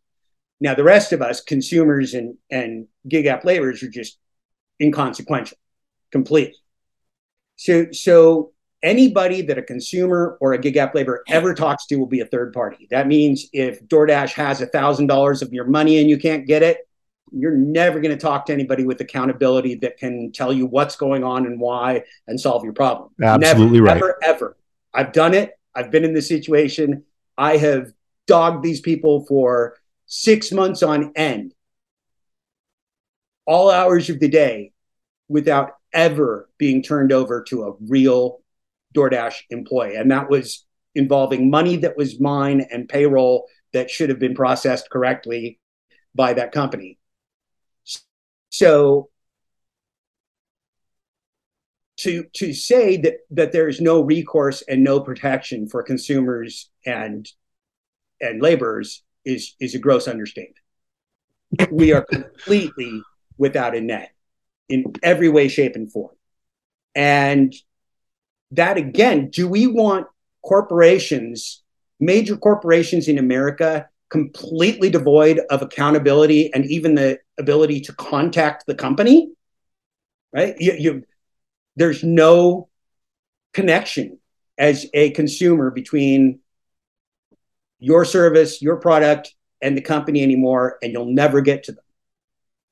[0.60, 4.18] Now, the rest of us, consumers and, and gig app laborers, are just
[4.80, 5.56] inconsequential
[6.12, 6.56] completely.
[7.56, 8.52] So, so
[8.82, 12.26] anybody that a consumer or a gig app laborer ever talks to will be a
[12.26, 12.86] third party.
[12.90, 16.62] That means if DoorDash has a thousand dollars of your money and you can't get
[16.62, 16.86] it,
[17.32, 21.24] you're never going to talk to anybody with accountability that can tell you what's going
[21.24, 23.10] on and why and solve your problem.
[23.22, 23.96] Absolutely never, right.
[23.96, 24.56] Ever, ever.
[24.94, 25.58] I've done it.
[25.74, 27.04] I've been in this situation.
[27.36, 27.92] I have
[28.26, 29.76] dogged these people for
[30.06, 31.52] six months on end,
[33.44, 34.72] all hours of the day,
[35.28, 38.40] without ever being turned over to a real
[38.94, 39.96] DoorDash employee.
[39.96, 40.64] And that was
[40.94, 45.60] involving money that was mine and payroll that should have been processed correctly
[46.14, 46.98] by that company.
[48.50, 49.10] So
[51.98, 57.30] to to say that that there is no recourse and no protection for consumers and
[58.20, 60.56] and laborers is is a gross understatement.
[61.70, 63.02] we are completely
[63.38, 64.10] without a net
[64.68, 66.14] in every way, shape, and form.
[66.94, 67.54] And
[68.52, 70.06] that again, do we want
[70.42, 71.62] corporations,
[72.00, 78.74] major corporations in America, completely devoid of accountability and even the ability to contact the
[78.74, 79.32] company?
[80.32, 80.54] Right?
[80.58, 81.02] You, you
[81.76, 82.68] there's no
[83.52, 84.18] connection
[84.58, 86.40] as a consumer between
[87.78, 91.84] your service, your product, and the company anymore, and you'll never get to them.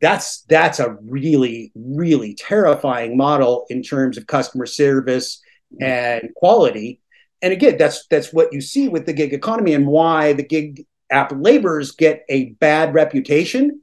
[0.00, 5.40] That's that's a really, really terrifying model in terms of customer service
[5.80, 7.00] and quality.
[7.42, 10.86] And again, that's that's what you see with the gig economy and why the gig
[11.10, 13.80] app laborers get a bad reputation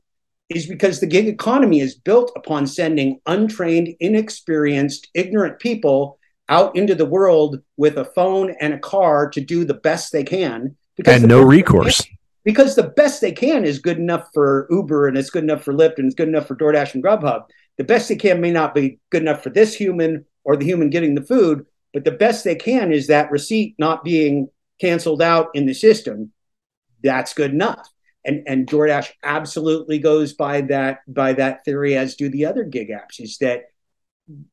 [0.49, 6.19] is because the gig economy is built upon sending untrained, inexperienced, ignorant people
[6.49, 10.23] out into the world with a phone and a car to do the best they
[10.23, 10.75] can.
[10.97, 12.05] Because and no recourse.
[12.43, 15.73] Because the best they can is good enough for Uber and it's good enough for
[15.73, 17.43] Lyft and it's good enough for DoorDash and Grubhub.
[17.77, 20.89] The best they can may not be good enough for this human or the human
[20.89, 24.49] getting the food, but the best they can is that receipt not being
[24.79, 26.31] canceled out in the system.
[27.03, 27.87] That's good enough.
[28.23, 32.89] And and DoorDash absolutely goes by that by that theory, as do the other gig
[32.89, 33.63] apps, is that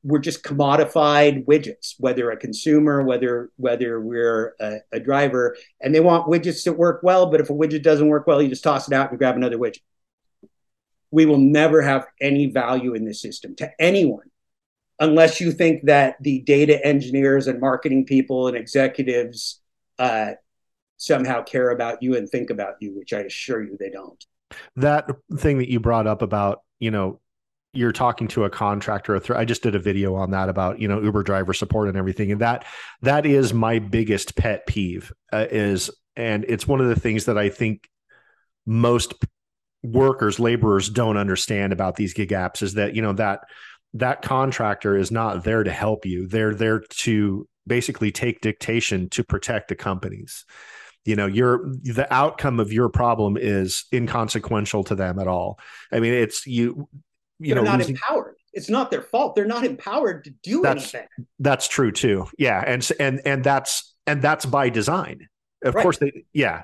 [0.03, 6.01] we're just commodified widgets, whether a consumer, whether whether we're a, a, driver, and they
[6.01, 7.27] want widgets that work well.
[7.31, 9.59] But if a widget doesn't work well, you just toss it out and grab another
[9.59, 9.83] widget.
[11.11, 14.31] We will never have any value in this system to anyone
[14.99, 19.61] unless you think that the data engineers and marketing people and executives
[19.99, 20.33] uh,
[20.97, 24.23] somehow care about you and think about you, which I assure you they don't.
[24.77, 27.21] That thing that you brought up about, you know,
[27.73, 29.21] you're talking to a contractor.
[29.37, 32.33] I just did a video on that about, you know, Uber driver support and everything.
[32.33, 32.65] And that,
[33.03, 37.39] that is my biggest pet peeve uh, is, and it's one of the things that
[37.39, 37.89] I think
[38.67, 39.15] most
[39.83, 43.41] workers, laborers don't understand about these gig apps is that, you know, that
[43.95, 46.27] that contractor is not there to help you.
[46.27, 50.45] They're there to basically take dictation to protect the companies.
[51.05, 55.59] You know, your the outcome of your problem is inconsequential to them at all.
[55.93, 56.89] I mean, it's you.
[57.39, 58.37] You They're know, not losing, empowered.
[58.53, 59.35] It's not their fault.
[59.35, 61.09] They're not empowered to do that's, anything.
[61.39, 62.27] That's true too.
[62.39, 65.29] Yeah, and and and that's and that's by design.
[65.63, 65.83] Of right.
[65.83, 66.63] course, they yeah.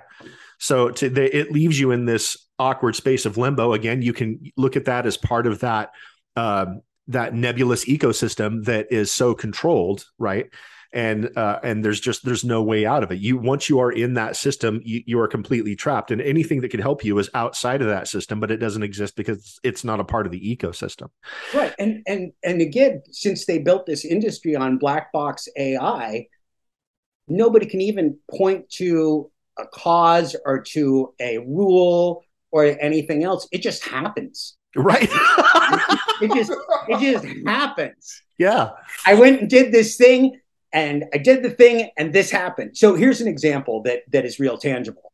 [0.59, 3.73] So to, they, it leaves you in this awkward space of limbo.
[3.73, 5.91] Again, you can look at that as part of that
[6.37, 10.47] um, that nebulous ecosystem that is so controlled, right?
[10.95, 13.19] And uh, and there's just there's no way out of it.
[13.19, 16.13] You once you are in that system, you, you are completely trapped.
[16.13, 19.17] And anything that can help you is outside of that system, but it doesn't exist
[19.17, 21.11] because it's not a part of the ecosystem.
[21.53, 21.75] Right.
[21.81, 26.29] And and and again, since they built this industry on black box AI,
[27.27, 32.23] nobody can even point to a cause or to a rule
[32.53, 33.49] or anything else.
[33.51, 34.57] It just happens.
[34.77, 35.09] Right.
[36.21, 36.53] it just
[36.89, 38.21] it just happens.
[38.37, 38.71] Yeah.
[39.07, 40.41] I went and did this thing
[40.75, 42.77] and I did the thing and this happened.
[42.77, 45.13] So here's an example that that is real tangible.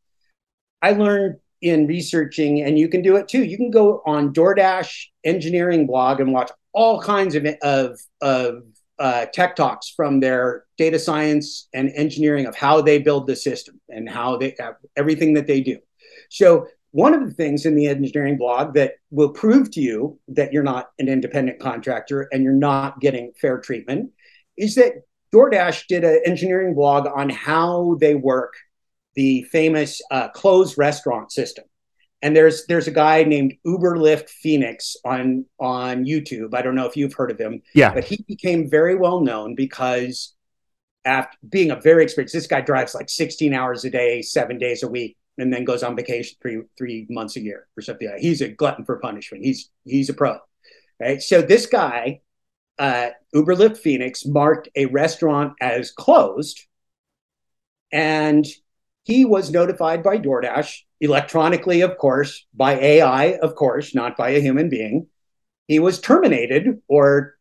[0.81, 3.43] I learned in researching and you can do it too.
[3.43, 8.63] You can go on DoorDash engineering blog and watch all kinds of of of
[8.97, 13.79] uh, tech talks from their data science and engineering of how they build the system
[13.89, 15.77] and how they uh, everything that they do.
[16.29, 20.51] So one of the things in the engineering blog that will prove to you that
[20.51, 24.11] you're not an independent contractor and you're not getting fair treatment
[24.57, 24.93] is that
[25.33, 28.53] DoorDash did an engineering blog on how they work
[29.15, 31.65] the famous uh, closed restaurant system.
[32.21, 36.53] And there's there's a guy named Uber Uberlift Phoenix on on YouTube.
[36.53, 37.63] I don't know if you've heard of him.
[37.73, 37.93] Yeah.
[37.93, 40.35] But he became very well known because
[41.03, 44.83] after being a very experienced, this guy drives like 16 hours a day, seven days
[44.83, 48.09] a week, and then goes on vacation three three months a year or something.
[48.09, 49.43] Like he's a glutton for punishment.
[49.43, 50.37] He's he's a pro,
[50.99, 51.21] right?
[51.21, 52.21] So this guy,
[52.79, 56.65] uh, Uberlift Phoenix, marked a restaurant as closed,
[57.91, 58.45] and
[59.03, 64.41] he was notified by DoorDash electronically, of course, by AI, of course, not by a
[64.41, 65.07] human being.
[65.67, 67.35] He was terminated or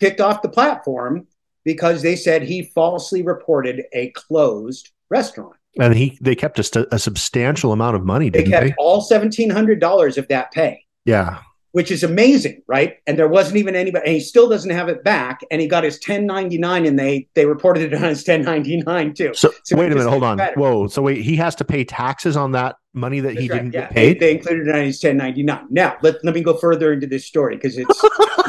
[0.00, 1.26] kicked off the platform
[1.64, 5.56] because they said he falsely reported a closed restaurant.
[5.78, 8.30] And he they kept a, a substantial amount of money.
[8.30, 8.74] They kept they?
[8.78, 10.84] all seventeen hundred dollars of that pay.
[11.04, 11.40] Yeah,
[11.76, 13.00] which is amazing, right?
[13.06, 15.44] And there wasn't even anybody, and he still doesn't have it back.
[15.50, 19.34] And he got his 1099, and they they reported it on his 1099 too.
[19.34, 20.38] So, so wait a minute, hold on.
[20.38, 20.58] Better.
[20.58, 23.56] Whoa, so wait, he has to pay taxes on that money that That's he right,
[23.56, 23.80] didn't yeah.
[23.80, 24.20] get paid.
[24.20, 25.66] They, they, included it on his 1099.
[25.68, 28.02] Now let let me go further into this story because it's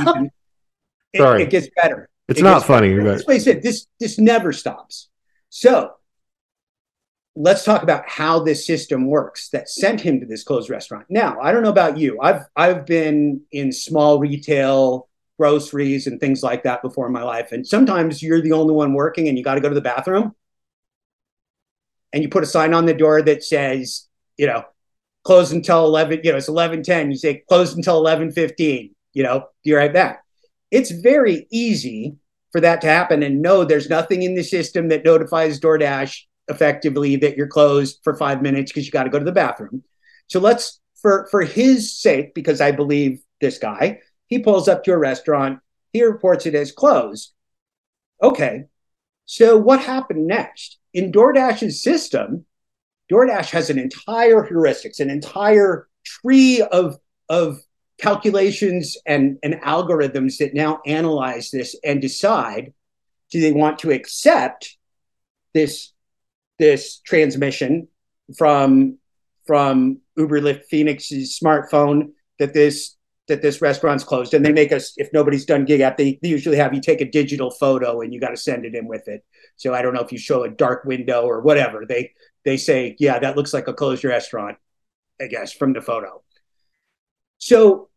[1.12, 1.44] it, Sorry.
[1.44, 2.08] It, gets better.
[2.30, 2.98] It's it not funny.
[2.98, 3.28] But...
[3.28, 3.62] That's said.
[3.62, 5.10] This this never stops.
[5.50, 5.96] So
[7.40, 11.06] let's talk about how this system works that sent him to this closed restaurant.
[11.08, 12.20] Now, I don't know about you.
[12.20, 15.08] I've I've been in small retail,
[15.38, 17.52] groceries and things like that before in my life.
[17.52, 20.34] And sometimes you're the only one working and you got to go to the bathroom.
[22.12, 24.08] And you put a sign on the door that says,
[24.38, 24.64] you know,
[25.24, 27.12] close until 11, you know, it's 11:10.
[27.12, 30.24] You say close until 11:15, you know, you're right back.
[30.72, 32.16] It's very easy
[32.52, 37.16] for that to happen and no there's nothing in the system that notifies DoorDash effectively
[37.18, 39.84] that you're closed for five minutes because you got to go to the bathroom.
[40.28, 44.94] So let's, for for his sake, because I believe this guy, he pulls up to
[44.94, 45.60] a restaurant.
[45.94, 47.34] He reports it as closed.
[48.22, 48.66] Okay.
[49.26, 50.78] So what happened next?
[50.94, 52.46] In DoorDash's system,
[53.12, 56.98] DoorDash has an entire heuristics, an entire tree of,
[57.30, 57.60] of
[57.98, 62.74] calculations and, and algorithms that now analyze this and decide
[63.32, 64.78] do they want to accept
[65.54, 65.92] this
[66.60, 67.88] this transmission
[68.36, 68.98] from
[69.46, 72.96] from Uber Uberlift Phoenix's smartphone that this
[73.28, 74.34] that this restaurant's closed.
[74.34, 77.02] And they make us if nobody's done gig app they, they usually have you take
[77.02, 79.24] a digital photo and you got to send it in with it.
[79.56, 81.86] So i don't know if you show a dark window or whatever.
[81.86, 82.14] They
[82.44, 84.58] they say yeah that looks like a closed restaurant
[85.22, 86.22] i guess from the photo.
[87.38, 87.90] So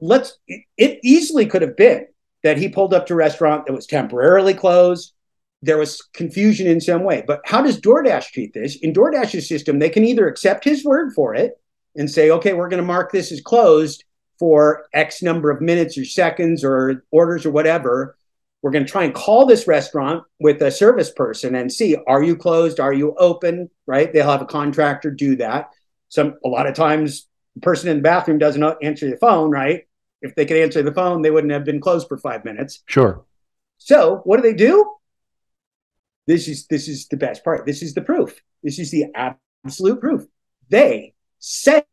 [0.00, 2.06] let's it easily could have been
[2.42, 5.12] that he pulled up to a restaurant that was temporarily closed
[5.62, 7.24] there was confusion in some way.
[7.26, 8.76] But how does DoorDash treat this?
[8.76, 11.60] In DoorDash's system, they can either accept his word for it
[11.96, 14.04] and say, okay, we're going to mark this as closed
[14.38, 18.16] for X number of minutes or seconds or orders or whatever.
[18.62, 22.22] We're going to try and call this restaurant with a service person and see, are
[22.22, 22.80] you closed?
[22.80, 23.70] Are you open?
[23.86, 24.12] Right?
[24.12, 25.70] They'll have a contractor do that.
[26.08, 29.84] Some a lot of times the person in the bathroom doesn't answer the phone, right?
[30.20, 32.82] If they could answer the phone, they wouldn't have been closed for five minutes.
[32.86, 33.24] Sure.
[33.78, 34.95] So what do they do?
[36.26, 37.66] This is this is the best part.
[37.66, 38.40] This is the proof.
[38.62, 40.26] This is the absolute proof.
[40.68, 41.84] They send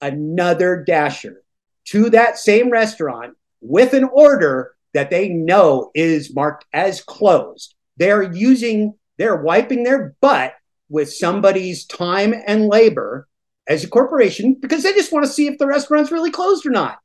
[0.00, 1.42] another dasher
[1.86, 7.74] to that same restaurant with an order that they know is marked as closed.
[7.96, 10.54] They're using, they're wiping their butt
[10.88, 13.28] with somebody's time and labor
[13.66, 16.70] as a corporation because they just want to see if the restaurant's really closed or
[16.70, 16.98] not.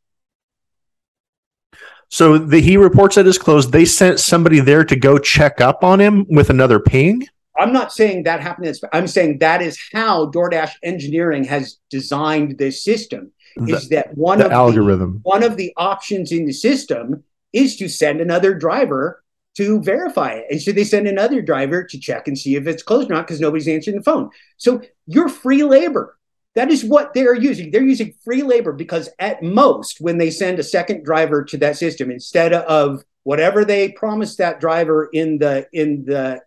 [2.10, 3.72] So the, he reports that it's closed.
[3.72, 7.28] They sent somebody there to go check up on him with another ping.
[7.58, 8.74] I'm not saying that happened.
[8.94, 13.32] I'm saying that is how DoorDash engineering has designed this system.
[13.58, 17.76] the, is that one of algorithm the, one of the options in the system is
[17.78, 19.24] to send another driver
[19.58, 20.46] to verify it.
[20.50, 23.28] And so they send another driver to check and see if it's closed or not
[23.28, 24.30] because nobody's answering the phone.
[24.58, 26.18] So you're free labor.
[26.56, 27.72] That is what they're using.
[27.72, 31.78] They're using free labor because at most, when they send a second driver to that
[31.78, 36.42] system, instead of whatever they promised that driver in the in the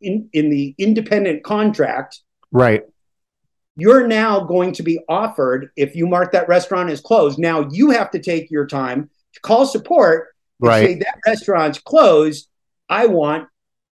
[0.00, 2.84] in, in the independent contract, right?
[3.76, 7.38] You're now going to be offered if you mark that restaurant as closed.
[7.38, 10.28] Now you have to take your time to call support
[10.60, 10.86] right.
[10.86, 12.48] say that restaurant's closed.
[12.88, 13.48] I want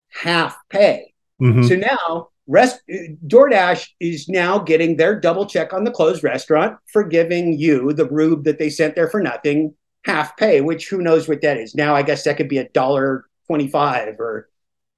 [0.09, 1.13] half pay.
[1.41, 1.63] Mm-hmm.
[1.63, 2.81] So now rest
[3.27, 8.07] DoorDash is now getting their double check on the closed restaurant for giving you the
[8.09, 9.73] rube that they sent there for nothing
[10.05, 11.75] half pay, which who knows what that is.
[11.75, 14.49] Now I guess that could be a dollar twenty-five or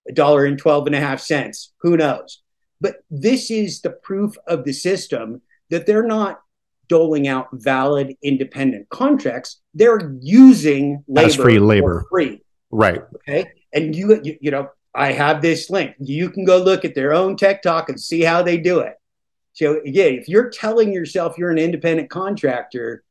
[0.08, 1.74] a dollar and twelve and a half cents.
[1.82, 2.42] Who knows?
[2.82, 6.42] But this is the proof of the system that they're not
[6.90, 9.62] doling out valid independent contracts.
[9.74, 12.42] They're using labor as free labor, free.
[12.72, 13.02] Right.
[13.16, 13.46] Okay.
[13.74, 15.96] And you, you, you know, I have this link.
[16.00, 18.96] You can go look at their own tech talk and see how they do it.
[19.54, 23.04] So again, if you're telling yourself you're an independent contractor,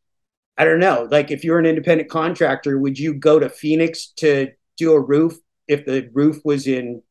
[0.56, 1.08] I don't know.
[1.10, 5.38] Like if you're an independent contractor, would you go to Phoenix to do a roof
[5.68, 7.02] if the roof was in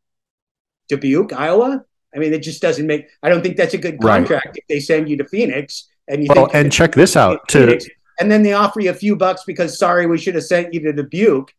[0.90, 1.84] Dubuque, Iowa?
[2.14, 3.08] I mean, it just doesn't make.
[3.24, 4.56] I don't think that's a good contract right.
[4.58, 7.80] if they send you to Phoenix and you well, and check this out too.
[8.20, 10.82] And then they offer you a few bucks because sorry, we should have sent you
[10.82, 11.54] to Dubuque.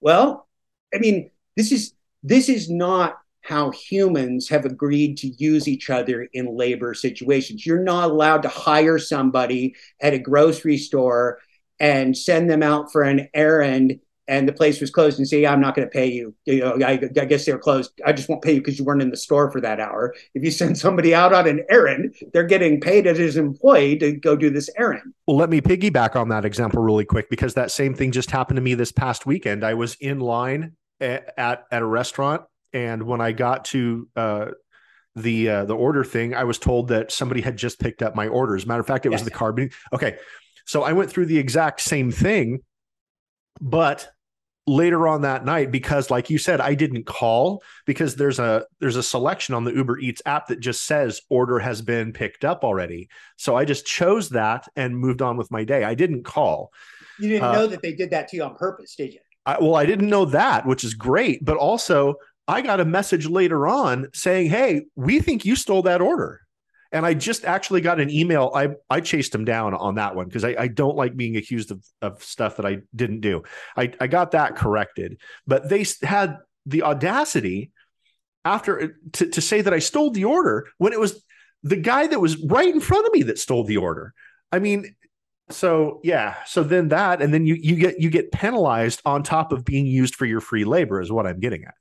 [0.00, 0.48] Well,
[0.94, 1.92] I mean, this is
[2.22, 7.64] this is not how humans have agreed to use each other in labor situations.
[7.64, 11.38] You're not allowed to hire somebody at a grocery store
[11.78, 15.60] and send them out for an errand and the place was closed and say, I'm
[15.60, 16.32] not going to pay you.
[16.44, 18.00] You know, I, I guess they're closed.
[18.06, 20.14] I just won't pay you because you weren't in the store for that hour.
[20.34, 24.12] If you send somebody out on an errand, they're getting paid as his employee to
[24.12, 25.14] go do this errand.
[25.26, 28.56] Well, let me piggyback on that example really quick because that same thing just happened
[28.56, 29.64] to me this past weekend.
[29.64, 34.46] I was in line at at, a restaurant, and when I got to uh,
[35.16, 38.28] the uh, the order thing, I was told that somebody had just picked up my
[38.28, 38.66] orders.
[38.66, 39.20] Matter of fact, it yes.
[39.20, 39.70] was the carbon.
[39.92, 40.16] Okay,
[40.66, 42.60] so I went through the exact same thing,
[43.60, 44.10] but
[44.66, 48.96] later on that night because like you said i didn't call because there's a there's
[48.96, 52.62] a selection on the uber eats app that just says order has been picked up
[52.62, 56.72] already so i just chose that and moved on with my day i didn't call
[57.18, 59.20] you didn't uh, know that they did that to you on purpose did you
[59.50, 62.14] I, well i didn't know that which is great but also
[62.48, 66.40] i got a message later on saying hey we think you stole that order
[66.92, 68.50] and I just actually got an email.
[68.54, 71.70] I I chased him down on that one because I, I don't like being accused
[71.70, 73.42] of, of stuff that I didn't do.
[73.76, 75.20] I, I got that corrected.
[75.46, 77.70] But they had the audacity
[78.44, 81.22] after to, to say that I stole the order when it was
[81.62, 84.14] the guy that was right in front of me that stole the order.
[84.50, 84.96] I mean,
[85.50, 89.52] so yeah, so then that and then you you get you get penalized on top
[89.52, 91.74] of being used for your free labor is what I'm getting at.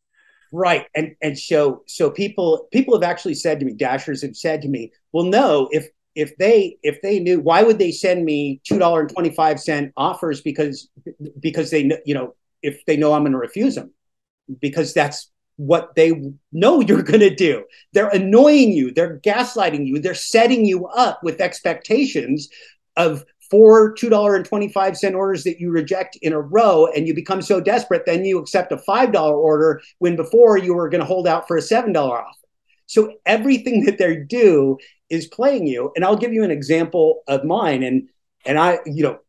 [0.52, 0.88] Right.
[0.96, 4.68] And and so so people people have actually said to me, dashers have said to
[4.68, 8.80] me, well, no, if if they if they knew why would they send me two
[8.80, 10.90] dollar and twenty five cent offers because
[11.40, 12.34] because they you know
[12.64, 13.94] if they know I'm going to refuse them
[14.60, 16.14] because that's what they
[16.52, 17.66] know you're going to do.
[17.94, 18.91] They're annoying you.
[18.91, 20.00] They're gaslighting you.
[20.00, 22.50] They're setting you up with expectations
[22.96, 28.05] of four $2.25 orders that you reject in a row and you become so desperate,
[28.05, 31.57] then you accept a $5 order when before you were going to hold out for
[31.57, 32.26] a $7 offer.
[32.85, 34.77] So everything that they do
[35.09, 35.91] is playing you.
[35.95, 37.84] And I'll give you an example of mine.
[37.84, 38.09] And
[38.45, 39.19] and I, you know,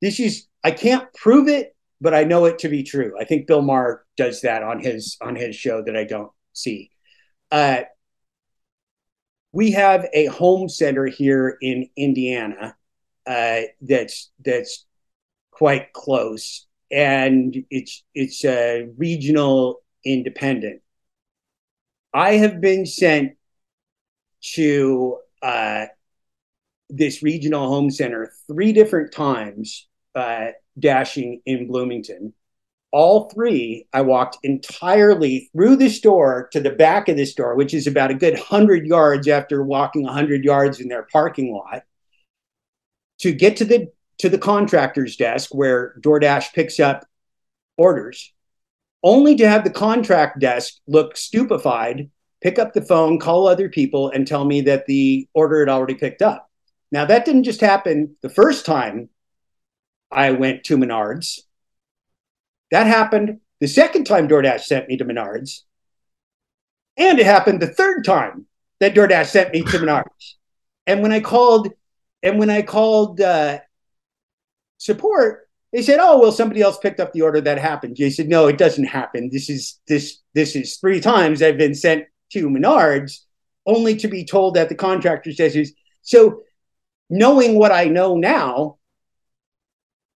[0.00, 3.14] this is I can't prove it, but I know it to be true.
[3.18, 6.90] I think Bill Maher does that on his on his show that I don't see.
[7.50, 7.82] Uh,
[9.52, 12.76] we have a home center here in Indiana
[13.26, 14.84] uh, that's that's
[15.50, 20.82] quite close, and it's it's a regional independent.
[22.12, 23.32] I have been sent
[24.54, 25.86] to uh,
[26.90, 32.34] this regional home center three different times, uh, dashing in Bloomington.
[32.90, 37.72] All three, I walked entirely through the store to the back of the store, which
[37.72, 41.84] is about a good hundred yards after walking hundred yards in their parking lot
[43.22, 47.04] to get to the to the contractor's desk where DoorDash picks up
[47.76, 48.32] orders,
[49.02, 54.10] only to have the contract desk look stupefied, pick up the phone, call other people,
[54.10, 56.48] and tell me that the order had already picked up.
[56.92, 59.08] Now that didn't just happen the first time
[60.10, 61.40] I went to Menards.
[62.70, 65.60] That happened the second time DoorDash sent me to Menards.
[66.96, 68.46] And it happened the third time
[68.80, 70.34] that DoorDash sent me to Menards.
[70.86, 71.72] And when I called
[72.22, 73.60] And when I called uh,
[74.78, 78.28] support, they said, "Oh, well, somebody else picked up the order that happened." They said,
[78.28, 79.30] "No, it doesn't happen.
[79.32, 83.20] This is this this is three times I've been sent to Menards,
[83.66, 85.72] only to be told that the contractor says he's
[86.02, 86.42] so."
[87.14, 88.78] Knowing what I know now,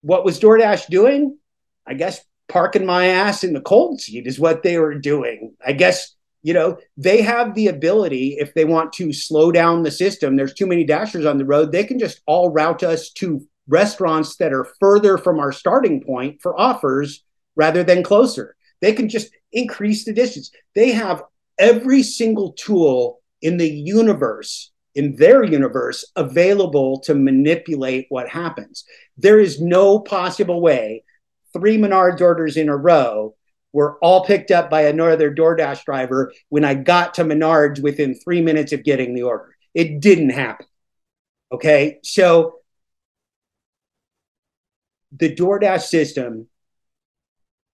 [0.02, 1.40] what was DoorDash doing?
[1.88, 5.56] I guess parking my ass in the cold seat is what they were doing.
[5.66, 9.92] I guess you know they have the ability if they want to slow down the
[9.92, 10.36] system.
[10.36, 11.72] There's too many dashers on the road.
[11.72, 16.42] They can just all route us to restaurants that are further from our starting point
[16.42, 17.24] for offers
[17.56, 18.56] rather than closer.
[18.82, 20.52] They can just increase the distance.
[20.76, 21.24] They have
[21.58, 28.84] every single tool in the universe, in their universe, available to manipulate what happens.
[29.18, 31.04] There is no possible way
[31.54, 33.36] three Menards orders in a row
[33.74, 38.42] were all picked up by another DoorDash driver when I got to Menards within three
[38.42, 39.56] minutes of getting the order.
[39.74, 40.68] It didn't happen.
[41.52, 42.00] Okay.
[42.04, 42.60] So
[45.12, 46.48] the DoorDash system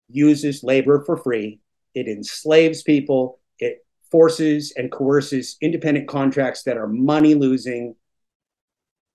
[0.10, 1.60] uses labor for free.
[1.94, 3.40] It enslaves people.
[3.60, 7.96] It forces and coerces independent contracts that are money losing,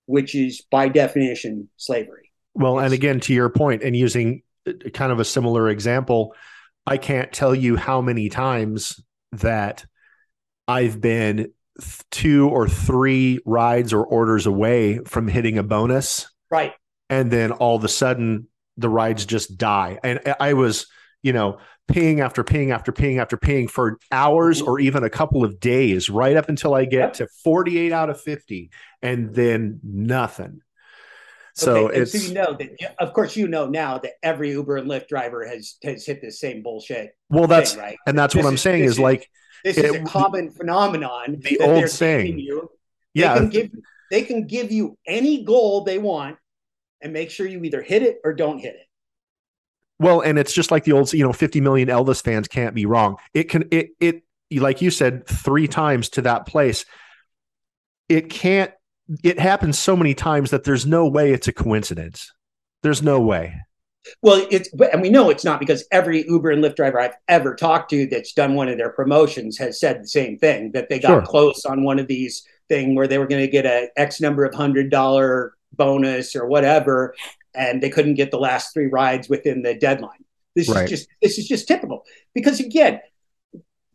[0.06, 2.30] which is by definition slavery.
[2.54, 6.34] Well, and again, to your point, and using uh, kind of a similar example,
[6.86, 9.02] I can't tell you how many times
[9.32, 9.84] that
[10.68, 11.52] I've been
[12.10, 16.30] two or three rides or orders away from hitting a bonus.
[16.50, 16.74] Right
[17.10, 19.98] and then all of a sudden the rides just die.
[20.02, 20.86] And I was,
[21.22, 24.70] you know, paying after paying after paying after paying for hours mm-hmm.
[24.70, 28.20] or even a couple of days, right up until I get to 48 out of
[28.20, 28.70] 50,
[29.02, 30.60] and then nothing.
[31.54, 34.90] So okay, it's you know that of course you know now that every Uber and
[34.90, 37.16] Lyft driver has has hit the same bullshit.
[37.30, 39.30] Well, that's thing, right, and that's this what I'm saying is, is, like
[39.64, 41.38] this it, is a common phenomenon.
[41.40, 42.70] The old saying, you,
[43.14, 43.70] yeah, they can give
[44.10, 46.36] they can give you any goal they want
[47.00, 48.86] and make sure you either hit it or don't hit it.
[50.00, 52.86] Well, and it's just like the old, you know, 50 million Elvis fans can't be
[52.86, 53.16] wrong.
[53.32, 54.22] It can, it, it,
[54.52, 56.84] like you said, three times to that place.
[58.08, 58.72] It can't,
[59.22, 62.32] it happens so many times that there's no way it's a coincidence.
[62.82, 63.60] There's no way.
[64.22, 67.54] Well, it's, and we know it's not because every Uber and Lyft driver I've ever
[67.54, 70.98] talked to that's done one of their promotions has said the same thing that they
[70.98, 71.22] got sure.
[71.22, 74.44] close on one of these thing where they were going to get a X number
[74.44, 77.14] of hundred dollar bonus or whatever,
[77.54, 80.24] and they couldn't get the last three rides within the deadline.
[80.54, 80.84] This right.
[80.84, 82.04] is just this is just typical
[82.34, 83.00] because again,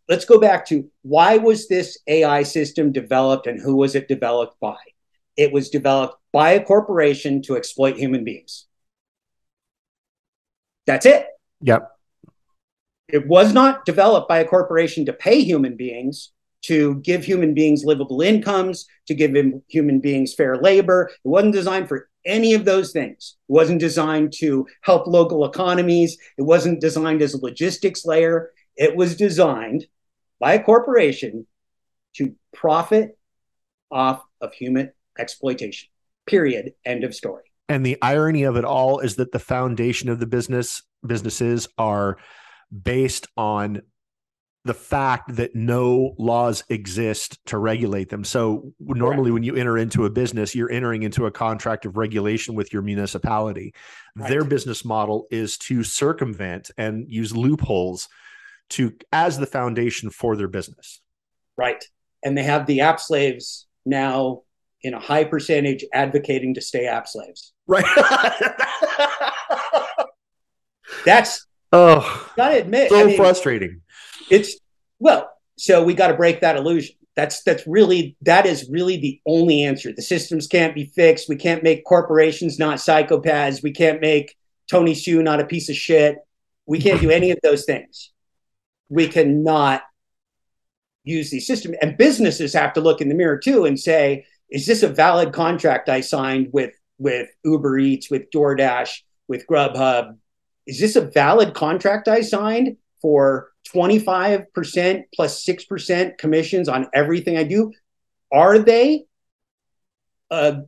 [0.07, 4.60] let's go back to why was this AI system developed and who was it developed
[4.60, 4.77] by?
[5.40, 8.66] It was developed by a corporation to exploit human beings.
[10.86, 11.28] That's it.
[11.61, 11.90] Yep.
[13.07, 16.34] It was not developed by a corporation to pay human beings
[16.64, 19.34] to give human beings livable incomes, to give
[19.70, 21.10] human beings fair labor.
[21.24, 23.38] It wasn't designed for any of those things.
[23.48, 26.18] It wasn't designed to help local economies.
[26.38, 28.52] It wasn't designed as a logistics layer.
[28.76, 29.86] It was designed
[30.38, 31.48] by a corporation
[32.16, 33.18] to profit
[33.90, 35.89] off of human exploitation.
[36.25, 36.73] Period.
[36.85, 37.43] End of story.
[37.67, 42.17] And the irony of it all is that the foundation of the business businesses are
[42.83, 43.81] based on
[44.65, 48.23] the fact that no laws exist to regulate them.
[48.23, 52.55] So normally when you enter into a business, you're entering into a contract of regulation
[52.55, 53.73] with your municipality.
[54.15, 54.29] Right.
[54.29, 58.09] Their business model is to circumvent and use loopholes
[58.71, 61.01] to as the foundation for their business.
[61.57, 61.83] Right.
[62.23, 64.41] And they have the app slaves now
[64.81, 67.53] in a high percentage advocating to stay app slaves.
[67.68, 67.85] Right.
[71.06, 73.81] That's oh gotta admit so I mean, frustrating
[74.30, 74.60] it's
[74.99, 76.95] well, so we got to break that illusion.
[77.15, 79.91] That's that's really that is really the only answer.
[79.93, 81.27] The systems can't be fixed.
[81.27, 83.64] We can't make corporations not psychopaths.
[83.64, 84.35] We can't make
[84.69, 86.18] Tony Xu not a piece of shit.
[86.65, 88.11] We can't do any of those things.
[88.89, 89.81] We cannot
[91.03, 91.77] use these systems.
[91.81, 95.34] And businesses have to look in the mirror too and say, is this a valid
[95.34, 100.17] contract I signed with with Uber Eats, with DoorDash, with Grubhub?
[100.67, 107.43] Is this a valid contract I signed for 25% plus 6% commissions on everything I
[107.43, 107.71] do.
[108.31, 109.05] Are they
[110.30, 110.61] a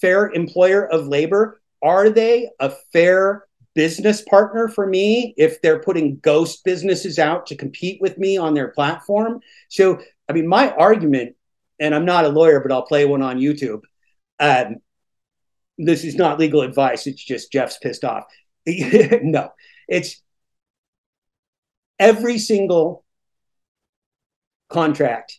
[0.00, 1.60] fair employer of labor?
[1.82, 3.44] Are they a fair
[3.74, 8.54] business partner for me if they're putting ghost businesses out to compete with me on
[8.54, 9.40] their platform?
[9.68, 11.36] So, I mean, my argument,
[11.80, 13.80] and I'm not a lawyer, but I'll play one on YouTube.
[14.40, 14.76] Um,
[15.78, 17.06] this is not legal advice.
[17.06, 18.24] It's just Jeff's pissed off.
[18.66, 19.50] no,
[19.88, 20.22] it's
[21.98, 23.04] every single
[24.68, 25.38] contract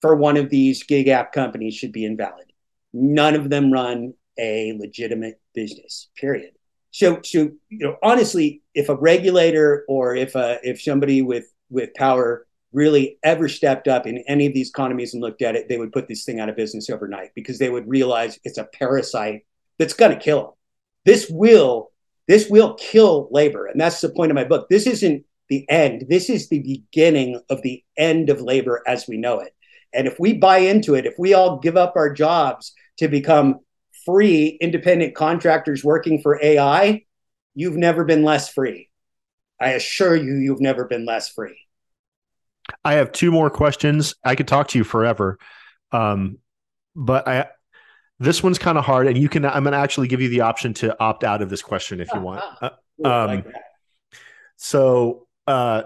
[0.00, 2.52] for one of these gig app companies should be invalid.
[2.92, 6.08] none of them run a legitimate business.
[6.16, 6.52] Period.
[6.90, 11.92] So, so you know, honestly, if a regulator or if a if somebody with with
[11.94, 12.45] power
[12.76, 15.92] really ever stepped up in any of these economies and looked at it, they would
[15.92, 19.46] put this thing out of business overnight because they would realize it's a parasite
[19.78, 20.50] that's going to kill them.
[21.06, 21.90] This will
[22.28, 24.68] this will kill labor, and that's the point of my book.
[24.68, 26.06] This isn't the end.
[26.08, 29.54] This is the beginning of the end of labor as we know it.
[29.94, 33.60] And if we buy into it, if we all give up our jobs to become
[34.04, 37.04] free independent contractors working for AI,
[37.54, 38.90] you've never been less free.
[39.60, 41.65] I assure you, you've never been less free.
[42.84, 44.14] I have two more questions.
[44.24, 45.38] I could talk to you forever,
[45.92, 46.38] um,
[46.94, 47.46] but I
[48.18, 49.44] this one's kind of hard, and you can.
[49.44, 52.08] I'm going to actually give you the option to opt out of this question if
[52.12, 52.42] you want.
[53.04, 53.46] Uh, um, like
[54.56, 55.82] so, uh,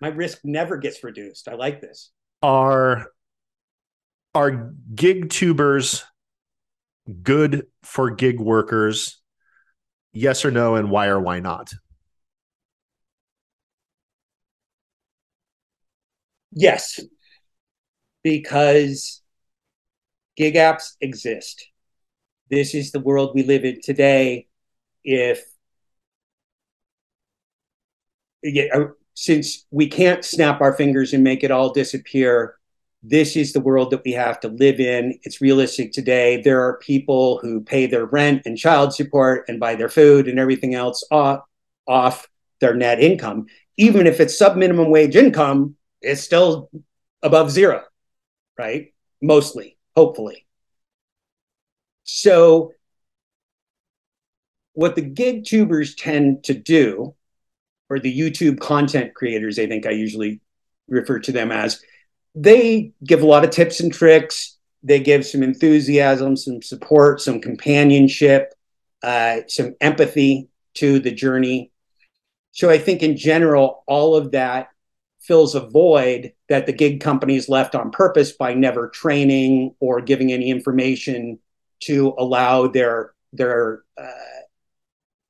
[0.00, 1.46] my risk never gets reduced.
[1.46, 2.10] I like this.
[2.42, 3.08] Are
[4.34, 6.04] are gig tubers
[7.22, 9.20] good for gig workers?
[10.14, 11.74] Yes or no, and why or why not?
[16.52, 17.00] Yes,
[18.22, 19.22] because
[20.36, 21.68] gig apps exist.
[22.50, 24.48] This is the world we live in today.
[25.04, 25.44] If
[28.42, 28.84] yeah, uh,
[29.14, 32.56] since we can't snap our fingers and make it all disappear,
[33.02, 35.18] this is the world that we have to live in.
[35.22, 36.40] It's realistic today.
[36.40, 40.38] There are people who pay their rent and child support and buy their food and
[40.38, 41.40] everything else off,
[41.86, 42.28] off
[42.60, 43.46] their net income.
[43.76, 46.70] Even if it's sub minimum wage income, it's still
[47.22, 47.82] above zero,
[48.58, 48.92] right?
[49.20, 50.46] Mostly, hopefully.
[52.04, 52.72] So,
[54.74, 57.14] what the gig tubers tend to do,
[57.88, 60.40] or the YouTube content creators, I think I usually
[60.88, 61.82] refer to them as,
[62.34, 64.56] they give a lot of tips and tricks.
[64.82, 68.54] They give some enthusiasm, some support, some companionship,
[69.02, 71.70] uh, some empathy to the journey.
[72.52, 74.68] So I think in general, all of that
[75.22, 80.32] fills a void that the gig companies left on purpose by never training or giving
[80.32, 81.38] any information
[81.80, 84.42] to allow their their uh,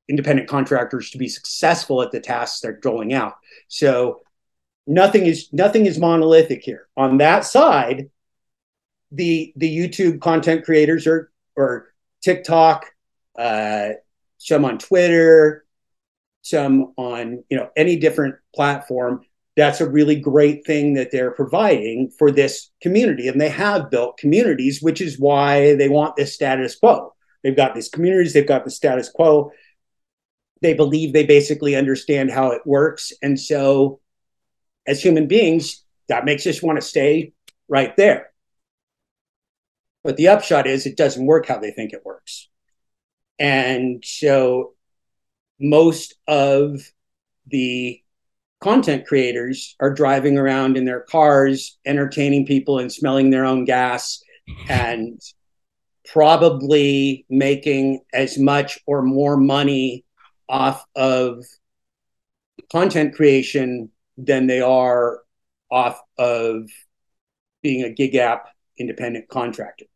[0.09, 3.35] independent contractors to be successful at the tasks they're going out.
[3.69, 4.23] So
[4.87, 6.89] nothing is nothing is monolithic here.
[6.97, 8.11] On that side,
[9.11, 11.93] the the YouTube content creators are or
[12.23, 12.87] TikTok,
[13.39, 13.91] uh,
[14.39, 15.65] some on Twitter,
[16.43, 19.25] some on you know any different platform.
[19.57, 24.17] That's a really great thing that they're providing for this community, and they have built
[24.19, 27.15] communities, which is why they want this status quo.
[27.43, 29.53] They've got these communities, they've got the status quo.
[30.63, 34.01] They believe they basically understand how it works, and so
[34.87, 37.33] as human beings, that makes us want to stay
[37.69, 38.33] right there.
[40.05, 42.49] But the upshot is it doesn't work how they think it works.
[43.39, 44.75] And so
[45.61, 46.81] most of
[47.47, 48.02] the
[48.63, 54.23] content creators are driving around in their cars, entertaining people and smelling their own gas
[54.69, 55.21] and
[56.13, 60.05] probably making as much or more money
[60.49, 61.45] off of
[62.71, 65.21] content creation than they are
[65.71, 66.69] off of
[67.63, 68.49] being a gig app
[68.79, 69.87] independent contractor.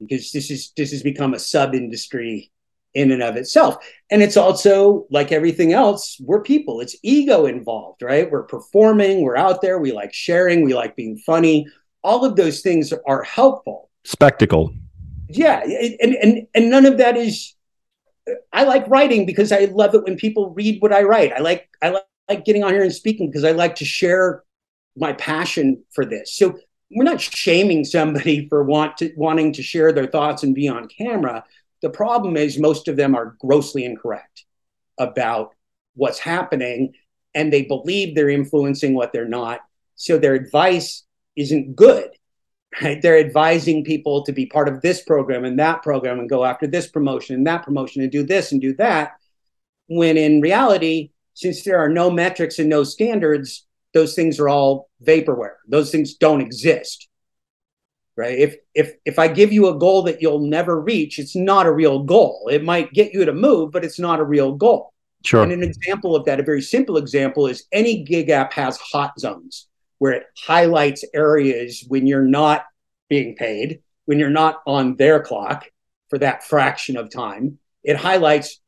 [0.00, 2.50] Because this is this has become a sub industry
[2.94, 3.76] in and of itself.
[4.10, 6.80] And it's also like everything else we're people.
[6.80, 8.30] It's ego involved right?
[8.30, 11.66] We're performing we're out there we like sharing we like being funny.
[12.02, 13.90] All of those things are helpful.
[14.04, 14.74] Spectacle.
[15.28, 17.54] Yeah and and and none of that is
[18.52, 21.32] i like writing because i love it when people read what i write.
[21.32, 24.44] I like i like like getting on here and speaking because I like to share
[24.96, 26.34] my passion for this.
[26.34, 26.58] So
[26.90, 30.88] we're not shaming somebody for want to, wanting to share their thoughts and be on
[30.88, 31.44] camera.
[31.82, 34.44] The problem is most of them are grossly incorrect
[34.98, 35.54] about
[35.94, 36.94] what's happening
[37.34, 39.60] and they believe they're influencing what they're not.
[39.96, 41.04] So their advice
[41.36, 42.10] isn't good.
[42.80, 43.02] Right?
[43.02, 46.66] They're advising people to be part of this program and that program and go after
[46.66, 49.12] this promotion and that promotion and do this and do that.
[49.88, 54.88] When in reality, since there are no metrics and no standards, those things are all
[55.04, 55.56] vaporware.
[55.66, 57.08] Those things don't exist.
[58.20, 58.38] Right?
[58.38, 61.72] If if if I give you a goal that you'll never reach, it's not a
[61.72, 62.48] real goal.
[62.52, 64.92] It might get you to move, but it's not a real goal.
[65.24, 65.42] Sure.
[65.42, 69.18] And an example of that, a very simple example, is any gig app has hot
[69.18, 69.68] zones
[69.98, 72.64] where it highlights areas when you're not
[73.08, 75.66] being paid, when you're not on their clock
[76.08, 77.58] for that fraction of time.
[77.84, 78.60] It highlights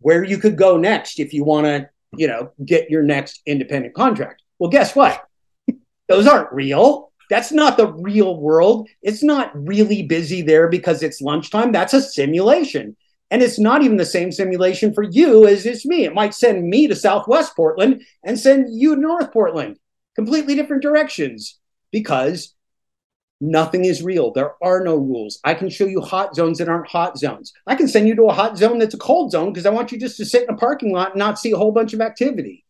[0.00, 3.94] where you could go next if you want to you know, get your next independent
[3.94, 4.42] contract.
[4.58, 5.22] Well, guess what?
[6.08, 7.12] Those aren't real.
[7.30, 8.88] That's not the real world.
[9.02, 11.72] It's not really busy there because it's lunchtime.
[11.72, 12.96] That's a simulation.
[13.30, 16.04] And it's not even the same simulation for you as it's me.
[16.04, 19.78] It might send me to Southwest Portland and send you to North Portland,
[20.14, 21.58] completely different directions
[21.90, 22.54] because
[23.40, 24.32] nothing is real.
[24.32, 25.40] There are no rules.
[25.44, 27.52] I can show you hot zones that aren't hot zones.
[27.66, 29.90] I can send you to a hot zone that's a cold zone because I want
[29.90, 32.00] you just to sit in a parking lot and not see a whole bunch of
[32.00, 32.64] activity.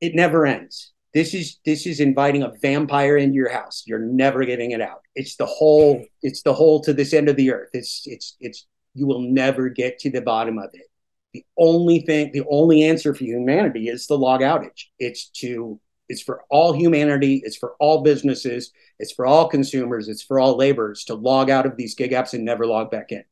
[0.00, 0.92] It never ends.
[1.12, 3.82] This is this is inviting a vampire into your house.
[3.86, 5.02] You're never getting it out.
[5.14, 6.04] It's the whole.
[6.22, 7.70] It's the whole to this end of the earth.
[7.72, 8.66] It's it's it's.
[8.94, 10.90] You will never get to the bottom of it.
[11.32, 14.86] The only thing, the only answer for humanity is the log outage.
[14.98, 17.40] It's to it's for all humanity.
[17.44, 18.72] It's for all businesses.
[18.98, 20.08] It's for all consumers.
[20.08, 23.12] It's for all laborers to log out of these gig apps and never log back
[23.12, 23.22] in.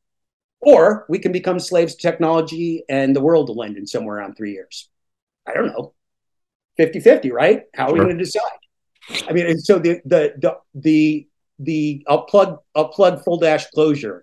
[0.60, 4.34] Or we can become slaves to technology and the world will end in somewhere around
[4.34, 4.88] three years.
[5.44, 5.94] I don't know.
[6.78, 7.64] 50 50, right?
[7.74, 7.98] How are sure.
[7.98, 8.42] we going to decide?
[9.28, 11.28] I mean, and so the, the, the, the,
[11.58, 14.22] the, I'll plug, I'll plug Full Dashclosure,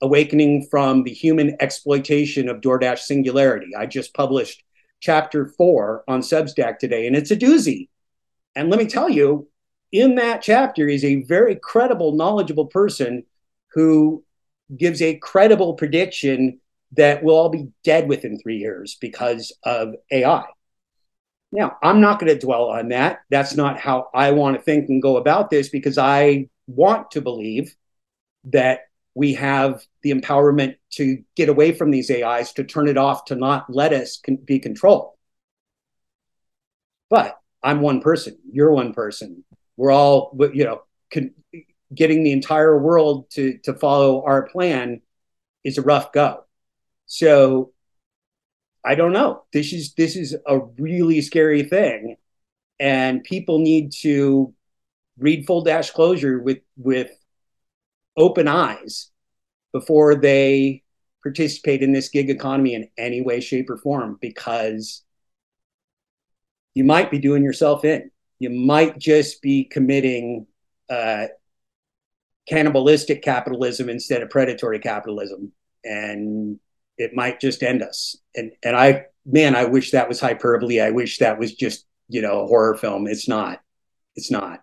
[0.00, 3.76] awakening from the human exploitation of DoorDash singularity.
[3.76, 4.62] I just published
[5.00, 7.88] chapter four on Substack today, and it's a doozy.
[8.56, 9.48] And let me tell you,
[9.92, 13.24] in that chapter is a very credible, knowledgeable person
[13.72, 14.24] who
[14.76, 16.60] gives a credible prediction
[16.92, 20.44] that we'll all be dead within three years because of AI.
[21.52, 23.20] Now, I'm not going to dwell on that.
[23.28, 27.20] That's not how I want to think and go about this because I want to
[27.20, 27.74] believe
[28.44, 28.82] that
[29.14, 33.34] we have the empowerment to get away from these AIs, to turn it off, to
[33.34, 35.10] not let us con- be controlled.
[37.08, 38.38] But I'm one person.
[38.50, 39.44] You're one person.
[39.76, 40.82] We're all, you know,
[41.12, 41.34] con-
[41.92, 45.02] getting the entire world to to follow our plan
[45.64, 46.44] is a rough go.
[47.06, 47.72] So
[48.84, 49.44] I don't know.
[49.52, 52.16] This is this is a really scary thing,
[52.78, 54.54] and people need to
[55.18, 57.10] read Full Dashclosure with with
[58.16, 59.10] open eyes
[59.72, 60.82] before they
[61.22, 65.02] participate in this gig economy in any way, shape, or form because
[66.74, 68.10] you might be doing yourself in.
[68.38, 70.46] You might just be committing
[70.88, 71.26] uh,
[72.48, 75.52] cannibalistic capitalism instead of predatory capitalism.
[75.84, 76.58] And
[77.00, 78.16] it might just end us.
[78.34, 80.80] And and I man, I wish that was hyperbole.
[80.80, 83.06] I wish that was just, you know, a horror film.
[83.06, 83.60] It's not.
[84.16, 84.62] It's not.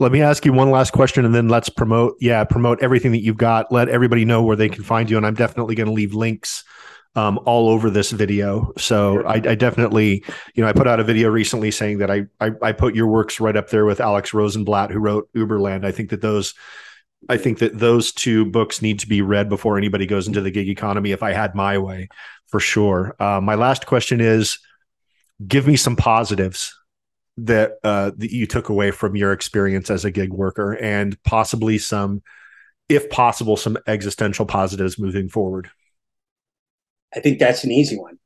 [0.00, 3.22] Let me ask you one last question and then let's promote, yeah, promote everything that
[3.22, 3.72] you've got.
[3.72, 5.16] Let everybody know where they can find you.
[5.16, 6.62] And I'm definitely going to leave links
[7.16, 8.72] um, all over this video.
[8.76, 10.24] So I, I, definitely,
[10.54, 13.06] you know, I put out a video recently saying that I, I, I put your
[13.06, 15.86] works right up there with Alex Rosenblat, who wrote Uberland.
[15.86, 16.54] I think that those
[17.28, 20.50] I think that those two books need to be read before anybody goes into the
[20.50, 21.12] gig economy.
[21.12, 22.08] If I had my way,
[22.46, 23.16] for sure.
[23.20, 24.58] Uh, my last question is:
[25.46, 26.74] Give me some positives
[27.38, 31.78] that uh, that you took away from your experience as a gig worker, and possibly
[31.78, 32.22] some,
[32.88, 35.70] if possible, some existential positives moving forward.
[37.14, 38.18] I think that's an easy one.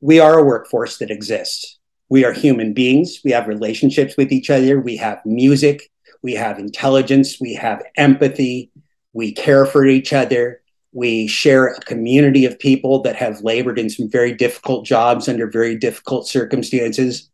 [0.00, 1.78] We are a workforce that exists.
[2.08, 3.20] We are human beings.
[3.24, 4.80] We have relationships with each other.
[4.80, 5.91] We have music
[6.22, 8.70] we have intelligence, we have empathy,
[9.12, 10.62] we care for each other,
[10.92, 15.50] we share a community of people that have labored in some very difficult jobs under
[15.50, 17.30] very difficult circumstances.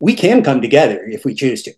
[0.00, 1.74] We can come together if we choose to.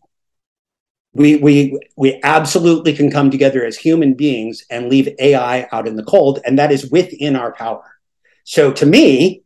[1.13, 5.97] We, we, we absolutely can come together as human beings and leave AI out in
[5.97, 7.99] the cold, and that is within our power.
[8.45, 9.43] So to me,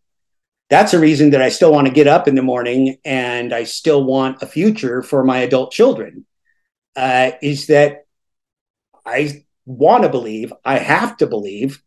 [0.68, 3.64] that's a reason that I still want to get up in the morning and I
[3.64, 6.24] still want a future for my adult children
[6.96, 8.06] uh, is that
[9.04, 11.82] I want to believe, I have to believe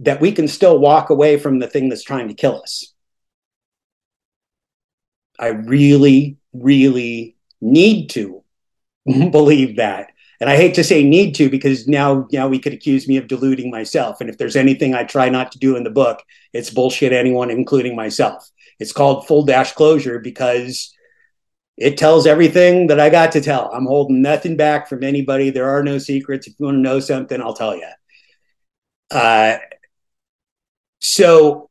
[0.00, 2.92] that we can still walk away from the thing that's trying to kill us.
[5.38, 8.42] I really, really need to
[9.06, 10.12] believe that.
[10.40, 13.26] And I hate to say need to because now now we could accuse me of
[13.26, 14.20] deluding myself.
[14.20, 16.22] And if there's anything I try not to do in the book,
[16.52, 18.48] it's bullshit anyone, including myself.
[18.78, 20.94] It's called Full Dashclosure because
[21.78, 23.70] it tells everything that I got to tell.
[23.72, 25.50] I'm holding nothing back from anybody.
[25.50, 26.48] There are no secrets.
[26.48, 27.88] If you want to know something, I'll tell you.
[29.12, 29.58] Uh,
[31.00, 31.70] so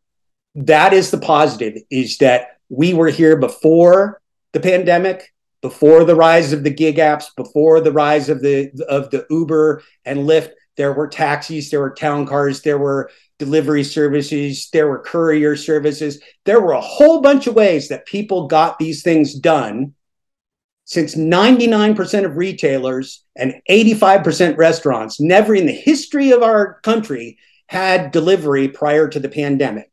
[0.56, 4.22] that is the positive is that we were here before
[4.54, 9.10] the pandemic, before the rise of the gig apps, before the rise of the of
[9.12, 10.52] the Uber and Lyft.
[10.78, 13.10] There were taxis, there were town cars, there were
[13.40, 16.22] delivery services, there were courier services.
[16.46, 19.96] There were a whole bunch of ways that people got these things done
[20.88, 27.38] since 99% of retailers and 85% restaurants never in the history of our country
[27.68, 29.92] had delivery prior to the pandemic.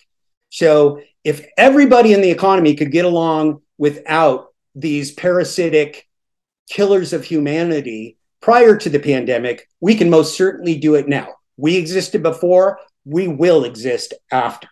[0.51, 6.09] So if everybody in the economy could get along without these parasitic
[6.71, 11.35] killers of humanity prior to the pandemic, we can most certainly do it now.
[11.57, 14.69] We existed before, we will exist after,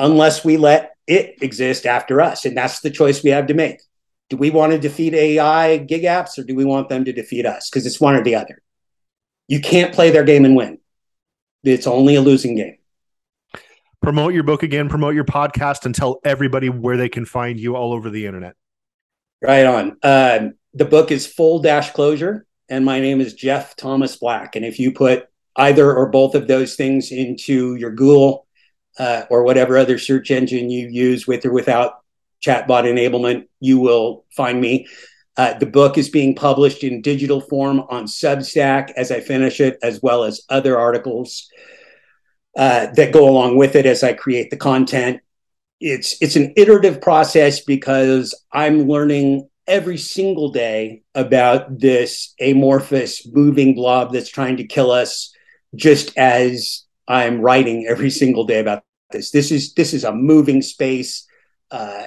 [0.00, 2.46] unless we let it exist after us.
[2.46, 3.80] And that's the choice we have to make.
[4.30, 7.46] Do we want to defeat AI gig apps or do we want them to defeat
[7.46, 7.68] us?
[7.68, 8.62] Because it's one or the other.
[9.48, 10.78] You can't play their game and win.
[11.62, 12.78] It's only a losing game.
[14.02, 17.74] Promote your book again, promote your podcast, and tell everybody where they can find you
[17.74, 18.54] all over the internet.
[19.42, 19.96] Right on.
[20.02, 24.56] Uh, the book is Full Dashclosure, and my name is Jeff Thomas Black.
[24.56, 25.26] And if you put
[25.56, 28.46] either or both of those things into your Google
[28.98, 32.03] uh, or whatever other search engine you use with or without
[32.44, 34.86] chatbot enablement, you will find me.
[35.36, 39.78] Uh, the book is being published in digital form on Substack as I finish it,
[39.82, 41.48] as well as other articles
[42.56, 45.20] uh, that go along with it as I create the content.
[45.80, 53.74] It's it's an iterative process because I'm learning every single day about this amorphous moving
[53.74, 55.34] blob that's trying to kill us,
[55.74, 59.30] just as I'm writing every single day about this.
[59.32, 61.26] This is this is a moving space.
[61.70, 62.04] Uh,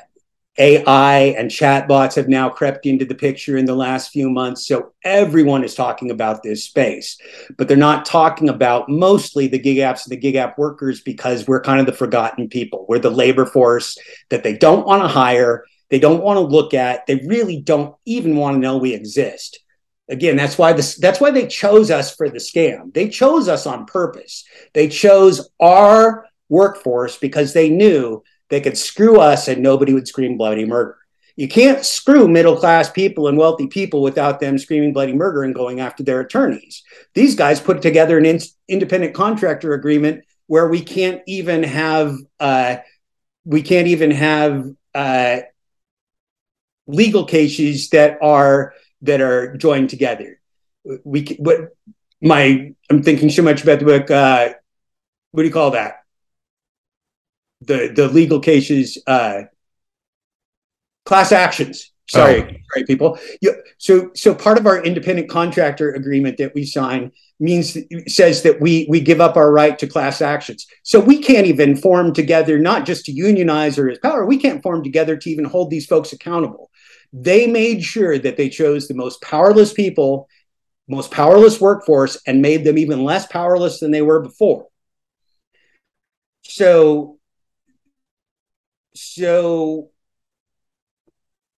[0.57, 4.67] AI and chatbots have now crept into the picture in the last few months.
[4.67, 7.17] So everyone is talking about this space,
[7.57, 11.47] but they're not talking about mostly the gig apps and the gig app workers because
[11.47, 12.85] we're kind of the forgotten people.
[12.89, 13.97] We're the labor force
[14.29, 17.95] that they don't want to hire, they don't want to look at, they really don't
[18.05, 19.59] even want to know we exist.
[20.09, 22.93] Again, that's why this that's why they chose us for the scam.
[22.93, 24.45] They chose us on purpose.
[24.73, 30.37] They chose our workforce because they knew they could screw us and nobody would scream
[30.37, 30.97] bloody murder.
[31.35, 35.53] You can't screw middle class people and wealthy people without them screaming bloody murder and
[35.53, 36.83] going after their attorneys.
[37.13, 42.77] These guys put together an in- independent contractor agreement where we can't even have uh,
[43.45, 45.37] we can't even have uh,
[46.87, 50.39] legal cases that are that are joined together.
[51.03, 51.75] We what
[52.19, 54.09] my I'm thinking so much about the book.
[54.09, 54.53] Uh,
[55.31, 56.03] what do you call that?
[57.61, 59.43] The the legal cases uh,
[61.05, 61.91] class actions.
[62.09, 62.55] Sorry oh.
[62.71, 63.19] sorry people.
[63.77, 67.77] So so part of our independent contractor agreement that we sign means
[68.07, 70.67] says that we we give up our right to class actions.
[70.83, 74.63] So we can't even form together not just to unionize or as power we can't
[74.63, 76.71] form together to even hold these folks accountable.
[77.11, 80.29] They made sure that they chose the most powerless people
[80.87, 84.67] most powerless workforce and made them even less powerless than they were before.
[86.43, 87.16] So
[88.99, 89.91] so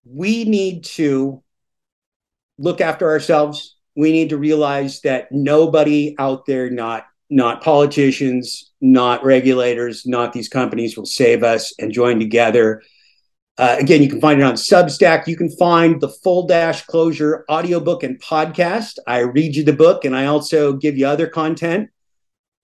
[0.04, 1.42] we need to
[2.58, 3.76] look after ourselves.
[3.96, 10.48] We need to realize that nobody out there, not not politicians, not regulators, not these
[10.48, 12.82] companies will save us and join together.
[13.56, 15.28] Uh, again, you can find it on Substack.
[15.28, 18.98] You can find the Full Dashclosure audiobook and podcast.
[19.06, 21.90] I read you the book and I also give you other content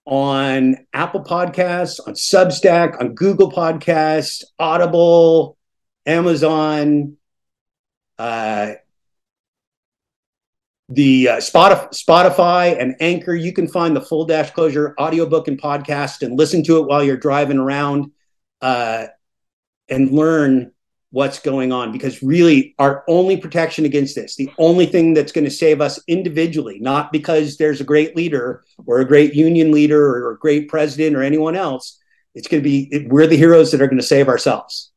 [0.07, 5.57] on Apple Podcasts, on Substack, on Google Podcasts, Audible,
[6.05, 7.17] Amazon,
[8.17, 8.71] uh,
[10.87, 13.35] the uh, Spotify, and Anchor.
[13.35, 17.17] You can find the Full Dashclosure audiobook and podcast and listen to it while you're
[17.17, 18.11] driving around
[18.61, 19.07] uh,
[19.89, 20.71] and learn
[21.11, 25.45] what's going on because really our only protection against this the only thing that's going
[25.45, 30.05] to save us individually not because there's a great leader or a great union leader
[30.05, 31.97] or a great president or anyone else
[32.37, 34.91] it's going to be we're the heroes that are going to save ourselves.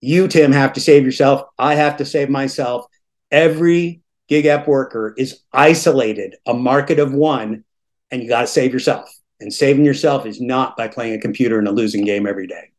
[0.00, 1.48] You tim have to save yourself.
[1.58, 2.86] I have to save myself.
[3.32, 7.64] Every gig app worker is isolated a market of one
[8.12, 9.08] and you got to save yourself.
[9.40, 12.70] And saving yourself is not by playing a computer in a losing game every day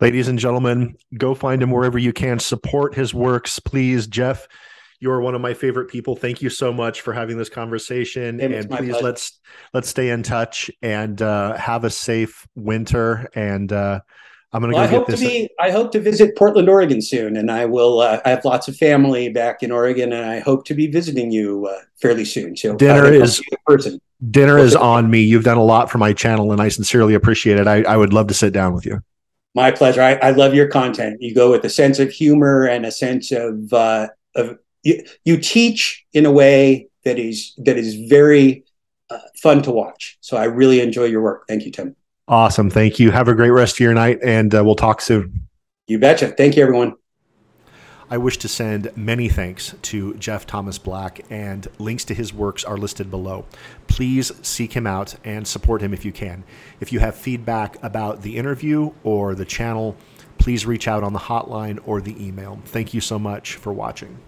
[0.00, 2.38] Ladies and gentlemen, go find him wherever you can.
[2.38, 4.06] Support his works, please.
[4.06, 4.48] Jeff,
[5.00, 6.16] you're one of my favorite people.
[6.16, 8.40] Thank you so much for having this conversation.
[8.40, 9.04] And please pleasure.
[9.04, 9.40] let's
[9.72, 13.28] let's stay in touch and uh, have a safe winter.
[13.34, 14.00] And uh,
[14.52, 15.20] I'm going well, to go get this.
[15.20, 18.00] Be, I hope to visit Portland, Oregon soon, and I will.
[18.00, 21.30] Uh, I have lots of family back in Oregon, and I hope to be visiting
[21.30, 22.56] you uh, fairly soon.
[22.56, 24.00] So dinner is person.
[24.30, 25.22] Dinner is on me.
[25.22, 27.66] You've done a lot for my channel, and I sincerely appreciate it.
[27.66, 29.02] I, I would love to sit down with you.
[29.54, 30.02] My pleasure.
[30.02, 31.22] I, I, love your content.
[31.22, 35.36] You go with a sense of humor and a sense of uh, of you, you
[35.36, 38.64] teach in a way that is that is very
[39.10, 40.18] uh, fun to watch.
[40.20, 41.46] So I really enjoy your work.
[41.46, 41.94] Thank you, Tim.
[42.26, 42.70] Awesome.
[42.70, 43.10] Thank you.
[43.10, 45.48] Have a great rest of your night, and uh, we'll talk soon.
[45.86, 46.28] You betcha.
[46.28, 46.94] Thank you, everyone.
[48.10, 52.62] I wish to send many thanks to Jeff Thomas Black, and links to his works
[52.62, 53.46] are listed below.
[53.86, 56.44] Please seek him out and support him if you can.
[56.80, 59.96] If you have feedback about the interview or the channel,
[60.36, 62.60] please reach out on the hotline or the email.
[62.66, 64.18] Thank you so much for watching.